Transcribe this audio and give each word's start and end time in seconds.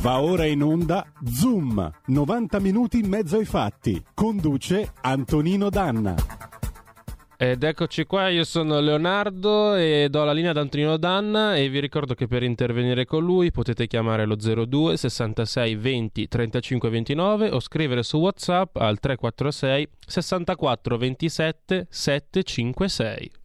Va 0.00 0.22
ora 0.22 0.46
in 0.46 0.62
onda 0.62 1.04
Zoom, 1.26 1.90
90 2.06 2.58
minuti 2.58 3.00
in 3.00 3.06
mezzo 3.06 3.36
ai 3.36 3.44
fatti. 3.44 4.02
Conduce 4.14 4.92
Antonino 5.02 5.68
Danna. 5.68 6.14
Ed 7.36 7.62
eccoci 7.62 8.04
qua, 8.04 8.28
io 8.28 8.44
sono 8.44 8.80
Leonardo 8.80 9.74
e 9.74 10.08
do 10.08 10.24
la 10.24 10.32
linea 10.32 10.52
ad 10.52 10.56
Antonino 10.56 10.96
Danna 10.96 11.54
e 11.54 11.68
vi 11.68 11.80
ricordo 11.80 12.14
che 12.14 12.26
per 12.26 12.42
intervenire 12.42 13.04
con 13.04 13.22
lui 13.22 13.50
potete 13.50 13.86
chiamare 13.86 14.24
lo 14.24 14.36
02 14.36 14.96
66 14.96 15.74
20 15.74 16.28
35 16.28 16.88
29 16.88 17.50
o 17.50 17.60
scrivere 17.60 18.02
su 18.02 18.16
WhatsApp 18.16 18.76
al 18.76 18.98
346 18.98 19.88
64 20.06 20.96
27 20.96 21.86
756. 21.90 23.39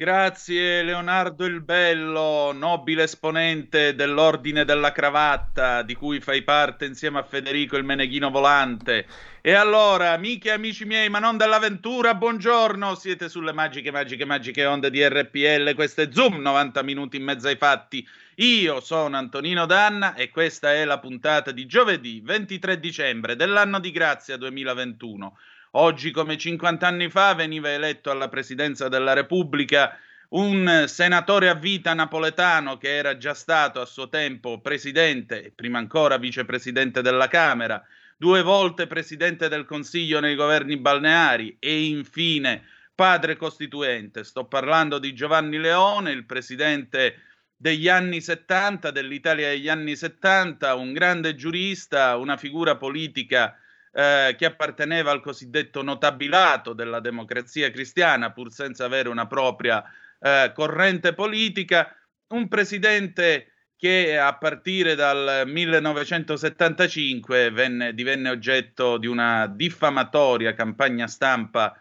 Grazie 0.00 0.82
Leonardo 0.82 1.44
il 1.44 1.60
Bello, 1.60 2.52
nobile 2.52 3.02
esponente 3.02 3.94
dell'Ordine 3.94 4.64
della 4.64 4.92
Cravatta, 4.92 5.82
di 5.82 5.94
cui 5.94 6.20
fai 6.20 6.40
parte 6.40 6.86
insieme 6.86 7.18
a 7.18 7.22
Federico 7.22 7.76
il 7.76 7.84
Meneghino 7.84 8.30
Volante. 8.30 9.06
E 9.42 9.52
allora, 9.52 10.12
amiche 10.12 10.48
e 10.48 10.52
amici 10.52 10.86
miei, 10.86 11.10
ma 11.10 11.18
non 11.18 11.36
dell'avventura, 11.36 12.14
buongiorno, 12.14 12.94
siete 12.94 13.28
sulle 13.28 13.52
magiche, 13.52 13.90
magiche, 13.90 14.24
magiche 14.24 14.64
onde 14.64 14.88
di 14.88 15.06
RPL, 15.06 15.74
questo 15.74 16.00
è 16.00 16.08
Zoom, 16.10 16.40
90 16.40 16.82
minuti 16.82 17.18
in 17.18 17.24
mezzo 17.24 17.48
ai 17.48 17.56
fatti. 17.56 18.08
Io 18.36 18.80
sono 18.80 19.18
Antonino 19.18 19.66
Danna 19.66 20.14
e 20.14 20.30
questa 20.30 20.72
è 20.72 20.86
la 20.86 20.98
puntata 20.98 21.50
di 21.50 21.66
giovedì 21.66 22.22
23 22.24 22.80
dicembre 22.80 23.36
dell'anno 23.36 23.78
di 23.78 23.90
grazia 23.90 24.38
2021. 24.38 25.36
Oggi, 25.74 26.10
come 26.10 26.36
50 26.36 26.84
anni 26.84 27.08
fa, 27.08 27.32
veniva 27.34 27.70
eletto 27.70 28.10
alla 28.10 28.28
presidenza 28.28 28.88
della 28.88 29.12
Repubblica 29.12 29.96
un 30.30 30.84
senatore 30.88 31.48
a 31.48 31.54
vita 31.54 31.94
napoletano 31.94 32.76
che 32.76 32.96
era 32.96 33.16
già 33.16 33.34
stato 33.34 33.80
a 33.80 33.84
suo 33.84 34.08
tempo 34.08 34.60
presidente 34.60 35.44
e 35.44 35.52
prima 35.54 35.78
ancora 35.78 36.18
vicepresidente 36.18 37.02
della 37.02 37.28
Camera, 37.28 37.84
due 38.16 38.42
volte 38.42 38.88
presidente 38.88 39.48
del 39.48 39.64
Consiglio 39.64 40.18
nei 40.18 40.34
governi 40.34 40.76
balneari 40.76 41.56
e 41.60 41.84
infine 41.84 42.64
padre 42.92 43.36
costituente. 43.36 44.24
Sto 44.24 44.46
parlando 44.46 44.98
di 44.98 45.14
Giovanni 45.14 45.58
Leone, 45.58 46.10
il 46.10 46.26
presidente 46.26 47.22
degli 47.56 47.88
anni 47.88 48.20
70, 48.20 48.90
dell'Italia 48.90 49.50
degli 49.50 49.68
anni 49.68 49.94
70, 49.94 50.74
un 50.74 50.92
grande 50.92 51.36
giurista, 51.36 52.16
una 52.16 52.36
figura 52.36 52.76
politica 52.76 53.56
eh, 53.92 54.34
che 54.38 54.44
apparteneva 54.44 55.10
al 55.10 55.20
cosiddetto 55.20 55.82
notabilato 55.82 56.72
della 56.72 57.00
democrazia 57.00 57.70
cristiana, 57.70 58.32
pur 58.32 58.52
senza 58.52 58.84
avere 58.84 59.08
una 59.08 59.26
propria 59.26 59.82
eh, 60.18 60.52
corrente 60.54 61.14
politica, 61.14 61.94
un 62.28 62.48
presidente 62.48 63.46
che 63.76 64.18
a 64.18 64.36
partire 64.36 64.94
dal 64.94 65.44
1975 65.46 67.50
venne, 67.50 67.94
divenne 67.94 68.28
oggetto 68.28 68.98
di 68.98 69.06
una 69.06 69.46
diffamatoria 69.46 70.52
campagna 70.52 71.06
stampa 71.06 71.74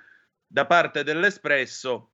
da 0.47 0.65
parte 0.65 1.03
dell'Espresso, 1.03 2.13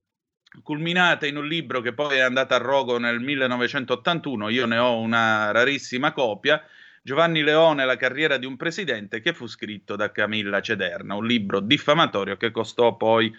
culminata 0.62 1.26
in 1.26 1.36
un 1.36 1.46
libro 1.46 1.80
che 1.80 1.94
poi 1.94 2.16
è 2.16 2.20
andato 2.20 2.54
a 2.54 2.58
rogo 2.58 2.98
nel 2.98 3.20
1981, 3.20 4.48
io 4.48 4.66
ne 4.66 4.78
ho 4.78 4.98
una 4.98 5.52
rarissima 5.52 6.12
copia, 6.12 6.60
Giovanni 7.06 7.42
Leone, 7.42 7.84
La 7.84 7.94
carriera 7.94 8.36
di 8.36 8.46
un 8.46 8.56
presidente, 8.56 9.20
che 9.20 9.32
fu 9.32 9.46
scritto 9.46 9.94
da 9.94 10.10
Camilla 10.10 10.60
Cederna, 10.60 11.14
un 11.14 11.24
libro 11.24 11.60
diffamatorio 11.60 12.36
che 12.36 12.50
costò 12.50 12.96
poi 12.96 13.32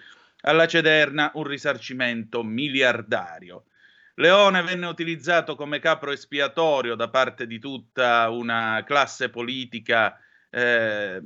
alla 0.44 0.66
Cederna 0.66 1.32
un 1.34 1.44
risarcimento 1.44 2.44
miliardario. 2.44 3.66
Leone 4.14 4.62
venne 4.62 4.86
utilizzato 4.86 5.56
come 5.56 5.80
capro 5.80 6.14
espiatorio 6.14 6.96
da 6.96 7.10
parte 7.10 7.46
di 7.46 7.60
tutta 7.60 8.30
una 8.30 8.86
classe 8.86 9.30
politica 9.30 10.18
eh, 10.50 11.22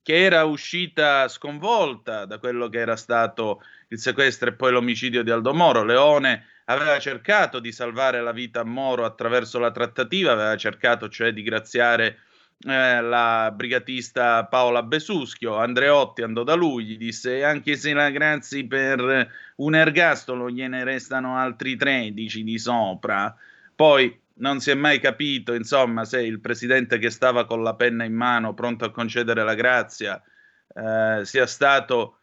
che 0.00 0.14
era 0.14 0.44
uscita 0.44 1.28
sconvolta 1.28 2.24
da 2.24 2.38
quello 2.38 2.70
che 2.70 2.78
era 2.78 2.96
stato 2.96 3.60
il 3.88 3.98
sequestro 3.98 4.48
e 4.48 4.54
poi 4.54 4.72
l'omicidio 4.72 5.22
di 5.22 5.30
Aldo 5.30 5.52
Moro. 5.52 5.84
Leone 5.84 6.46
aveva 6.66 6.98
cercato 6.98 7.58
di 7.60 7.72
salvare 7.72 8.22
la 8.22 8.32
vita 8.32 8.60
a 8.60 8.64
Moro 8.64 9.04
attraverso 9.04 9.58
la 9.58 9.70
trattativa, 9.70 10.32
aveva 10.32 10.56
cercato 10.56 11.08
cioè 11.08 11.32
di 11.32 11.42
graziare 11.42 12.18
eh, 12.64 13.00
la 13.00 13.52
brigatista 13.54 14.44
Paola 14.46 14.82
Besuschio. 14.82 15.56
Andreotti 15.56 16.22
andò 16.22 16.42
da 16.42 16.54
lui, 16.54 16.84
gli 16.84 16.96
disse: 16.96 17.44
Anche 17.44 17.76
se 17.76 17.92
la 17.92 18.10
grazi 18.10 18.66
per 18.66 19.30
un 19.56 19.74
ergastolo, 19.74 20.50
gliene 20.50 20.84
restano 20.84 21.36
altri 21.36 21.76
13 21.76 22.42
di 22.42 22.58
sopra. 22.58 23.34
Poi 23.74 24.20
non 24.38 24.60
si 24.60 24.70
è 24.70 24.74
mai 24.74 25.00
capito, 25.00 25.52
insomma, 25.54 26.04
se 26.04 26.22
il 26.22 26.40
presidente 26.40 26.98
che 26.98 27.10
stava 27.10 27.46
con 27.46 27.62
la 27.62 27.74
penna 27.74 28.04
in 28.04 28.14
mano, 28.14 28.54
pronto 28.54 28.84
a 28.84 28.90
concedere 28.90 29.44
la 29.44 29.54
grazia, 29.54 30.20
eh, 30.74 31.24
sia 31.24 31.46
stato 31.46 32.18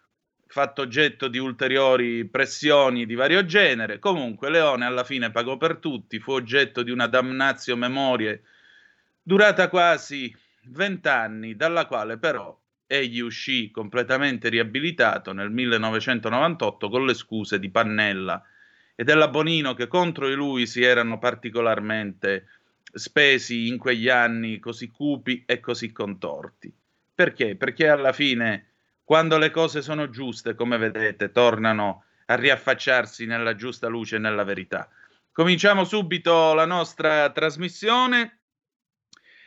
fatto 0.54 0.84
oggetto 0.84 1.30
di 1.30 1.40
ulteriori 1.40 2.26
pressioni 2.26 3.08
di 3.08 3.16
vario 3.16 3.44
genere. 3.44 3.98
Comunque 3.98 4.52
Leone 4.52 4.86
alla 4.86 5.04
fine 5.04 5.32
pagò 5.32 5.58
per 5.58 5.78
tutti, 5.78 6.20
fu 6.20 6.34
oggetto 6.34 6.84
di 6.84 6.92
una 6.92 7.08
damnatio 7.08 7.76
memorie 7.76 8.44
durata 9.20 9.68
quasi 9.68 10.32
vent'anni, 10.66 11.56
dalla 11.56 11.88
quale 11.88 12.20
però 12.20 12.56
egli 12.86 13.20
uscì 13.20 13.72
completamente 13.72 14.50
riabilitato 14.50 15.34
nel 15.34 15.50
1998 15.50 16.88
con 16.88 17.04
le 17.04 17.16
scuse 17.16 17.58
di 17.58 17.72
Pannella 17.72 18.40
e 18.94 19.04
della 19.04 19.30
Bonino 19.30 19.74
che 19.74 19.88
contro 19.88 20.28
di 20.28 20.36
lui 20.36 20.68
si 20.68 20.84
erano 20.84 21.18
particolarmente 21.18 22.46
spesi 22.94 23.70
in 23.70 23.80
quegli 23.80 24.08
anni 24.08 24.60
così 24.60 24.92
cupi 24.92 25.46
e 25.48 25.60
così 25.60 25.92
contorti. 25.92 26.72
Perché? 27.16 27.56
Perché 27.56 27.88
alla 27.88 28.14
fine 28.14 28.73
quando 29.04 29.38
le 29.38 29.52
cose 29.52 29.82
sono 29.82 30.10
giuste, 30.10 30.56
come 30.56 30.78
vedete, 30.78 31.32
tornano 31.32 32.06
a 32.26 32.36
riaffacciarsi 32.36 33.26
nella 33.26 33.56
giusta 33.56 33.88
luce 33.88 34.16
e 34.16 34.20
nella 34.20 34.44
verità. 34.44 34.90
Cominciamo 35.32 35.84
subito 35.84 36.54
la 36.54 36.66
nostra 36.66 37.30
trasmissione. 37.32 38.40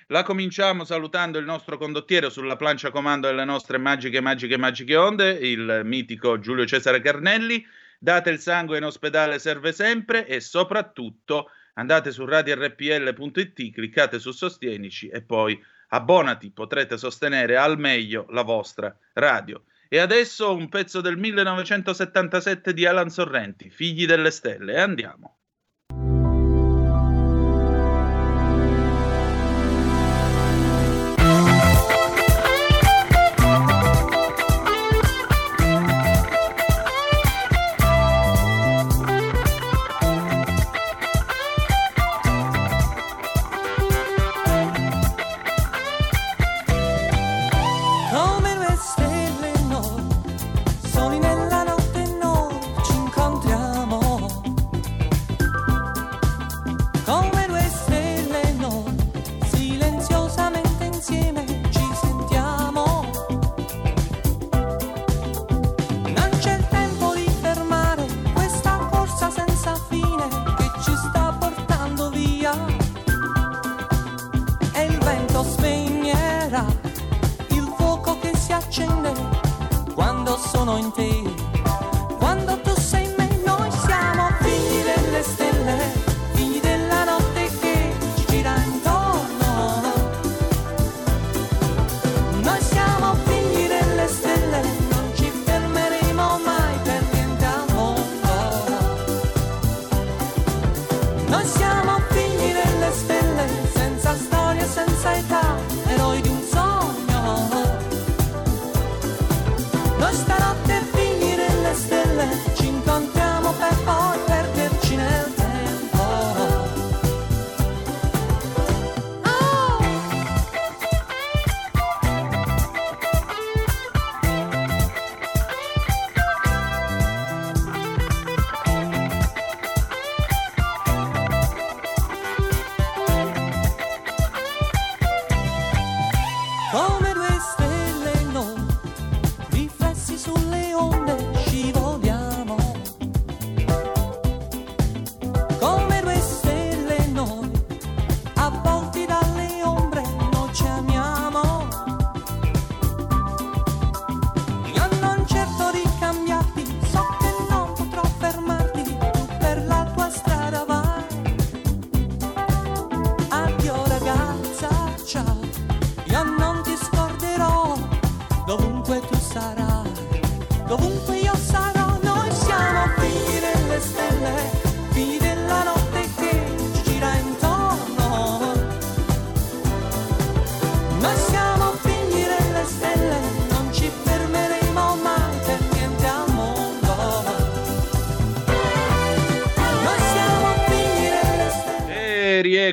La 0.09 0.23
cominciamo 0.23 0.85
salutando 0.85 1.39
il 1.39 1.45
nostro 1.45 1.79
condottiero 1.79 2.29
sulla 2.29 2.57
plancia 2.57 2.91
comando 2.91 3.29
delle 3.29 3.45
nostre 3.45 3.79
magiche, 3.79 4.21
magiche, 4.21 4.57
magiche 4.57 4.97
onde, 4.97 5.31
il 5.31 5.83
mitico 5.85 6.39
Giulio 6.39 6.67
Cesare 6.67 7.01
Carnelli. 7.01 7.65
Date 7.99 8.31
il 8.31 8.39
sangue 8.39 8.77
in 8.77 8.85
ospedale 8.85 9.39
serve 9.39 9.73
sempre 9.73 10.27
e 10.27 10.41
soprattutto 10.41 11.51
andate 11.75 12.11
su 12.11 12.25
radiorpl.it, 12.25 13.73
cliccate 13.73 14.19
su 14.19 14.33
Sostienici 14.33 15.09
e 15.09 15.23
poi 15.23 15.61
Abbonati, 15.89 16.51
potrete 16.51 16.99
sostenere 16.99 17.57
al 17.57 17.79
meglio 17.79 18.27
la 18.31 18.43
vostra 18.43 18.97
radio. 19.15 19.65
E 19.89 19.99
adesso 19.99 20.53
un 20.55 20.69
pezzo 20.69 21.01
del 21.01 21.17
1977 21.17 22.73
di 22.73 22.87
Alan 22.87 23.09
Sorrenti, 23.09 23.71
Figli 23.71 24.05
delle 24.05 24.31
Stelle, 24.31 24.81
andiamo. 24.81 25.39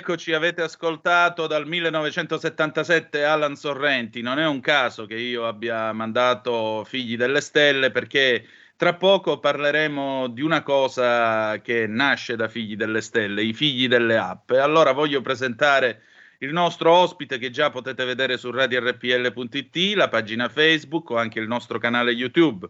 Rieccoci, 0.03 0.33
avete 0.33 0.61
ascoltato 0.61 1.47
dal 1.47 1.65
1977 1.65 3.23
Alan 3.23 3.55
Sorrenti. 3.55 4.21
Non 4.21 4.37
è 4.37 4.45
un 4.45 4.59
caso 4.59 5.05
che 5.05 5.15
io 5.15 5.47
abbia 5.47 5.93
mandato 5.93 6.83
Figli 6.83 7.15
delle 7.15 7.39
Stelle 7.39 7.89
perché 7.89 8.45
tra 8.75 8.95
poco 8.95 9.39
parleremo 9.39 10.27
di 10.27 10.41
una 10.41 10.61
cosa 10.61 11.61
che 11.61 11.87
nasce 11.87 12.35
da 12.35 12.49
Figli 12.49 12.75
delle 12.75 12.99
Stelle, 12.99 13.43
i 13.43 13.53
figli 13.53 13.87
delle 13.87 14.17
app. 14.17 14.51
Allora 14.51 14.91
voglio 14.91 15.21
presentare 15.21 16.01
il 16.39 16.51
nostro 16.51 16.91
ospite 16.91 17.37
che 17.37 17.49
già 17.49 17.69
potete 17.69 18.03
vedere 18.03 18.37
su 18.37 18.51
radiorpl.it, 18.51 19.95
la 19.95 20.09
pagina 20.09 20.49
Facebook 20.49 21.11
o 21.11 21.17
anche 21.17 21.39
il 21.39 21.47
nostro 21.47 21.79
canale 21.79 22.11
YouTube. 22.11 22.67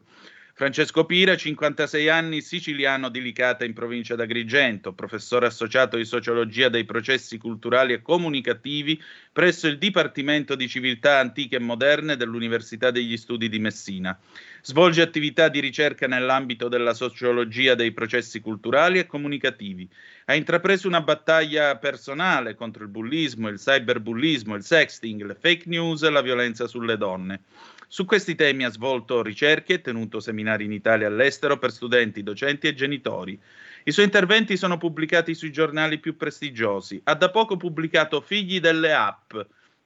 Francesco 0.56 1.06
Pira, 1.06 1.36
56 1.36 2.10
anni, 2.10 2.40
siciliano 2.42 3.10
di 3.10 3.24
Licata 3.24 3.66
in 3.66 3.74
provincia 3.74 4.14
d'Agrigento, 4.14 4.94
professore 4.94 5.48
associato 5.48 5.98
di 5.98 6.06
sociologia 6.06 6.70
dei 6.70 6.86
processi 6.86 7.40
culturali 7.40 7.94
e 7.94 8.04
comunicativi 8.04 9.02
presso 9.32 9.66
il 9.66 9.80
Dipartimento 9.80 10.54
di 10.54 10.68
Civiltà 10.68 11.18
Antiche 11.18 11.56
e 11.56 11.60
Moderne 11.60 12.18
dell'Università 12.18 12.92
degli 12.92 13.18
Studi 13.18 13.50
di 13.50 13.58
Messina. 13.58 14.16
Svolge 14.62 15.02
attività 15.02 15.50
di 15.50 15.60
ricerca 15.60 16.06
nell'ambito 16.06 16.68
della 16.68 16.94
sociologia 16.94 17.74
dei 17.74 17.92
processi 17.92 18.40
culturali 18.40 19.00
e 19.00 19.08
comunicativi. 19.08 19.90
Ha 20.26 20.36
intrapreso 20.36 20.88
una 20.88 21.02
battaglia 21.02 21.76
personale 21.78 22.54
contro 22.54 22.84
il 22.84 22.90
bullismo, 22.90 23.48
il 23.48 23.58
cyberbullismo, 23.58 24.54
il 24.54 24.64
sexting, 24.64 25.26
le 25.26 25.36
fake 25.36 25.64
news 25.66 26.04
e 26.04 26.12
la 26.12 26.22
violenza 26.22 26.68
sulle 26.68 26.96
donne. 26.96 27.42
Su 27.88 28.06
questi 28.06 28.36
temi 28.36 28.66
ha 28.66 28.70
svolto 28.70 29.22
ricerche 29.22 29.74
e 29.74 29.82
tenuto 29.82 30.20
seminari 30.20 30.66
in 30.66 30.72
Italia 30.72 31.08
e 31.08 31.10
all'estero 31.10 31.58
per 31.58 31.72
studenti, 31.72 32.24
docenti 32.24 32.68
e 32.68 32.74
genitori. 32.74 33.40
I 33.84 33.92
suoi 33.92 34.06
interventi 34.06 34.58
sono 34.58 34.78
pubblicati 34.78 35.34
sui 35.34 35.52
giornali 35.52 36.00
più 36.00 36.16
prestigiosi. 36.16 37.02
Ha 37.04 37.16
da 37.16 37.30
poco 37.30 37.58
pubblicato 37.58 38.22
Figli 38.22 38.60
delle 38.60 38.94
app 38.94 39.36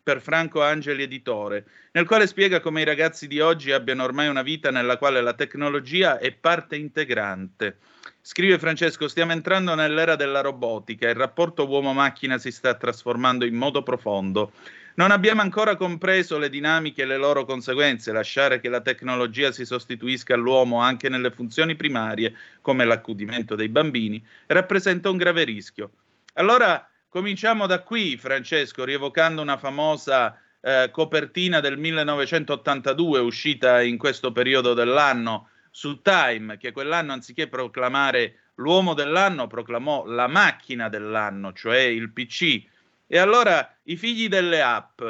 per 0.07 0.21
Franco 0.21 0.61
Angeli 0.61 1.03
Editore, 1.03 1.65
nel 1.91 2.05
quale 2.05 2.27
spiega 2.27 2.61
come 2.61 2.79
i 2.79 2.85
ragazzi 2.85 3.27
di 3.27 3.41
oggi 3.41 3.73
abbiano 3.73 4.05
ormai 4.05 4.29
una 4.29 4.41
vita 4.41 4.71
nella 4.71 4.97
quale 4.97 5.19
la 5.19 5.33
tecnologia 5.33 6.17
è 6.17 6.31
parte 6.31 6.77
integrante. 6.77 7.79
Scrive 8.21 8.57
Francesco, 8.57 9.09
stiamo 9.09 9.33
entrando 9.33 9.75
nell'era 9.75 10.15
della 10.15 10.39
robotica, 10.39 11.09
il 11.09 11.15
rapporto 11.15 11.67
uomo-macchina 11.67 12.37
si 12.37 12.51
sta 12.51 12.75
trasformando 12.75 13.43
in 13.43 13.55
modo 13.55 13.83
profondo. 13.83 14.53
Non 14.97 15.11
abbiamo 15.11 15.41
ancora 15.41 15.75
compreso 15.75 16.39
le 16.39 16.49
dinamiche 16.49 17.03
e 17.03 17.05
le 17.05 17.17
loro 17.17 17.45
conseguenze. 17.45 18.11
Lasciare 18.11 18.59
che 18.59 18.67
la 18.67 18.81
tecnologia 18.81 19.51
si 19.51 19.63
sostituisca 19.63 20.33
all'uomo 20.33 20.81
anche 20.81 21.07
nelle 21.07 21.29
funzioni 21.29 21.75
primarie, 21.75 22.35
come 22.61 22.83
l'accudimento 22.83 23.53
dei 23.53 23.69
bambini, 23.69 24.25
rappresenta 24.47 25.11
un 25.11 25.17
grave 25.17 25.43
rischio. 25.43 25.91
Allora 26.33 26.89
cominciamo 27.09 27.67
da 27.67 27.83
qui, 27.83 28.17
Francesco, 28.17 28.83
rievocando 28.83 29.39
una 29.39 29.57
famosa 29.57 30.35
eh, 30.61 30.89
copertina 30.91 31.59
del 31.59 31.77
1982 31.77 33.19
uscita 33.19 33.83
in 33.83 33.99
questo 33.99 34.31
periodo 34.31 34.73
dell'anno 34.73 35.49
su 35.69 36.01
Time, 36.01 36.57
che 36.57 36.71
quell'anno 36.71 37.13
anziché 37.13 37.47
proclamare 37.47 38.39
l'uomo 38.55 38.95
dell'anno, 38.95 39.45
proclamò 39.45 40.07
la 40.07 40.25
macchina 40.25 40.89
dell'anno, 40.89 41.53
cioè 41.53 41.81
il 41.81 42.11
PC 42.11 42.65
e 43.07 43.17
allora 43.17 43.77
i 43.83 43.95
figli 43.95 44.27
delle 44.27 44.61
app, 44.61 45.01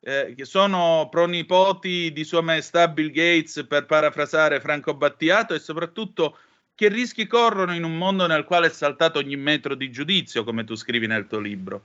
eh, 0.00 0.34
che 0.36 0.44
sono 0.44 1.08
pronipoti 1.10 2.12
di 2.12 2.24
Sua 2.24 2.40
Maestà 2.40 2.88
Bill 2.88 3.10
Gates, 3.10 3.66
per 3.68 3.86
parafrasare 3.86 4.60
Franco 4.60 4.94
Battiato, 4.94 5.54
e 5.54 5.58
soprattutto 5.58 6.38
che 6.74 6.88
rischi 6.88 7.26
corrono 7.26 7.74
in 7.74 7.84
un 7.84 7.96
mondo 7.96 8.26
nel 8.26 8.44
quale 8.44 8.66
è 8.66 8.70
saltato 8.70 9.18
ogni 9.18 9.36
metro 9.36 9.74
di 9.74 9.90
giudizio, 9.90 10.42
come 10.42 10.64
tu 10.64 10.74
scrivi 10.74 11.06
nel 11.06 11.26
tuo 11.26 11.38
libro. 11.38 11.82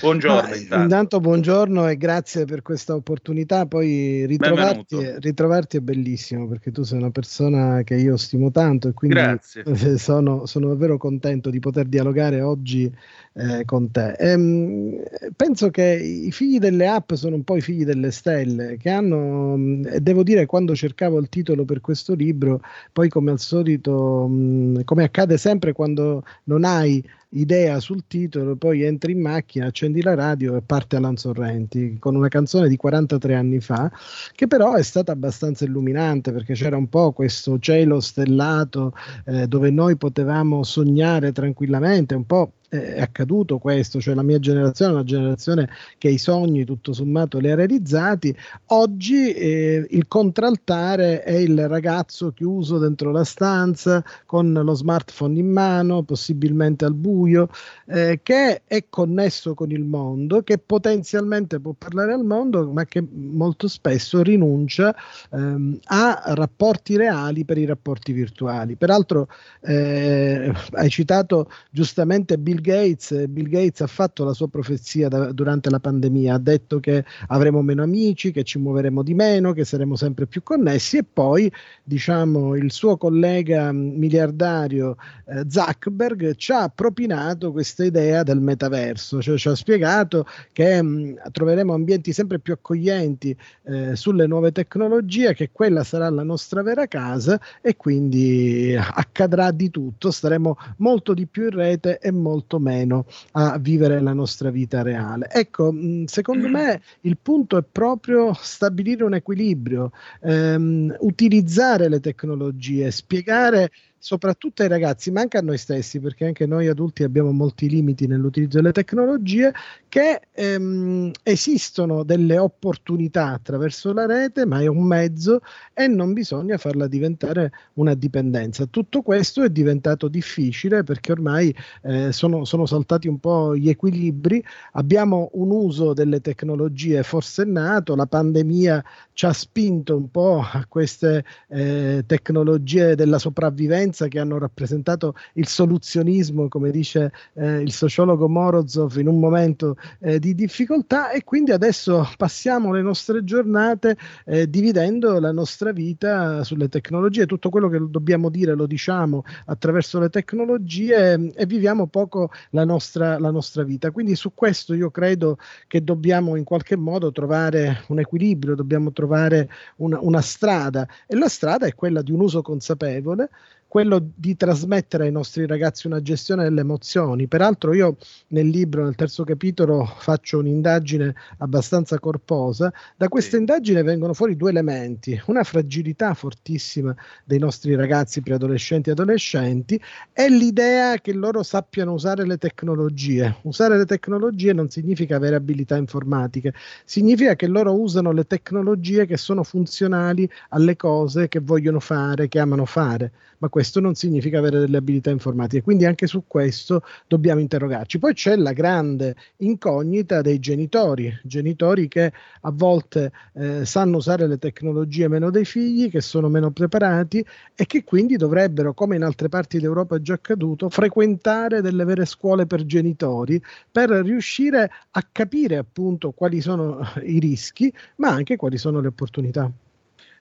Buongiorno. 0.00 0.54
Intanto. 0.54 0.82
intanto. 0.82 1.20
buongiorno 1.20 1.86
e 1.86 1.96
grazie 1.98 2.46
per 2.46 2.62
questa 2.62 2.94
opportunità. 2.94 3.66
Poi 3.66 4.24
ritrovarti, 4.24 4.96
ritrovarti, 5.18 5.76
è 5.76 5.80
bellissimo 5.80 6.48
perché 6.48 6.70
tu 6.70 6.82
sei 6.82 6.98
una 6.98 7.10
persona 7.10 7.82
che 7.82 7.96
io 7.96 8.16
stimo 8.16 8.50
tanto 8.50 8.88
e 8.88 8.92
quindi 8.94 9.20
sono, 9.98 10.46
sono, 10.46 10.68
davvero 10.68 10.96
contento 10.96 11.50
di 11.50 11.58
poter 11.58 11.84
dialogare 11.84 12.40
oggi 12.40 12.90
eh, 13.32 13.64
con 13.64 13.90
te. 13.90 14.12
Ehm, 14.12 15.02
penso 15.36 15.70
che 15.70 15.84
i 15.84 16.32
figli 16.32 16.58
delle 16.58 16.88
app 16.88 17.12
sono 17.14 17.36
un 17.36 17.44
po' 17.44 17.56
i 17.56 17.60
figli 17.60 17.84
delle 17.84 18.10
stelle 18.10 18.76
che 18.76 18.90
hanno, 18.90 19.56
e 19.86 20.00
devo 20.00 20.22
dire, 20.22 20.46
quando 20.46 20.74
cercavo 20.74 21.18
il 21.18 21.28
titolo 21.28 21.64
per 21.64 21.80
questo 21.80 22.14
libro, 22.14 22.60
poi 22.92 23.08
come 23.08 23.30
al 23.30 23.38
solito, 23.38 24.26
mh, 24.26 24.84
come 24.84 25.04
accade 25.04 25.36
sempre 25.38 25.72
quando 25.72 26.24
non 26.44 26.64
hai 26.64 27.02
idea 27.32 27.78
sul 27.78 28.04
titolo, 28.08 28.56
poi 28.56 28.82
entri 28.82 29.12
in 29.12 29.20
macchina, 29.20 29.66
accendi 29.66 30.02
la 30.02 30.14
radio 30.14 30.56
e 30.56 30.62
parte 30.62 30.96
Alan 30.96 31.16
Sorrenti 31.16 31.96
con 31.98 32.16
una 32.16 32.28
canzone 32.28 32.68
di 32.68 32.76
43 32.76 33.34
anni 33.36 33.60
fa, 33.60 33.90
che 34.34 34.46
però 34.48 34.74
è 34.74 34.82
stata 34.82 35.12
abbastanza 35.12 35.64
illuminante 35.64 36.32
perché 36.32 36.54
c'era 36.54 36.76
un 36.76 36.88
po' 36.88 37.12
questo 37.12 37.58
cielo 37.60 38.00
stellato 38.00 38.92
eh, 39.26 39.46
dove 39.46 39.70
noi 39.70 39.96
potevamo 39.96 40.64
sognare 40.64 41.30
tranquillamente, 41.30 42.14
un 42.16 42.26
po' 42.26 42.52
è 42.70 43.00
accaduto 43.00 43.58
questo, 43.58 44.00
cioè 44.00 44.14
la 44.14 44.22
mia 44.22 44.38
generazione 44.38 44.92
è 44.92 44.94
una 44.94 45.04
generazione 45.04 45.68
che 45.98 46.08
i 46.08 46.18
sogni 46.18 46.64
tutto 46.64 46.92
sommato 46.92 47.38
li 47.38 47.50
ha 47.50 47.56
realizzati, 47.56 48.34
oggi 48.66 49.32
eh, 49.32 49.86
il 49.90 50.06
contraltare 50.06 51.22
è 51.22 51.32
il 51.32 51.66
ragazzo 51.66 52.30
chiuso 52.30 52.78
dentro 52.78 53.10
la 53.10 53.24
stanza 53.24 54.04
con 54.24 54.52
lo 54.52 54.74
smartphone 54.74 55.38
in 55.38 55.50
mano, 55.50 56.02
possibilmente 56.02 56.84
al 56.84 56.94
buio, 56.94 57.48
eh, 57.86 58.20
che 58.22 58.62
è 58.64 58.84
connesso 58.88 59.54
con 59.54 59.72
il 59.72 59.84
mondo, 59.84 60.42
che 60.42 60.58
potenzialmente 60.58 61.58
può 61.58 61.74
parlare 61.76 62.12
al 62.12 62.24
mondo, 62.24 62.70
ma 62.70 62.84
che 62.84 63.04
molto 63.10 63.66
spesso 63.66 64.22
rinuncia 64.22 64.94
ehm, 65.32 65.80
a 65.86 66.22
rapporti 66.34 66.96
reali 66.96 67.44
per 67.44 67.58
i 67.58 67.64
rapporti 67.64 68.12
virtuali. 68.12 68.76
Peraltro 68.76 69.26
eh, 69.62 70.52
hai 70.72 70.88
citato 70.88 71.50
giustamente 71.70 72.38
Bill 72.38 72.59
Gates, 72.60 73.26
Bill 73.26 73.48
Gates 73.48 73.80
ha 73.80 73.86
fatto 73.86 74.24
la 74.24 74.32
sua 74.32 74.48
profezia 74.48 75.08
da, 75.08 75.32
durante 75.32 75.70
la 75.70 75.80
pandemia, 75.80 76.34
ha 76.34 76.38
detto 76.38 76.80
che 76.80 77.04
avremo 77.28 77.62
meno 77.62 77.82
amici, 77.82 78.32
che 78.32 78.42
ci 78.44 78.58
muoveremo 78.58 79.02
di 79.02 79.14
meno, 79.14 79.52
che 79.52 79.64
saremo 79.64 79.96
sempre 79.96 80.26
più 80.26 80.42
connessi 80.42 80.98
e 80.98 81.04
poi 81.04 81.50
diciamo 81.82 82.54
il 82.56 82.70
suo 82.72 82.96
collega 82.96 83.72
miliardario 83.72 84.96
eh, 85.26 85.44
Zuckerberg 85.48 86.34
ci 86.36 86.52
ha 86.52 86.68
propinato 86.68 87.52
questa 87.52 87.84
idea 87.84 88.22
del 88.22 88.40
metaverso, 88.40 89.20
cioè 89.22 89.36
ci 89.36 89.48
ha 89.48 89.54
spiegato 89.54 90.26
che 90.52 90.82
mh, 90.82 91.30
troveremo 91.30 91.72
ambienti 91.72 92.12
sempre 92.12 92.38
più 92.38 92.52
accoglienti 92.52 93.36
eh, 93.64 93.96
sulle 93.96 94.26
nuove 94.26 94.52
tecnologie, 94.52 95.34
che 95.34 95.50
quella 95.52 95.84
sarà 95.84 96.08
la 96.10 96.22
nostra 96.22 96.62
vera 96.62 96.86
casa 96.86 97.40
e 97.60 97.76
quindi 97.76 98.76
accadrà 98.76 99.50
di 99.50 99.70
tutto, 99.70 100.10
staremo 100.10 100.56
molto 100.78 101.14
di 101.14 101.26
più 101.26 101.44
in 101.44 101.50
rete 101.50 101.98
e 101.98 102.10
molto 102.10 102.49
molto 102.50 102.58
meno 102.58 103.06
a 103.32 103.58
vivere 103.58 104.00
la 104.00 104.12
nostra 104.12 104.50
vita 104.50 104.82
reale. 104.82 105.28
Ecco, 105.30 105.72
secondo 106.06 106.48
me 106.48 106.80
il 107.02 107.16
punto 107.20 107.56
è 107.56 107.62
proprio 107.62 108.32
stabilire 108.34 109.04
un 109.04 109.14
equilibrio, 109.14 109.92
ehm, 110.22 110.96
utilizzare 111.00 111.88
le 111.88 112.00
tecnologie, 112.00 112.90
spiegare 112.90 113.70
soprattutto 114.02 114.62
ai 114.62 114.68
ragazzi, 114.68 115.10
ma 115.10 115.20
anche 115.20 115.36
a 115.36 115.42
noi 115.42 115.58
stessi, 115.58 116.00
perché 116.00 116.24
anche 116.24 116.46
noi 116.46 116.68
adulti 116.68 117.02
abbiamo 117.02 117.32
molti 117.32 117.68
limiti 117.68 118.06
nell'utilizzo 118.06 118.56
delle 118.56 118.72
tecnologie, 118.72 119.52
che 119.88 120.22
ehm, 120.32 121.10
esistono 121.22 122.02
delle 122.02 122.38
opportunità 122.38 123.26
attraverso 123.26 123.92
la 123.92 124.06
rete, 124.06 124.46
ma 124.46 124.62
è 124.62 124.66
un 124.68 124.84
mezzo 124.84 125.40
e 125.74 125.86
non 125.86 126.14
bisogna 126.14 126.56
farla 126.56 126.86
diventare 126.86 127.52
una 127.74 127.92
dipendenza. 127.92 128.64
Tutto 128.64 129.02
questo 129.02 129.42
è 129.42 129.50
diventato 129.50 130.08
difficile 130.08 130.82
perché 130.82 131.12
ormai 131.12 131.54
eh, 131.82 132.10
sono, 132.10 132.46
sono 132.46 132.64
saltati 132.64 133.06
un 133.06 133.18
po' 133.18 133.54
gli 133.54 133.68
equilibri, 133.68 134.42
abbiamo 134.72 135.28
un 135.34 135.50
uso 135.50 135.92
delle 135.92 136.22
tecnologie 136.22 137.02
forsennato, 137.02 137.94
la 137.94 138.06
pandemia 138.06 138.82
ci 139.12 139.26
ha 139.26 139.32
spinto 139.34 139.94
un 139.94 140.10
po' 140.10 140.40
a 140.40 140.64
queste 140.66 141.22
eh, 141.48 142.02
tecnologie 142.06 142.94
della 142.94 143.18
sopravvivenza 143.18 143.88
tendenza 143.90 144.08
che 144.08 144.18
hanno 144.18 144.38
rappresentato 144.38 145.14
il 145.34 145.46
soluzionismo, 145.46 146.48
come 146.48 146.70
dice 146.70 147.12
eh, 147.34 147.60
il 147.60 147.72
sociologo 147.72 148.28
Morozov, 148.28 148.96
in 148.96 149.08
un 149.08 149.18
momento 149.18 149.76
eh, 150.00 150.18
di 150.18 150.34
difficoltà. 150.34 151.10
E 151.10 151.24
quindi 151.24 151.50
adesso 151.50 152.08
passiamo 152.16 152.72
le 152.72 152.82
nostre 152.82 153.24
giornate 153.24 153.96
eh, 154.24 154.48
dividendo 154.48 155.18
la 155.18 155.32
nostra 155.32 155.72
vita 155.72 156.44
sulle 156.44 156.68
tecnologie, 156.68 157.26
tutto 157.26 157.50
quello 157.50 157.68
che 157.68 157.78
dobbiamo 157.88 158.30
dire 158.30 158.54
lo 158.54 158.66
diciamo 158.66 159.24
attraverso 159.46 159.98
le 159.98 160.08
tecnologie 160.08 161.32
e 161.34 161.46
viviamo 161.46 161.86
poco 161.86 162.30
la 162.50 162.64
nostra, 162.64 163.18
la 163.18 163.30
nostra 163.30 163.64
vita. 163.64 163.90
Quindi 163.90 164.14
su 164.14 164.32
questo 164.34 164.74
io 164.74 164.90
credo 164.90 165.38
che 165.66 165.82
dobbiamo 165.82 166.36
in 166.36 166.44
qualche 166.44 166.76
modo 166.76 167.10
trovare 167.10 167.84
un 167.88 167.98
equilibrio, 167.98 168.54
dobbiamo 168.54 168.92
trovare 168.92 169.50
una, 169.76 169.98
una 170.00 170.20
strada. 170.20 170.86
E 171.06 171.16
la 171.16 171.28
strada 171.28 171.66
è 171.66 171.74
quella 171.74 172.02
di 172.02 172.12
un 172.12 172.20
uso 172.20 172.42
consapevole 172.42 173.28
quello 173.70 174.04
di 174.16 174.34
trasmettere 174.34 175.04
ai 175.04 175.12
nostri 175.12 175.46
ragazzi 175.46 175.86
una 175.86 176.02
gestione 176.02 176.42
delle 176.42 176.62
emozioni. 176.62 177.28
Peraltro 177.28 177.72
io 177.72 177.98
nel 178.30 178.48
libro, 178.48 178.82
nel 178.82 178.96
terzo 178.96 179.22
capitolo, 179.22 179.84
faccio 179.98 180.38
un'indagine 180.38 181.14
abbastanza 181.38 182.00
corposa. 182.00 182.72
Da 182.96 183.06
questa 183.06 183.36
indagine 183.36 183.84
vengono 183.84 184.12
fuori 184.12 184.34
due 184.34 184.50
elementi, 184.50 185.22
una 185.26 185.44
fragilità 185.44 186.14
fortissima 186.14 186.92
dei 187.22 187.38
nostri 187.38 187.76
ragazzi 187.76 188.20
preadolescenti 188.22 188.88
e 188.88 188.92
adolescenti 188.92 189.80
e 190.12 190.28
l'idea 190.28 190.96
che 190.96 191.12
loro 191.12 191.44
sappiano 191.44 191.92
usare 191.92 192.26
le 192.26 192.38
tecnologie. 192.38 193.36
Usare 193.42 193.78
le 193.78 193.86
tecnologie 193.86 194.52
non 194.52 194.68
significa 194.68 195.14
avere 195.14 195.36
abilità 195.36 195.76
informatiche, 195.76 196.54
significa 196.84 197.36
che 197.36 197.46
loro 197.46 197.72
usano 197.78 198.10
le 198.10 198.24
tecnologie 198.26 199.06
che 199.06 199.16
sono 199.16 199.44
funzionali 199.44 200.28
alle 200.48 200.74
cose 200.74 201.28
che 201.28 201.38
vogliono 201.38 201.78
fare, 201.78 202.26
che 202.26 202.40
amano 202.40 202.64
fare, 202.64 203.12
ma 203.40 203.48
questo 203.48 203.80
non 203.80 203.94
significa 203.94 204.38
avere 204.38 204.58
delle 204.58 204.76
abilità 204.76 205.10
informatiche, 205.10 205.62
quindi 205.62 205.84
anche 205.84 206.06
su 206.06 206.24
questo 206.26 206.82
dobbiamo 207.06 207.40
interrogarci. 207.40 207.98
Poi 207.98 208.12
c'è 208.14 208.36
la 208.36 208.52
grande 208.52 209.16
incognita 209.38 210.20
dei 210.20 210.38
genitori, 210.38 211.12
genitori 211.22 211.88
che 211.88 212.12
a 212.42 212.50
volte 212.52 213.12
eh, 213.34 213.64
sanno 213.64 213.96
usare 213.96 214.26
le 214.26 214.38
tecnologie 214.38 215.08
meno 215.08 215.30
dei 215.30 215.44
figli, 215.44 215.90
che 215.90 216.00
sono 216.00 216.28
meno 216.28 216.50
preparati 216.50 217.24
e 217.54 217.66
che 217.66 217.82
quindi 217.84 218.16
dovrebbero, 218.16 218.74
come 218.74 218.96
in 218.96 219.02
altre 219.02 219.28
parti 219.28 219.58
d'Europa 219.58 219.96
è 219.96 220.00
già 220.00 220.14
accaduto, 220.14 220.68
frequentare 220.68 221.62
delle 221.62 221.84
vere 221.84 222.04
scuole 222.04 222.46
per 222.46 222.66
genitori 222.66 223.42
per 223.70 223.90
riuscire 223.90 224.70
a 224.90 225.06
capire 225.10 225.56
appunto 225.56 226.10
quali 226.12 226.40
sono 226.40 226.80
i 227.02 227.18
rischi, 227.18 227.72
ma 227.96 228.08
anche 228.10 228.36
quali 228.36 228.58
sono 228.58 228.80
le 228.80 228.88
opportunità. 228.88 229.50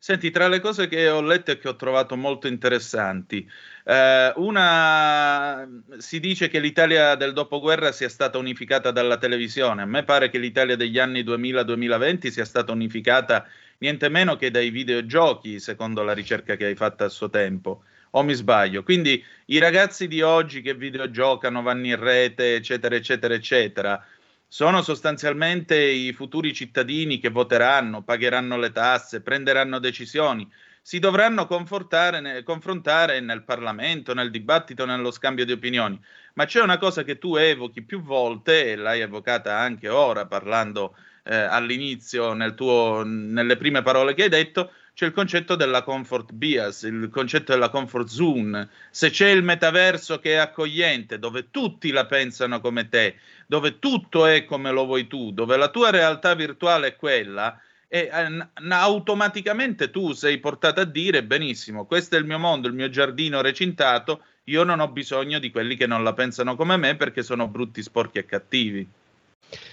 Senti, 0.01 0.31
tra 0.31 0.47
le 0.47 0.61
cose 0.61 0.87
che 0.87 1.09
ho 1.09 1.21
letto 1.21 1.51
e 1.51 1.57
che 1.57 1.67
ho 1.67 1.75
trovato 1.75 2.15
molto 2.15 2.47
interessanti, 2.47 3.45
eh, 3.83 4.31
una 4.37 5.67
si 5.97 6.21
dice 6.21 6.47
che 6.47 6.61
l'Italia 6.61 7.15
del 7.15 7.33
dopoguerra 7.33 7.91
sia 7.91 8.07
stata 8.07 8.37
unificata 8.37 8.91
dalla 8.91 9.17
televisione. 9.17 9.81
A 9.81 9.85
me 9.85 10.03
pare 10.03 10.29
che 10.29 10.37
l'Italia 10.37 10.77
degli 10.77 10.97
anni 10.99 11.21
2000-2020 11.23 12.29
sia 12.29 12.45
stata 12.45 12.71
unificata 12.71 13.45
niente 13.79 14.07
meno 14.07 14.37
che 14.37 14.51
dai 14.51 14.69
videogiochi, 14.69 15.59
secondo 15.59 16.01
la 16.01 16.13
ricerca 16.13 16.55
che 16.55 16.65
hai 16.65 16.75
fatto 16.75 17.03
a 17.03 17.09
suo 17.09 17.29
tempo. 17.29 17.83
O 18.11 18.23
mi 18.23 18.33
sbaglio? 18.33 18.83
Quindi 18.83 19.21
i 19.47 19.59
ragazzi 19.59 20.07
di 20.07 20.21
oggi 20.21 20.61
che 20.61 20.75
videogiocano, 20.75 21.61
vanno 21.61 21.87
in 21.87 21.99
rete, 21.99 22.55
eccetera, 22.55 22.95
eccetera, 22.95 23.33
eccetera, 23.33 24.03
sono 24.51 24.81
sostanzialmente 24.81 25.79
i 25.79 26.11
futuri 26.11 26.53
cittadini 26.55 27.19
che 27.19 27.29
voteranno, 27.29 28.01
pagheranno 28.01 28.57
le 28.57 28.71
tasse, 28.71 29.21
prenderanno 29.21 29.77
decisioni, 29.77 30.49
si 30.81 30.97
dovranno 30.97 31.45
confrontare 31.45 32.19
nel 32.19 33.43
Parlamento, 33.43 34.15
nel 34.15 34.31
dibattito, 34.31 34.85
nello 34.85 35.11
scambio 35.11 35.45
di 35.45 35.51
opinioni. 35.51 36.01
Ma 36.33 36.45
c'è 36.45 36.61
una 36.61 36.79
cosa 36.79 37.03
che 37.03 37.19
tu 37.19 37.35
evochi 37.35 37.83
più 37.83 38.01
volte, 38.01 38.71
e 38.71 38.75
l'hai 38.75 39.01
evocata 39.01 39.55
anche 39.55 39.87
ora 39.87 40.25
parlando 40.25 40.95
eh, 41.25 41.35
all'inizio, 41.35 42.33
nel 42.33 42.55
tuo, 42.55 43.03
nelle 43.05 43.55
prime 43.55 43.83
parole 43.83 44.15
che 44.15 44.23
hai 44.23 44.29
detto, 44.29 44.71
c'è 44.99 45.05
il 45.05 45.13
concetto 45.13 45.55
della 45.55 45.81
comfort 45.81 46.33
bias, 46.33 46.81
il 46.81 47.07
concetto 47.09 47.53
della 47.53 47.69
comfort 47.69 48.09
zone. 48.09 48.67
Se 48.91 49.09
c'è 49.09 49.29
il 49.29 49.43
metaverso 49.43 50.19
che 50.19 50.33
è 50.33 50.35
accogliente, 50.35 51.19
dove 51.19 51.51
tutti 51.51 51.89
la 51.91 52.05
pensano 52.05 52.59
come 52.59 52.89
te, 52.89 53.15
dove 53.47 53.79
tutto 53.79 54.25
è 54.25 54.43
come 54.43 54.71
lo 54.71 54.83
vuoi 54.83 55.07
tu, 55.07 55.31
dove 55.31 55.55
la 55.55 55.69
tua 55.69 55.89
realtà 55.89 56.35
virtuale 56.35 56.87
è 56.87 56.95
quella, 56.97 57.57
e 57.87 58.09
eh, 58.11 58.47
automaticamente 58.71 59.89
tu 59.89 60.11
sei 60.11 60.37
portato 60.37 60.81
a 60.81 60.83
dire 60.83 61.23
benissimo, 61.23 61.85
questo 61.85 62.17
è 62.17 62.19
il 62.19 62.25
mio 62.25 62.37
mondo, 62.37 62.67
il 62.67 62.73
mio 62.73 62.89
giardino 62.89 63.39
recintato, 63.39 64.23
io 64.49 64.65
non 64.65 64.81
ho 64.81 64.89
bisogno 64.89 65.39
di 65.39 65.49
quelli 65.49 65.77
che 65.77 65.87
non 65.87 66.03
la 66.03 66.11
pensano 66.11 66.57
come 66.57 66.75
me 66.75 66.97
perché 66.97 67.23
sono 67.23 67.47
brutti, 67.47 67.81
sporchi 67.81 68.17
e 68.17 68.25
cattivi. 68.25 68.85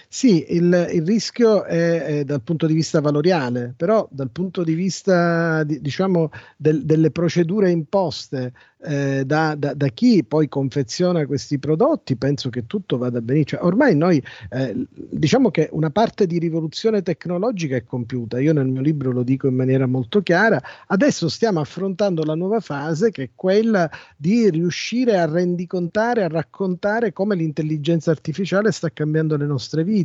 Sì, 0.09 0.45
il, 0.55 0.89
il 0.93 1.05
rischio 1.05 1.65
è, 1.65 2.03
è, 2.19 2.23
dal 2.23 2.41
punto 2.41 2.65
di 2.65 2.73
vista 2.73 3.01
valoriale, 3.01 3.73
però 3.75 4.07
dal 4.09 4.29
punto 4.31 4.63
di 4.63 4.73
vista 4.73 5.63
di, 5.63 5.81
diciamo 5.81 6.29
del, 6.55 6.85
delle 6.85 7.11
procedure 7.11 7.69
imposte 7.69 8.53
eh, 8.79 9.23
da, 9.25 9.55
da, 9.55 9.73
da, 9.73 9.87
chi 9.87 10.23
poi 10.23 10.47
confeziona 10.47 11.25
questi 11.25 11.57
prodotti, 11.59 12.15
penso 12.15 12.49
che 12.49 12.65
tutto 12.67 12.97
vada 12.97 13.21
benissimo. 13.21 13.59
Cioè, 13.59 13.67
ormai 13.67 13.95
noi 13.95 14.23
eh, 14.49 14.87
diciamo 14.93 15.51
che 15.51 15.67
una 15.71 15.89
parte 15.89 16.25
di 16.25 16.37
rivoluzione 16.39 17.01
tecnologica 17.01 17.75
è 17.75 17.83
compiuta, 17.83 18.39
io 18.39 18.53
nel 18.53 18.67
mio 18.67 18.81
libro 18.81 19.11
lo 19.11 19.23
dico 19.23 19.47
in 19.47 19.55
maniera 19.55 19.87
molto 19.87 20.21
chiara, 20.21 20.61
adesso 20.87 21.27
stiamo 21.27 21.59
affrontando 21.59 22.23
la 22.23 22.35
nuova 22.35 22.59
fase 22.59 23.11
che 23.11 23.23
è 23.23 23.29
quella 23.35 23.89
di 24.15 24.49
riuscire 24.49 25.17
a 25.17 25.25
rendicontare, 25.25 26.23
a 26.23 26.27
raccontare 26.27 27.13
come 27.13 27.35
l'intelligenza 27.35 28.11
artificiale 28.11 28.71
sta 28.71 28.89
cambiando 28.89 29.35
le 29.37 29.45
nostre 29.45 29.83
vite. 29.83 29.96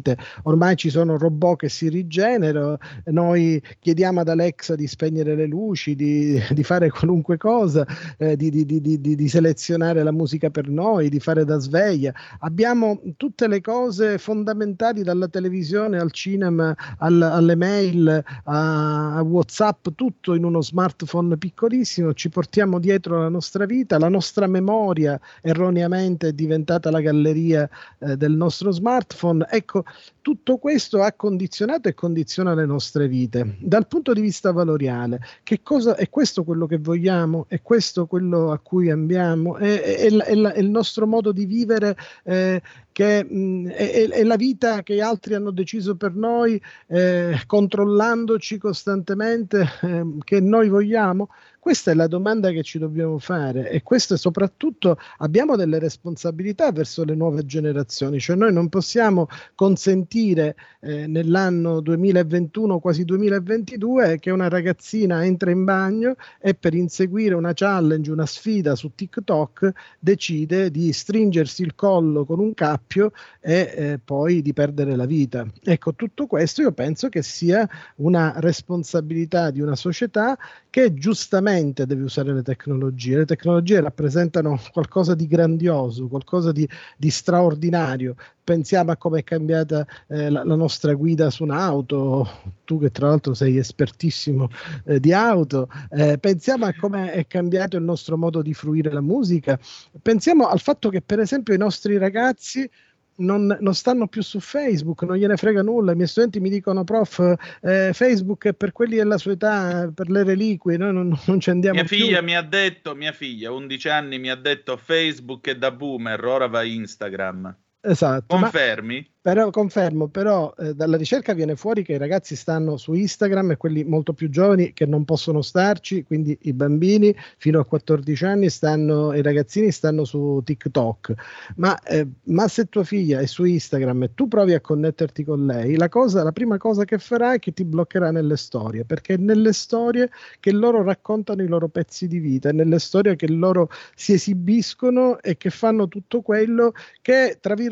Ormai 0.45 0.77
ci 0.77 0.91
sono 0.91 1.19
robot 1.19 1.59
che 1.59 1.69
si 1.69 1.89
rigenerano, 1.89 2.79
noi 3.07 3.63
chiediamo 3.81 4.21
ad 4.21 4.29
Alexa 4.29 4.75
di 4.75 4.87
spegnere 4.87 5.35
le 5.35 5.47
luci, 5.47 5.95
di, 5.95 6.41
di 6.51 6.63
fare 6.63 6.91
qualunque 6.91 7.37
cosa, 7.37 7.87
eh, 8.19 8.37
di, 8.37 8.51
di, 8.51 8.81
di, 8.81 9.29
selezionare 9.29 10.03
la 10.03 10.13
musica 10.13 10.51
per 10.51 10.69
noi, 10.69 11.09
di 11.09 11.21
fare 11.21 11.45
da 11.45 11.59
sveglia. 11.59 12.13
Abbiamo 12.41 13.01
tutte 13.17 13.49
le 13.49 13.61
cose 13.61 14.19
fondamentali 14.19 15.03
dalla 15.03 15.29
televisione 15.29 15.99
al 15.99 16.13
cinema, 16.13 16.75
al, 16.99 17.21
alle 17.21 17.57
mail, 17.57 18.23
a, 18.45 19.17
a, 19.17 19.23
WhatsApp, 19.23 19.89
tutto 19.95 20.35
in 20.35 20.45
uno 20.45 20.61
smartphone 20.63 21.37
piccolissimo. 21.37 22.15
Ci 22.15 22.29
portiamo 22.29 22.79
dietro 22.79 23.21
la 23.21 23.29
nostra 23.29 23.65
vita, 23.65 23.99
la 23.99 24.09
nostra 24.09 24.47
memoria 24.47 25.19
erroneamente 25.41 26.29
è 26.29 26.33
diventata 26.33 26.91
la 26.91 27.01
galleria 27.01 27.69
eh, 27.99 28.17
del 28.17 28.33
nostro 28.33 28.71
smartphone. 28.71 29.47
Ecco, 29.51 29.82
tutto 30.21 30.59
questo 30.59 31.03
ha 31.03 31.13
condizionato 31.13 31.89
e 31.89 31.95
condiziona 31.95 32.55
le 32.55 32.67
nostre 32.67 33.09
vite. 33.09 33.57
Dal 33.61 33.87
punto 33.87 34.13
di 34.13 34.21
vista 34.21 34.53
valoriale, 34.53 35.21
che 35.43 35.61
cosa 35.63 35.97
è 35.97 36.09
questo 36.09 36.45
quello 36.45 36.67
che 36.67 36.79
vogliamo? 36.79 37.47
È 37.49 37.61
questo 37.63 38.07
quello 38.07 38.53
a 38.53 38.59
cui 38.59 38.91
andiamo? 38.91 39.57
È, 39.57 39.81
è, 39.81 40.11
è, 40.11 40.35
è 40.35 40.59
il 40.59 40.71
nostro 40.71 41.07
modo 41.07 41.33
di 41.33 41.45
vivere 41.45 41.97
eh, 42.25 42.63
che 42.93 43.25
mh, 43.25 43.69
è, 43.69 44.23
la 44.23 44.37
vita 44.37 44.83
che 44.83 45.01
altri 45.01 45.35
hanno 45.35 45.51
deciso 45.51 45.97
per 45.97 46.15
noi, 46.15 46.61
eh, 46.89 47.41
controllandoci 47.47 48.59
costantemente, 48.59 49.67
eh, 49.83 50.05
che 50.23 50.41
noi 50.41 50.69
vogliamo? 50.69 51.29
Questa 51.63 51.93
è 51.93 51.95
la 51.95 52.09
domanda 52.09 52.51
che 52.51 52.65
ci 52.65 52.81
dobbiamo 52.81 53.21
fare 53.21 53.71
e 53.71 53.85
questo 53.85 54.17
soprattutto 54.17 54.99
abbiamo 55.19 55.55
delle 55.55 55.79
responsabilità 55.79 56.73
verso 56.73 57.05
le 57.05 57.15
nuove 57.15 57.47
generazioni, 57.47 58.19
cioè 58.19 58.35
noi 58.35 58.53
non 58.53 58.69
possiamo 58.69 59.29
consentire 59.55 60.57
eh, 60.81 61.07
nell'anno 61.07 61.79
2021, 61.79 62.81
quasi 62.81 63.05
2022, 63.05 64.19
che 64.19 64.33
una 64.33 64.49
ragazzina 64.49 65.25
entra 65.25 65.53
in 65.53 65.63
bagno 65.63 66.17
e 66.41 66.55
per 66.55 66.75
inseguire 66.75 67.37
una 67.37 67.53
challenge, 67.55 68.11
una 68.11 68.27
sfida 68.27 68.75
su 68.75 68.91
TikTok 68.97 69.71
decide 70.01 70.69
di 70.69 70.93
stringersi 70.93 71.63
il 71.63 71.77
collo 71.77 72.25
con 72.25 72.41
un 72.41 72.55
cappio 72.55 73.13
e 73.39 73.73
eh, 73.77 74.01
poi 74.05 74.43
di 74.43 74.53
perdere 74.53 74.97
la 74.97 75.07
vita. 75.07 75.47
Ecco, 75.63 75.95
tutto 75.95 76.27
questo 76.27 76.61
io 76.61 76.73
penso 76.73 77.09
che 77.09 77.23
sia 77.23 77.69
una 77.99 78.33
responsabilità 78.39 79.53
di 79.53 79.61
una 79.61 79.77
società 79.77 80.37
che 80.69 80.95
giustamente 80.95 81.51
deve 81.61 82.03
usare 82.03 82.33
le 82.33 82.43
tecnologie. 82.43 83.19
Le 83.19 83.25
tecnologie 83.25 83.81
rappresentano 83.81 84.59
qualcosa 84.73 85.15
di 85.15 85.27
grandioso, 85.27 86.09
qualcosa 86.09 86.53
di, 86.53 86.69
di 86.97 87.11
straordinario. 87.11 88.15
Pensiamo 88.45 88.91
a 88.91 88.97
come 88.97 89.21
è 89.21 89.25
cambiata 89.25 89.87
eh, 90.09 90.31
la, 90.31 90.45
la, 90.45 90.57
nostra 90.57 90.95
guida 90.95 91.31
su 91.31 91.45
un'auto, 91.45 92.29
tu 92.65 92.81
che 92.81 92.91
tra 92.91 93.09
l'altro 93.09 93.35
sei 93.35 93.57
espertissimo 93.57 94.49
eh, 94.85 94.99
di 94.99 95.13
auto, 95.13 95.69
eh, 95.91 96.19
pensiamo 96.19 96.67
a 96.67 96.75
come 96.75 97.13
è 97.13 97.27
cambiato 97.27 97.77
il 97.77 97.85
nostro 97.85 98.17
modo 98.17 98.43
di 98.43 98.53
fruire 98.53 98.93
la 98.93 99.01
musica, 99.01 99.59
pensiamo 100.01 100.49
al 100.49 100.61
fatto 100.61 100.89
che 100.89 101.03
per 101.03 101.21
esempio 101.21 101.55
i 101.55 101.59
nostri 101.59 101.99
ragazzi 101.99 102.69
non, 103.17 103.57
non, 103.61 103.75
stanno 103.75 104.07
più 104.07 104.23
su 104.23 104.41
Facebook, 104.41 105.03
non 105.03 105.17
gliene 105.17 105.37
frega 105.37 105.63
nulla. 105.63 105.93
I 105.93 105.97
miei 105.97 106.09
studenti 106.09 106.41
mi 106.41 106.49
dicono, 106.49 106.85
prof, 106.85 107.19
eh, 107.61 107.91
Facebook 107.93 108.47
è 108.47 108.55
per 108.55 108.73
quelli 108.73 108.97
della 108.97 109.19
sua 109.19 109.33
età, 109.33 109.91
per 109.95 110.11
le 110.11 110.25
reliquie, 110.25 110.77
noi 110.77 110.93
non, 110.93 111.19
non 111.27 111.41
ci 111.41 111.51
andiamo 111.51 111.77
mia 111.77 111.87
figlia 111.87 112.19
più. 112.19 112.27
mi 112.27 112.37
ha 112.37 112.43
detto, 112.43 112.95
mia 112.95 113.13
figlia, 113.13 113.53
11 113.53 113.89
anni, 113.89 114.19
mi 114.19 114.31
ha 114.31 114.37
detto 114.37 114.77
Facebook 114.77 115.49
è 115.49 115.57
da 115.57 115.71
boomer, 115.71 116.25
ora 116.25 116.47
va 116.47 116.63
Instagram. 116.63 117.57
Esatto. 117.85 118.37
Confermi? 118.37 119.11
Però, 119.23 119.51
confermo, 119.51 120.09
però 120.09 120.53
eh, 120.59 120.75
dalla 120.75 120.97
ricerca 120.97 121.33
viene 121.33 121.55
fuori 121.55 121.85
che 121.85 121.93
i 121.93 121.99
ragazzi 121.99 122.35
stanno 122.35 122.77
su 122.77 122.93
Instagram 122.93 123.53
e 123.53 123.57
quelli 123.57 123.85
molto 123.85 124.13
più 124.15 124.29
giovani 124.29 124.73
che 124.73 124.85
non 124.85 125.05
possono 125.05 125.43
starci, 125.43 126.03
quindi 126.03 126.37
i 126.43 126.53
bambini 126.53 127.15
fino 127.39 127.61
a 127.61 127.65
14 127.65 128.25
anni 128.25 128.51
stanno, 128.51 129.15
i 129.15 129.23
ragazzini 129.23 129.71
stanno 129.71 130.05
su 130.05 130.43
TikTok. 130.45 131.15
Ma, 131.57 131.81
eh, 131.83 132.05
ma 132.25 132.49
se 132.49 132.65
tua 132.65 132.83
figlia 132.83 133.21
è 133.21 133.27
su 133.27 133.45
Instagram 133.45 134.03
e 134.03 134.15
tu 134.15 134.27
provi 134.27 134.55
a 134.55 134.61
connetterti 134.61 135.23
con 135.23 135.47
lei, 135.47 135.77
la, 135.77 135.89
cosa, 135.89 136.25
la 136.25 136.33
prima 136.33 136.57
cosa 136.57 136.85
che 136.85 136.99
farà 136.99 137.35
è 137.35 137.39
che 137.39 137.53
ti 137.53 137.65
bloccherà 137.65 138.11
nelle 138.11 138.37
storie, 138.37 138.85
perché 138.85 139.15
è 139.15 139.19
nelle 139.19 139.53
storie 139.53 140.11
che 140.41 140.51
loro 140.51 140.83
raccontano 140.83 141.43
i 141.43 141.47
loro 141.47 141.69
pezzi 141.69 142.09
di 142.09 142.19
vita, 142.19 142.49
è 142.49 142.53
nelle 142.53 142.81
storie 142.81 143.15
che 143.15 143.29
loro 143.29 143.69
si 143.95 144.15
esibiscono 144.15 145.21
e 145.21 145.37
che 145.37 145.51
fanno 145.51 145.87
tutto 145.87 146.23
quello 146.23 146.73
che, 147.01 147.39
tra 147.41 147.55
virgolette, 147.55 147.71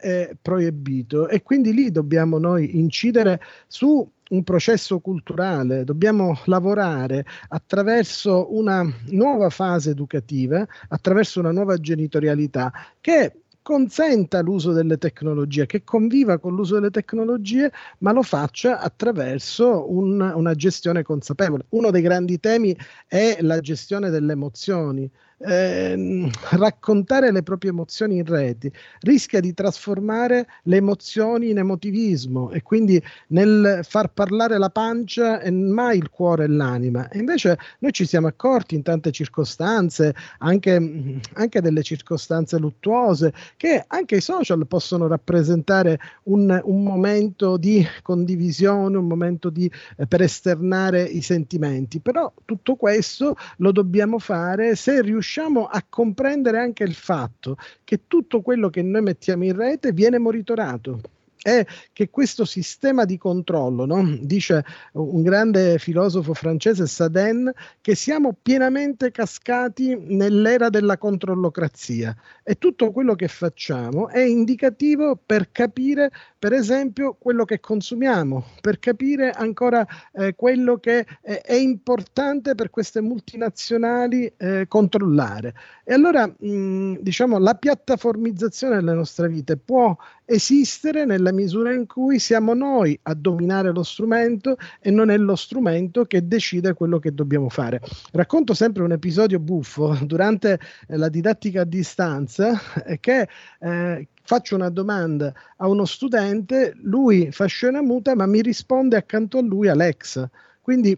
è 0.00 0.36
proibito 0.40 0.70
proibito. 0.70 1.28
E 1.28 1.42
quindi 1.42 1.72
lì 1.72 1.90
dobbiamo 1.90 2.38
noi 2.38 2.78
incidere 2.78 3.40
su 3.66 4.08
un 4.30 4.44
processo 4.44 5.00
culturale, 5.00 5.82
dobbiamo 5.84 6.38
lavorare 6.44 7.24
attraverso 7.48 8.54
una 8.54 8.84
nuova 9.08 9.50
fase 9.50 9.90
educativa, 9.90 10.64
attraverso 10.88 11.40
una 11.40 11.50
nuova 11.50 11.76
genitorialità 11.78 12.72
che 13.00 13.42
consenta 13.62 14.40
l'uso 14.40 14.72
delle 14.72 14.98
tecnologie, 14.98 15.66
che 15.66 15.84
conviva 15.84 16.38
con 16.38 16.54
l'uso 16.54 16.74
delle 16.74 16.90
tecnologie, 16.90 17.70
ma 17.98 18.12
lo 18.12 18.22
faccia 18.22 18.80
attraverso 18.80 19.92
un, 19.92 20.20
una 20.20 20.54
gestione 20.54 21.02
consapevole. 21.02 21.66
Uno 21.70 21.90
dei 21.90 22.00
grandi 22.00 22.38
temi 22.38 22.76
è 23.06 23.38
la 23.40 23.60
gestione 23.60 24.10
delle 24.10 24.32
emozioni 24.32 25.10
eh, 25.42 26.30
raccontare 26.50 27.32
le 27.32 27.42
proprie 27.42 27.70
emozioni 27.70 28.16
in 28.16 28.26
rete 28.26 28.72
rischia 29.00 29.40
di 29.40 29.54
trasformare 29.54 30.46
le 30.64 30.76
emozioni 30.76 31.50
in 31.50 31.58
emotivismo 31.58 32.50
e 32.50 32.62
quindi 32.62 33.02
nel 33.28 33.80
far 33.82 34.12
parlare 34.12 34.58
la 34.58 34.68
pancia 34.68 35.40
e 35.40 35.50
mai 35.50 35.96
il 35.98 36.10
cuore 36.10 36.44
e 36.44 36.48
l'anima. 36.48 37.08
E 37.08 37.18
invece 37.18 37.58
noi 37.78 37.92
ci 37.92 38.04
siamo 38.04 38.26
accorti 38.26 38.74
in 38.74 38.82
tante 38.82 39.10
circostanze, 39.12 40.14
anche, 40.38 41.20
anche 41.32 41.60
delle 41.60 41.82
circostanze 41.82 42.58
luttuose, 42.58 43.32
che 43.56 43.84
anche 43.86 44.16
i 44.16 44.20
social 44.20 44.66
possono 44.66 45.06
rappresentare 45.06 45.98
un, 46.24 46.60
un 46.64 46.82
momento 46.82 47.56
di 47.56 47.86
condivisione, 48.02 48.98
un 48.98 49.06
momento 49.06 49.48
di, 49.48 49.70
eh, 49.96 50.06
per 50.06 50.20
esternare 50.20 51.02
i 51.02 51.22
sentimenti. 51.22 52.00
Però 52.00 52.30
tutto 52.44 52.74
questo 52.74 53.36
lo 53.58 53.72
dobbiamo 53.72 54.18
fare 54.18 54.76
se 54.76 55.00
riusciamo 55.00 55.28
riusciamo 55.30 55.66
a 55.66 55.84
comprendere 55.88 56.58
anche 56.58 56.82
il 56.82 56.94
fatto 56.94 57.56
che 57.84 58.08
tutto 58.08 58.42
quello 58.42 58.68
che 58.68 58.82
noi 58.82 59.02
mettiamo 59.02 59.44
in 59.44 59.54
rete 59.54 59.92
viene 59.92 60.18
monitorato 60.18 61.00
è 61.42 61.64
che 61.92 62.10
questo 62.10 62.44
sistema 62.44 63.04
di 63.04 63.16
controllo, 63.16 63.86
no? 63.86 64.18
dice 64.20 64.64
un 64.92 65.22
grande 65.22 65.78
filosofo 65.78 66.34
francese, 66.34 66.86
Saden, 66.86 67.50
che 67.80 67.94
siamo 67.94 68.36
pienamente 68.40 69.10
cascati 69.10 69.96
nell'era 69.98 70.68
della 70.68 70.98
controllocrazia 70.98 72.14
e 72.42 72.56
tutto 72.56 72.90
quello 72.92 73.14
che 73.14 73.28
facciamo 73.28 74.08
è 74.08 74.20
indicativo 74.20 75.18
per 75.24 75.50
capire, 75.52 76.10
per 76.38 76.52
esempio, 76.52 77.16
quello 77.18 77.44
che 77.44 77.60
consumiamo, 77.60 78.44
per 78.60 78.78
capire 78.78 79.30
ancora 79.30 79.86
eh, 80.12 80.34
quello 80.34 80.78
che 80.78 81.06
è, 81.20 81.40
è, 81.42 81.54
importante 81.54 82.54
per 82.54 82.70
queste 82.70 83.00
multinazionali 83.00 84.32
eh, 84.36 84.66
controllare. 84.68 85.54
E 85.84 85.94
allora, 85.94 86.26
mh, 86.26 86.98
diciamo, 87.00 87.38
la 87.38 87.54
piattaformizzazione 87.54 88.76
delle 88.76 88.94
nostre 88.94 89.28
vite 89.28 89.56
può 89.56 89.96
esistere 90.30 91.04
nella 91.04 91.32
misura 91.32 91.72
in 91.72 91.86
cui 91.86 92.20
siamo 92.20 92.54
noi 92.54 92.96
a 93.02 93.14
dominare 93.14 93.72
lo 93.72 93.82
strumento 93.82 94.56
e 94.80 94.92
non 94.92 95.10
è 95.10 95.16
lo 95.16 95.34
strumento 95.34 96.04
che 96.04 96.28
decide 96.28 96.72
quello 96.74 97.00
che 97.00 97.12
dobbiamo 97.12 97.48
fare. 97.48 97.80
Racconto 98.12 98.54
sempre 98.54 98.84
un 98.84 98.92
episodio 98.92 99.40
buffo 99.40 99.98
durante 100.02 100.60
eh, 100.86 100.96
la 100.96 101.08
didattica 101.08 101.62
a 101.62 101.64
distanza 101.64 102.60
eh, 102.86 103.00
che 103.00 103.28
eh, 103.58 104.08
faccio 104.22 104.54
una 104.54 104.68
domanda 104.68 105.32
a 105.56 105.66
uno 105.66 105.84
studente, 105.84 106.74
lui 106.82 107.32
fa 107.32 107.46
scena 107.46 107.82
muta 107.82 108.14
ma 108.14 108.26
mi 108.26 108.40
risponde 108.40 108.96
accanto 108.96 109.38
a 109.38 109.42
lui 109.42 109.66
Alexa. 109.66 110.30
Quindi 110.60 110.96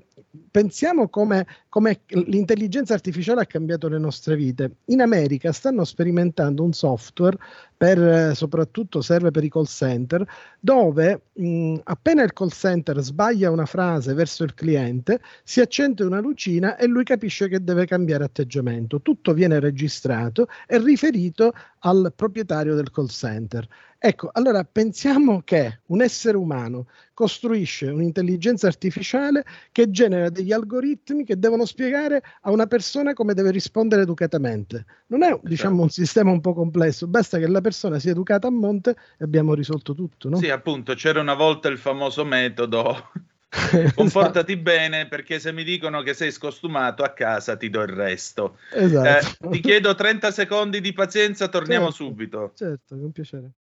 pensiamo 0.51 1.09
come, 1.09 1.47
come, 1.73 2.03
l'intelligenza 2.09 2.93
artificiale 2.93 3.41
ha 3.41 3.47
cambiato 3.47 3.89
le 3.89 3.97
nostre 3.97 4.37
vite. 4.37 4.77
In 4.89 5.01
America 5.01 5.53
stanno 5.53 5.85
sperimentando 5.85 6.63
un 6.63 6.75
software 6.75 7.39
per, 7.75 7.99
eh, 7.99 8.35
soprattutto 8.35 9.01
serve 9.01 9.31
per 9.31 9.43
i 9.43 9.49
call 9.49 9.65
center, 9.65 10.23
dove 10.61 11.23
mh, 11.33 11.77
appena 11.85 12.25
il 12.25 12.35
call 12.35 12.51
center 12.51 13.01
sbaglia 13.01 13.51
una 13.51 13.65
frase 13.65 14.13
verso 14.13 14.45
il 14.45 14.53
cliente, 14.53 15.23
si 15.45 15.63
accende 15.63 16.05
una 16.05 16.21
lucina 16.21 16.77
e 16.77 16.87
lui 16.87 17.05
capisce 17.05 17.49
che 17.49 17.65
deve 17.65 17.87
cambiare 17.87 18.25
atteggiamento. 18.25 19.01
Tutto 19.01 19.33
viene 19.33 19.59
registrato 19.59 20.49
e 20.67 20.79
riferito 20.79 21.55
al 21.79 22.13
proprietario 22.15 22.75
del 22.75 22.91
call 22.91 23.09
center. 23.09 23.67
Ecco, 24.05 24.31
allora 24.33 24.65
pensiamo 24.65 25.43
che 25.45 25.79
un 25.87 26.03
essere 26.03 26.37
umano 26.37 26.89
costruisce 27.15 27.87
un'intelligenza 27.87 28.67
artificiale 28.67 29.45
che 29.71 29.93
genera 29.93 30.29
degli 30.29 30.51
algoritmi 30.51 31.25
che 31.25 31.39
devono 31.62 31.64
spiegare 31.64 32.22
a 32.42 32.51
una 32.51 32.66
persona 32.66 33.14
come 33.14 33.35
deve 33.35 33.51
rispondere 33.51 34.03
educatamente. 34.03 34.85
Non 35.09 35.22
è 35.22 35.38
diciamo, 35.42 35.83
un 35.83 35.90
sistema 35.90 36.31
un 36.31 36.40
po' 36.40 36.55
complesso, 36.55 37.07
basta 37.07 37.38
che 37.38 37.46
la 37.46 37.61
persona 37.61 37.98
sia 37.98 38.11
educata 38.11 38.48
a 38.48 38.51
monte 38.51 38.90
e 39.18 39.25
abbiamo 39.25 39.55
risolto 39.55 39.94
tutto. 39.94 40.29
No? 40.29 40.37
Sì, 40.37 40.51
appunto, 40.51 40.94
c'era 40.94 41.20
una 41.20 41.35
volta 41.35 41.68
il 41.68 41.79
famoso 41.79 42.25
metodo. 42.25 43.11
Comportati 43.94 44.53
esatto. 44.53 44.62
bene 44.62 45.09
perché 45.09 45.38
se 45.38 45.53
mi 45.53 45.62
dicono 45.62 46.01
che 46.03 46.14
sei 46.14 46.33
scostumato 46.33 47.03
a 47.03 47.11
casa 47.11 47.57
ti 47.57 47.68
do 47.68 47.83
il 47.83 47.88
resto. 47.88 48.59
Esatto. 48.72 49.48
Eh, 49.48 49.51
ti 49.51 49.61
chiedo 49.61 49.94
30 49.94 50.31
secondi 50.31 50.81
di 50.81 50.92
pazienza, 50.92 51.48
torniamo 51.48 51.90
certo, 51.90 52.05
subito. 52.05 52.53
Certo, 52.55 52.98
con 52.98 53.12
piacere. 53.12 53.51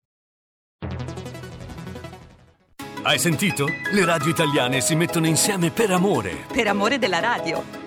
Hai 3.04 3.18
sentito? 3.18 3.66
Le 3.66 4.04
radio 4.04 4.30
italiane 4.30 4.80
si 4.80 4.94
mettono 4.94 5.26
insieme 5.26 5.70
per 5.70 5.90
amore. 5.90 6.46
Per 6.52 6.68
amore 6.68 6.98
della 6.98 7.18
radio. 7.18 7.81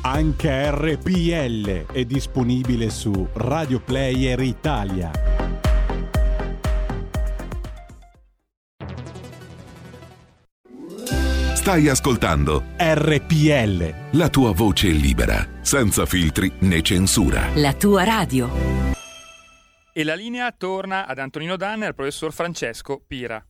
Anche 0.00 0.70
RPL 0.70 1.86
è 1.86 2.04
disponibile 2.04 2.88
su 2.88 3.28
Radio 3.32 3.80
Player 3.80 4.38
Italia. 4.40 5.10
Stai 11.54 11.88
ascoltando 11.88 12.62
RPL. 12.76 13.94
La 14.12 14.28
tua 14.28 14.52
voce 14.52 14.88
libera, 14.88 15.44
senza 15.62 16.06
filtri 16.06 16.50
né 16.60 16.80
censura. 16.80 17.48
La 17.56 17.74
tua 17.74 18.04
radio. 18.04 18.48
E 19.92 20.04
la 20.04 20.14
linea 20.14 20.52
torna 20.52 21.06
ad 21.06 21.18
Antonino 21.18 21.56
Danne 21.56 21.84
e 21.84 21.88
al 21.88 21.94
professor 21.96 22.32
Francesco 22.32 23.02
Pira. 23.04 23.44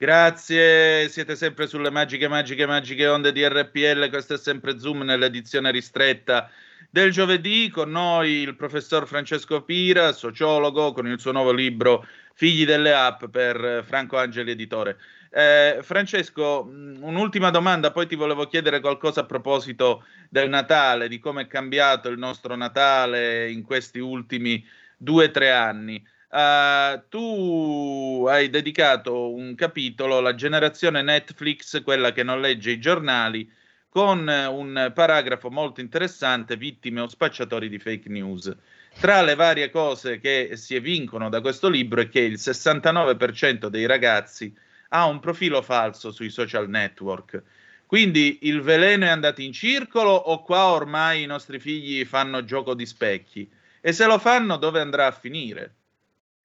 Grazie, 0.00 1.08
siete 1.08 1.34
sempre 1.34 1.66
sulle 1.66 1.90
magiche, 1.90 2.28
magiche, 2.28 2.66
magiche 2.66 3.08
onde 3.08 3.32
di 3.32 3.44
RPL. 3.44 4.08
Questo 4.10 4.34
è 4.34 4.38
sempre 4.38 4.78
Zoom 4.78 5.02
nell'edizione 5.02 5.72
ristretta 5.72 6.48
del 6.88 7.10
giovedì. 7.10 7.68
Con 7.68 7.90
noi 7.90 8.42
il 8.42 8.54
professor 8.54 9.08
Francesco 9.08 9.62
Pira, 9.64 10.12
sociologo, 10.12 10.92
con 10.92 11.08
il 11.08 11.18
suo 11.18 11.32
nuovo 11.32 11.50
libro 11.50 12.06
Figli 12.34 12.64
delle 12.64 12.94
app 12.94 13.24
per 13.24 13.82
Franco 13.84 14.16
Angeli 14.16 14.52
Editore. 14.52 14.98
Eh, 15.30 15.80
Francesco, 15.82 16.62
un'ultima 16.62 17.50
domanda, 17.50 17.90
poi 17.90 18.06
ti 18.06 18.14
volevo 18.14 18.46
chiedere 18.46 18.78
qualcosa 18.78 19.22
a 19.22 19.26
proposito 19.26 20.04
del 20.30 20.48
Natale, 20.48 21.08
di 21.08 21.18
come 21.18 21.42
è 21.42 21.46
cambiato 21.48 22.08
il 22.08 22.18
nostro 22.18 22.54
Natale 22.54 23.50
in 23.50 23.64
questi 23.64 23.98
ultimi 23.98 24.64
due 24.96 25.24
o 25.24 25.30
tre 25.32 25.50
anni. 25.50 26.06
Uh, 26.30 27.08
tu 27.08 28.26
hai 28.28 28.50
dedicato 28.50 29.32
un 29.32 29.54
capitolo 29.54 30.18
alla 30.18 30.34
generazione 30.34 31.00
Netflix, 31.00 31.82
quella 31.82 32.12
che 32.12 32.22
non 32.22 32.40
legge 32.40 32.72
i 32.72 32.78
giornali, 32.78 33.50
con 33.88 34.28
un 34.28 34.92
paragrafo 34.94 35.50
molto 35.50 35.80
interessante, 35.80 36.56
vittime 36.56 37.00
o 37.00 37.08
spacciatori 37.08 37.70
di 37.70 37.78
fake 37.78 38.10
news. 38.10 38.54
Tra 39.00 39.22
le 39.22 39.34
varie 39.36 39.70
cose 39.70 40.18
che 40.18 40.50
si 40.56 40.74
evincono 40.74 41.30
da 41.30 41.40
questo 41.40 41.68
libro 41.68 42.02
è 42.02 42.08
che 42.08 42.20
il 42.20 42.34
69% 42.34 43.68
dei 43.68 43.86
ragazzi 43.86 44.54
ha 44.90 45.06
un 45.06 45.20
profilo 45.20 45.62
falso 45.62 46.10
sui 46.10 46.30
social 46.30 46.68
network. 46.68 47.42
Quindi 47.86 48.40
il 48.42 48.60
veleno 48.60 49.06
è 49.06 49.08
andato 49.08 49.40
in 49.40 49.52
circolo 49.52 50.10
o 50.10 50.42
qua 50.42 50.66
ormai 50.66 51.22
i 51.22 51.26
nostri 51.26 51.58
figli 51.58 52.04
fanno 52.04 52.44
gioco 52.44 52.74
di 52.74 52.84
specchi? 52.84 53.50
E 53.80 53.92
se 53.92 54.04
lo 54.04 54.18
fanno, 54.18 54.58
dove 54.58 54.80
andrà 54.80 55.06
a 55.06 55.12
finire? 55.12 55.77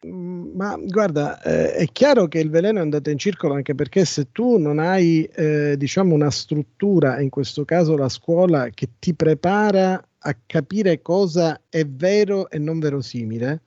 Mm, 0.06 0.56
ma 0.56 0.78
guarda, 0.78 1.42
eh, 1.42 1.74
è 1.76 1.86
chiaro 1.92 2.28
che 2.28 2.40
il 2.40 2.50
veleno 2.50 2.80
è 2.80 2.82
andato 2.82 3.10
in 3.10 3.18
circolo 3.18 3.54
anche 3.54 3.74
perché 3.76 4.04
se 4.06 4.32
tu 4.32 4.58
non 4.58 4.80
hai, 4.80 5.24
eh, 5.24 5.76
diciamo, 5.78 6.14
una 6.14 6.32
struttura, 6.32 7.22
in 7.22 7.30
questo 7.30 7.64
caso 7.66 7.96
la 7.96 8.10
scuola, 8.10 8.70
che 8.70 8.90
ti 9.00 9.14
prepara 9.14 10.04
a 10.26 10.38
capire 10.46 11.02
cosa 11.02 11.62
è 11.70 11.86
vero 11.86 12.50
e 12.50 12.60
non 12.60 12.80
verosimile, 12.80 13.62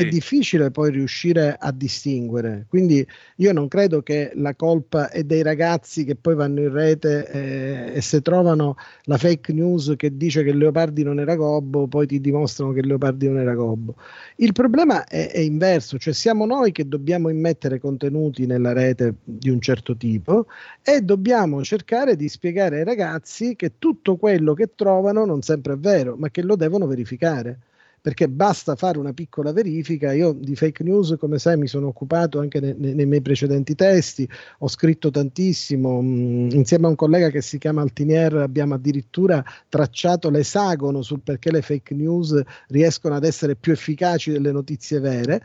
sì. 0.00 0.06
è 0.06 0.08
difficile 0.08 0.70
poi 0.70 0.90
riuscire 0.90 1.54
a 1.58 1.70
distinguere. 1.70 2.64
Quindi 2.68 3.06
io 3.36 3.52
non 3.52 3.68
credo 3.68 4.02
che 4.02 4.32
la 4.36 4.54
colpa 4.54 5.10
è 5.10 5.22
dei 5.22 5.42
ragazzi 5.42 6.04
che 6.04 6.16
poi 6.16 6.34
vanno 6.34 6.60
in 6.60 6.72
rete 6.72 7.28
eh, 7.30 7.96
e 7.96 8.00
se 8.00 8.22
trovano 8.22 8.76
la 9.04 9.18
fake 9.18 9.52
news 9.52 9.92
che 9.98 10.16
dice 10.16 10.42
che 10.44 10.54
Leopardi 10.54 11.02
non 11.02 11.20
era 11.20 11.36
Gobbo, 11.36 11.86
poi 11.88 12.06
ti 12.06 12.22
dimostrano 12.22 12.72
che 12.72 12.80
Leopardi 12.80 13.28
non 13.28 13.38
era 13.38 13.54
Gobbo. 13.54 13.96
Il 14.36 14.52
problema 14.52 15.04
è, 15.04 15.30
è 15.30 15.40
inverso, 15.40 15.98
cioè 15.98 16.14
siamo 16.14 16.46
noi 16.46 16.72
che 16.72 16.88
dobbiamo 16.88 17.28
immettere 17.28 17.78
contenuti 17.78 18.46
nella 18.46 18.72
rete 18.72 19.16
di 19.22 19.50
un 19.50 19.60
certo 19.60 19.94
tipo 19.94 20.46
e 20.82 21.02
dobbiamo 21.02 21.62
cercare 21.62 22.16
di 22.16 22.30
spiegare 22.30 22.78
ai 22.78 22.84
ragazzi 22.84 23.56
che 23.56 23.72
tutto 23.78 24.16
quello 24.16 24.54
che 24.54 24.70
trovano 24.74 25.26
non 25.26 25.42
sempre 25.42 25.74
è 25.74 25.76
vero, 25.76 26.16
ma 26.16 26.30
che 26.30 26.40
lo 26.40 26.56
devono 26.56 26.86
verificare 26.86 27.58
perché 28.02 28.28
basta 28.28 28.74
fare 28.74 28.98
una 28.98 29.12
piccola 29.12 29.52
verifica. 29.52 30.12
Io 30.12 30.32
di 30.32 30.56
fake 30.56 30.82
news, 30.82 31.14
come 31.20 31.38
sai, 31.38 31.56
mi 31.56 31.68
sono 31.68 31.86
occupato 31.86 32.40
anche 32.40 32.58
ne, 32.58 32.74
ne, 32.76 32.94
nei 32.94 33.06
miei 33.06 33.22
precedenti 33.22 33.76
testi, 33.76 34.28
ho 34.58 34.68
scritto 34.68 35.10
tantissimo, 35.10 36.02
mh, 36.02 36.06
mm, 36.06 36.50
insieme 36.50 36.86
a 36.86 36.88
un 36.90 36.96
collega 36.96 37.30
che 37.30 37.40
si 37.40 37.58
chiama 37.58 37.80
Altinier 37.80 38.34
abbiamo 38.38 38.74
addirittura 38.74 39.42
tracciato 39.68 40.30
l'esagono 40.30 41.02
sul 41.02 41.20
perché 41.20 41.52
le 41.52 41.62
fake 41.62 41.94
news 41.94 42.42
riescono 42.68 43.14
ad 43.14 43.24
essere 43.24 43.54
più 43.54 43.70
efficaci 43.72 44.32
delle 44.32 44.50
notizie 44.50 44.98
vere. 44.98 45.40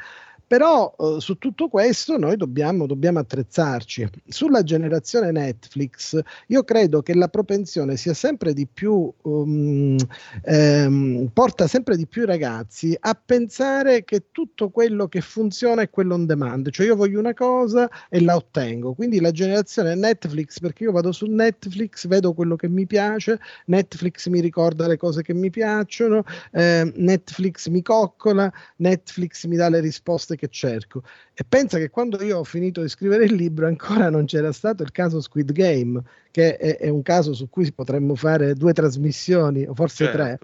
Però 0.47 0.95
eh, 0.97 1.17
su 1.19 1.38
tutto 1.38 1.67
questo 1.67 2.17
noi 2.17 2.38
dobbiamo, 2.38 2.86
dobbiamo, 2.86 3.19
attrezzarci. 3.19 4.07
Sulla 4.29 4.63
generazione 4.63 5.31
Netflix, 5.31 6.17
io 6.47 6.63
credo 6.63 7.01
che 7.01 7.13
la 7.13 7.27
propensione 7.27 7.97
sia 7.97 8.13
sempre 8.13 8.53
di 8.53 8.65
più, 8.65 9.12
um, 9.23 9.97
ehm, 10.43 11.29
porta 11.33 11.67
sempre 11.67 11.97
di 11.97 12.07
più 12.07 12.21
i 12.21 12.25
ragazzi 12.25 12.95
a 12.97 13.13
pensare 13.13 14.05
che 14.05 14.27
tutto 14.31 14.69
quello 14.69 15.07
che 15.07 15.19
funziona 15.19 15.81
è 15.81 15.89
quello 15.89 16.13
on 16.13 16.25
demand, 16.25 16.69
cioè 16.69 16.86
io 16.86 16.95
voglio 16.95 17.19
una 17.19 17.33
cosa 17.33 17.89
e 18.10 18.21
la 18.21 18.36
ottengo. 18.36 18.93
Quindi 18.93 19.19
la 19.19 19.31
generazione 19.31 19.95
Netflix, 19.95 20.60
perché 20.60 20.83
io 20.83 20.93
vado 20.93 21.12
su 21.12 21.25
Netflix, 21.25 22.07
vedo 22.07 22.33
quello 22.33 22.55
che 22.55 22.69
mi 22.69 22.86
piace, 22.86 23.38
Netflix 23.65 24.27
mi 24.29 24.39
ricorda 24.39 24.88
le 24.88 24.95
cose 24.95 25.23
che 25.23 25.33
mi 25.33 25.49
piacciono, 25.49 26.23
eh, 26.53 26.89
Netflix 26.95 27.67
mi 27.67 27.81
coccola, 27.81 28.49
Netflix 28.77 29.45
mi 29.45 29.57
dà 29.57 29.67
le 29.67 29.81
risposte 29.81 30.36
che 30.38 30.47
cerco. 30.47 31.04
E 31.34 31.43
pensa 31.43 31.78
che 31.78 31.89
quando 31.89 32.23
io 32.23 32.38
ho 32.39 32.43
finito 32.45 32.82
di 32.82 32.88
scrivere 32.88 33.26
il 33.26 33.34
libro 33.34 33.67
ancora 33.67 34.10
non 34.10 34.23
c'era 34.23 34.54
stato 34.54 34.84
il 34.84 34.91
caso 34.91 35.19
Squid 35.19 35.52
Game, 35.52 36.02
che 36.32 36.56
è, 36.56 36.78
è 36.78 36.88
un 36.88 37.02
caso 37.02 37.34
su 37.34 37.50
cui 37.50 37.69
potremmo 37.73 38.15
fare 38.15 38.54
due 38.54 38.71
trasmissioni, 38.71 39.65
o 39.65 39.73
forse 39.73 40.06
certo. 40.06 40.17
tre 40.17 40.39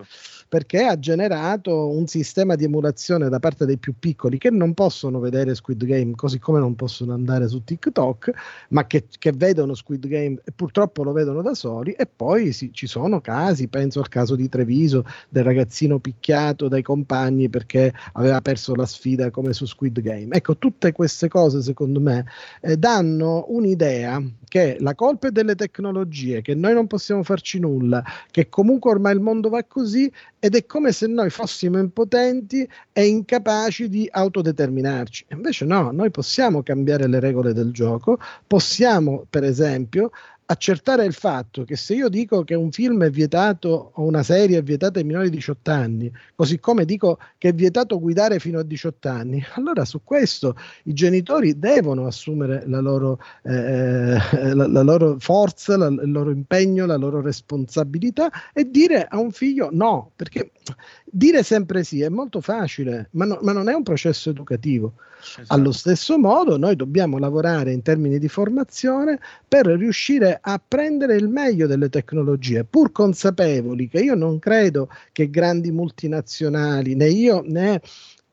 perché 0.53 0.83
ha 0.83 0.99
generato 0.99 1.89
un 1.89 2.05
sistema 2.05 2.53
di 2.53 2.65
emulazione 2.65 3.27
da 3.27 3.39
parte 3.39 3.65
dei 3.65 3.79
più 3.79 3.95
piccoli 3.97 4.37
che 4.37 4.51
non 4.51 4.75
possono 4.75 5.19
vedere 5.19 5.55
Squid 5.55 5.83
Game, 5.83 6.11
così 6.13 6.37
come 6.37 6.59
non 6.59 6.75
possono 6.75 7.11
andare 7.11 7.47
su 7.47 7.63
TikTok, 7.63 8.31
ma 8.69 8.85
che, 8.85 9.07
che 9.17 9.31
vedono 9.31 9.73
Squid 9.73 10.05
Game 10.05 10.39
e 10.43 10.51
purtroppo 10.51 11.01
lo 11.01 11.11
vedono 11.11 11.41
da 11.41 11.55
soli. 11.55 11.93
E 11.93 12.05
poi 12.05 12.51
sì, 12.51 12.71
ci 12.71 12.85
sono 12.85 13.19
casi, 13.19 13.67
penso 13.67 13.99
al 13.99 14.09
caso 14.09 14.35
di 14.35 14.47
Treviso, 14.47 15.05
del 15.27 15.43
ragazzino 15.43 15.97
picchiato 15.97 16.67
dai 16.67 16.83
compagni 16.83 17.49
perché 17.49 17.91
aveva 18.11 18.39
perso 18.41 18.75
la 18.75 18.85
sfida 18.85 19.31
come 19.31 19.53
su 19.53 19.65
Squid 19.65 20.01
Game. 20.01 20.35
Ecco, 20.35 20.59
tutte 20.59 20.91
queste 20.91 21.29
cose, 21.29 21.63
secondo 21.63 21.99
me, 21.99 22.27
eh, 22.61 22.77
danno 22.77 23.45
un'idea 23.47 24.21
che 24.47 24.77
la 24.81 24.93
colpa 24.93 25.29
è 25.29 25.31
delle 25.31 25.55
tecnologie, 25.55 26.43
che 26.43 26.53
noi 26.53 26.75
non 26.75 26.85
possiamo 26.85 27.23
farci 27.23 27.57
nulla, 27.57 28.03
che 28.29 28.49
comunque 28.49 28.91
ormai 28.91 29.15
il 29.15 29.19
mondo 29.19 29.49
va 29.49 29.63
così 29.63 30.11
ed 30.43 30.56
è 30.56 30.65
come 30.65 30.91
se 30.91 31.08
noi 31.08 31.29
fossimo 31.29 31.79
impotenti 31.79 32.67
e 32.91 33.06
incapaci 33.06 33.88
di 33.88 34.10
autodeterminarci. 34.12 35.27
Invece 35.29 35.63
no, 35.63 35.91
noi 35.91 36.12
possiamo 36.12 36.62
cambiare 36.62 37.08
le 37.08 37.21
regole 37.21 37.53
del 37.53 37.71
gioco, 37.71 38.19
possiamo 38.45 39.25
per 39.29 39.45
esempio 39.45 40.12
accertare 40.45 41.06
il 41.06 41.13
fatto 41.13 41.63
che 41.63 41.75
se 41.75 41.93
io 41.93 42.10
dico 42.10 42.43
che 42.43 42.56
un 42.56 42.71
film 42.71 43.03
è 43.03 43.10
vietato 43.10 43.91
o 43.93 44.03
una 44.03 44.23
serie 44.23 44.58
è 44.58 44.63
vietata 44.63 44.99
ai 44.99 45.06
minori 45.06 45.29
di 45.29 45.38
18 45.38 45.71
anni, 45.71 46.12
così 46.36 46.60
come 46.60 46.86
dico 46.86 47.19
che 47.38 47.49
è 47.49 47.53
vietato 47.53 47.99
guidare 47.99 48.39
fino 48.39 48.60
a 48.60 48.63
18 48.63 49.10
anni, 49.10 49.43
allora 49.56 49.86
su 49.86 50.01
questo 50.03 50.56
i 50.84 50.93
genitori 50.93 51.58
devono 51.58 52.06
assumere 52.06 52.63
la 52.67 52.79
loro, 52.79 53.19
eh, 53.43 54.17
la, 54.53 54.67
la 54.67 54.82
loro 54.82 55.17
forza, 55.19 55.77
la, 55.77 55.88
il 55.88 56.12
loro 56.12 56.32
impegno, 56.32 56.86
la 56.86 56.97
loro 56.97 57.21
responsabilità 57.21 58.29
e 58.53 58.69
dire 58.69 59.06
a 59.06 59.19
un 59.19 59.32
figlio 59.32 59.69
no, 59.71 60.12
perché 60.15 60.51
dire 61.06 61.43
sempre 61.43 61.84
sì 61.84 62.02
è 62.02 62.10
molto 62.10 62.41
facile, 62.41 63.10
ma, 63.12 63.26
no, 63.26 63.39
ma 63.41 63.52
non 63.52 63.69
è 63.69 63.73
un 63.73 63.84
processo 63.84 64.30
educativo. 64.30 64.93
Esatto. 65.19 65.54
Allo 65.54 65.71
stesso 65.71 66.17
modo 66.17 66.58
noi 66.58 66.76
dobbiamo 66.76 67.17
lavorare 67.17 67.71
in 67.71 67.82
termini 67.82 68.19
di 68.19 68.28
formazione 68.28 69.19
per 69.47 69.67
riuscire 69.67 70.38
a 70.41 70.62
prendere 70.65 71.15
il 71.15 71.30
meglio 71.30 71.65
delle 71.65 71.89
tecnologie, 71.89 72.65
pur 72.65 72.91
consapevoli 72.91 73.88
che 73.88 73.99
io 74.02 74.15
non 74.15 74.39
credo 74.39 74.89
che 75.13 75.30
grandi 75.30 75.71
multinazionali, 75.71 76.95
né 76.95 77.08
io 77.08 77.41
né 77.45 77.82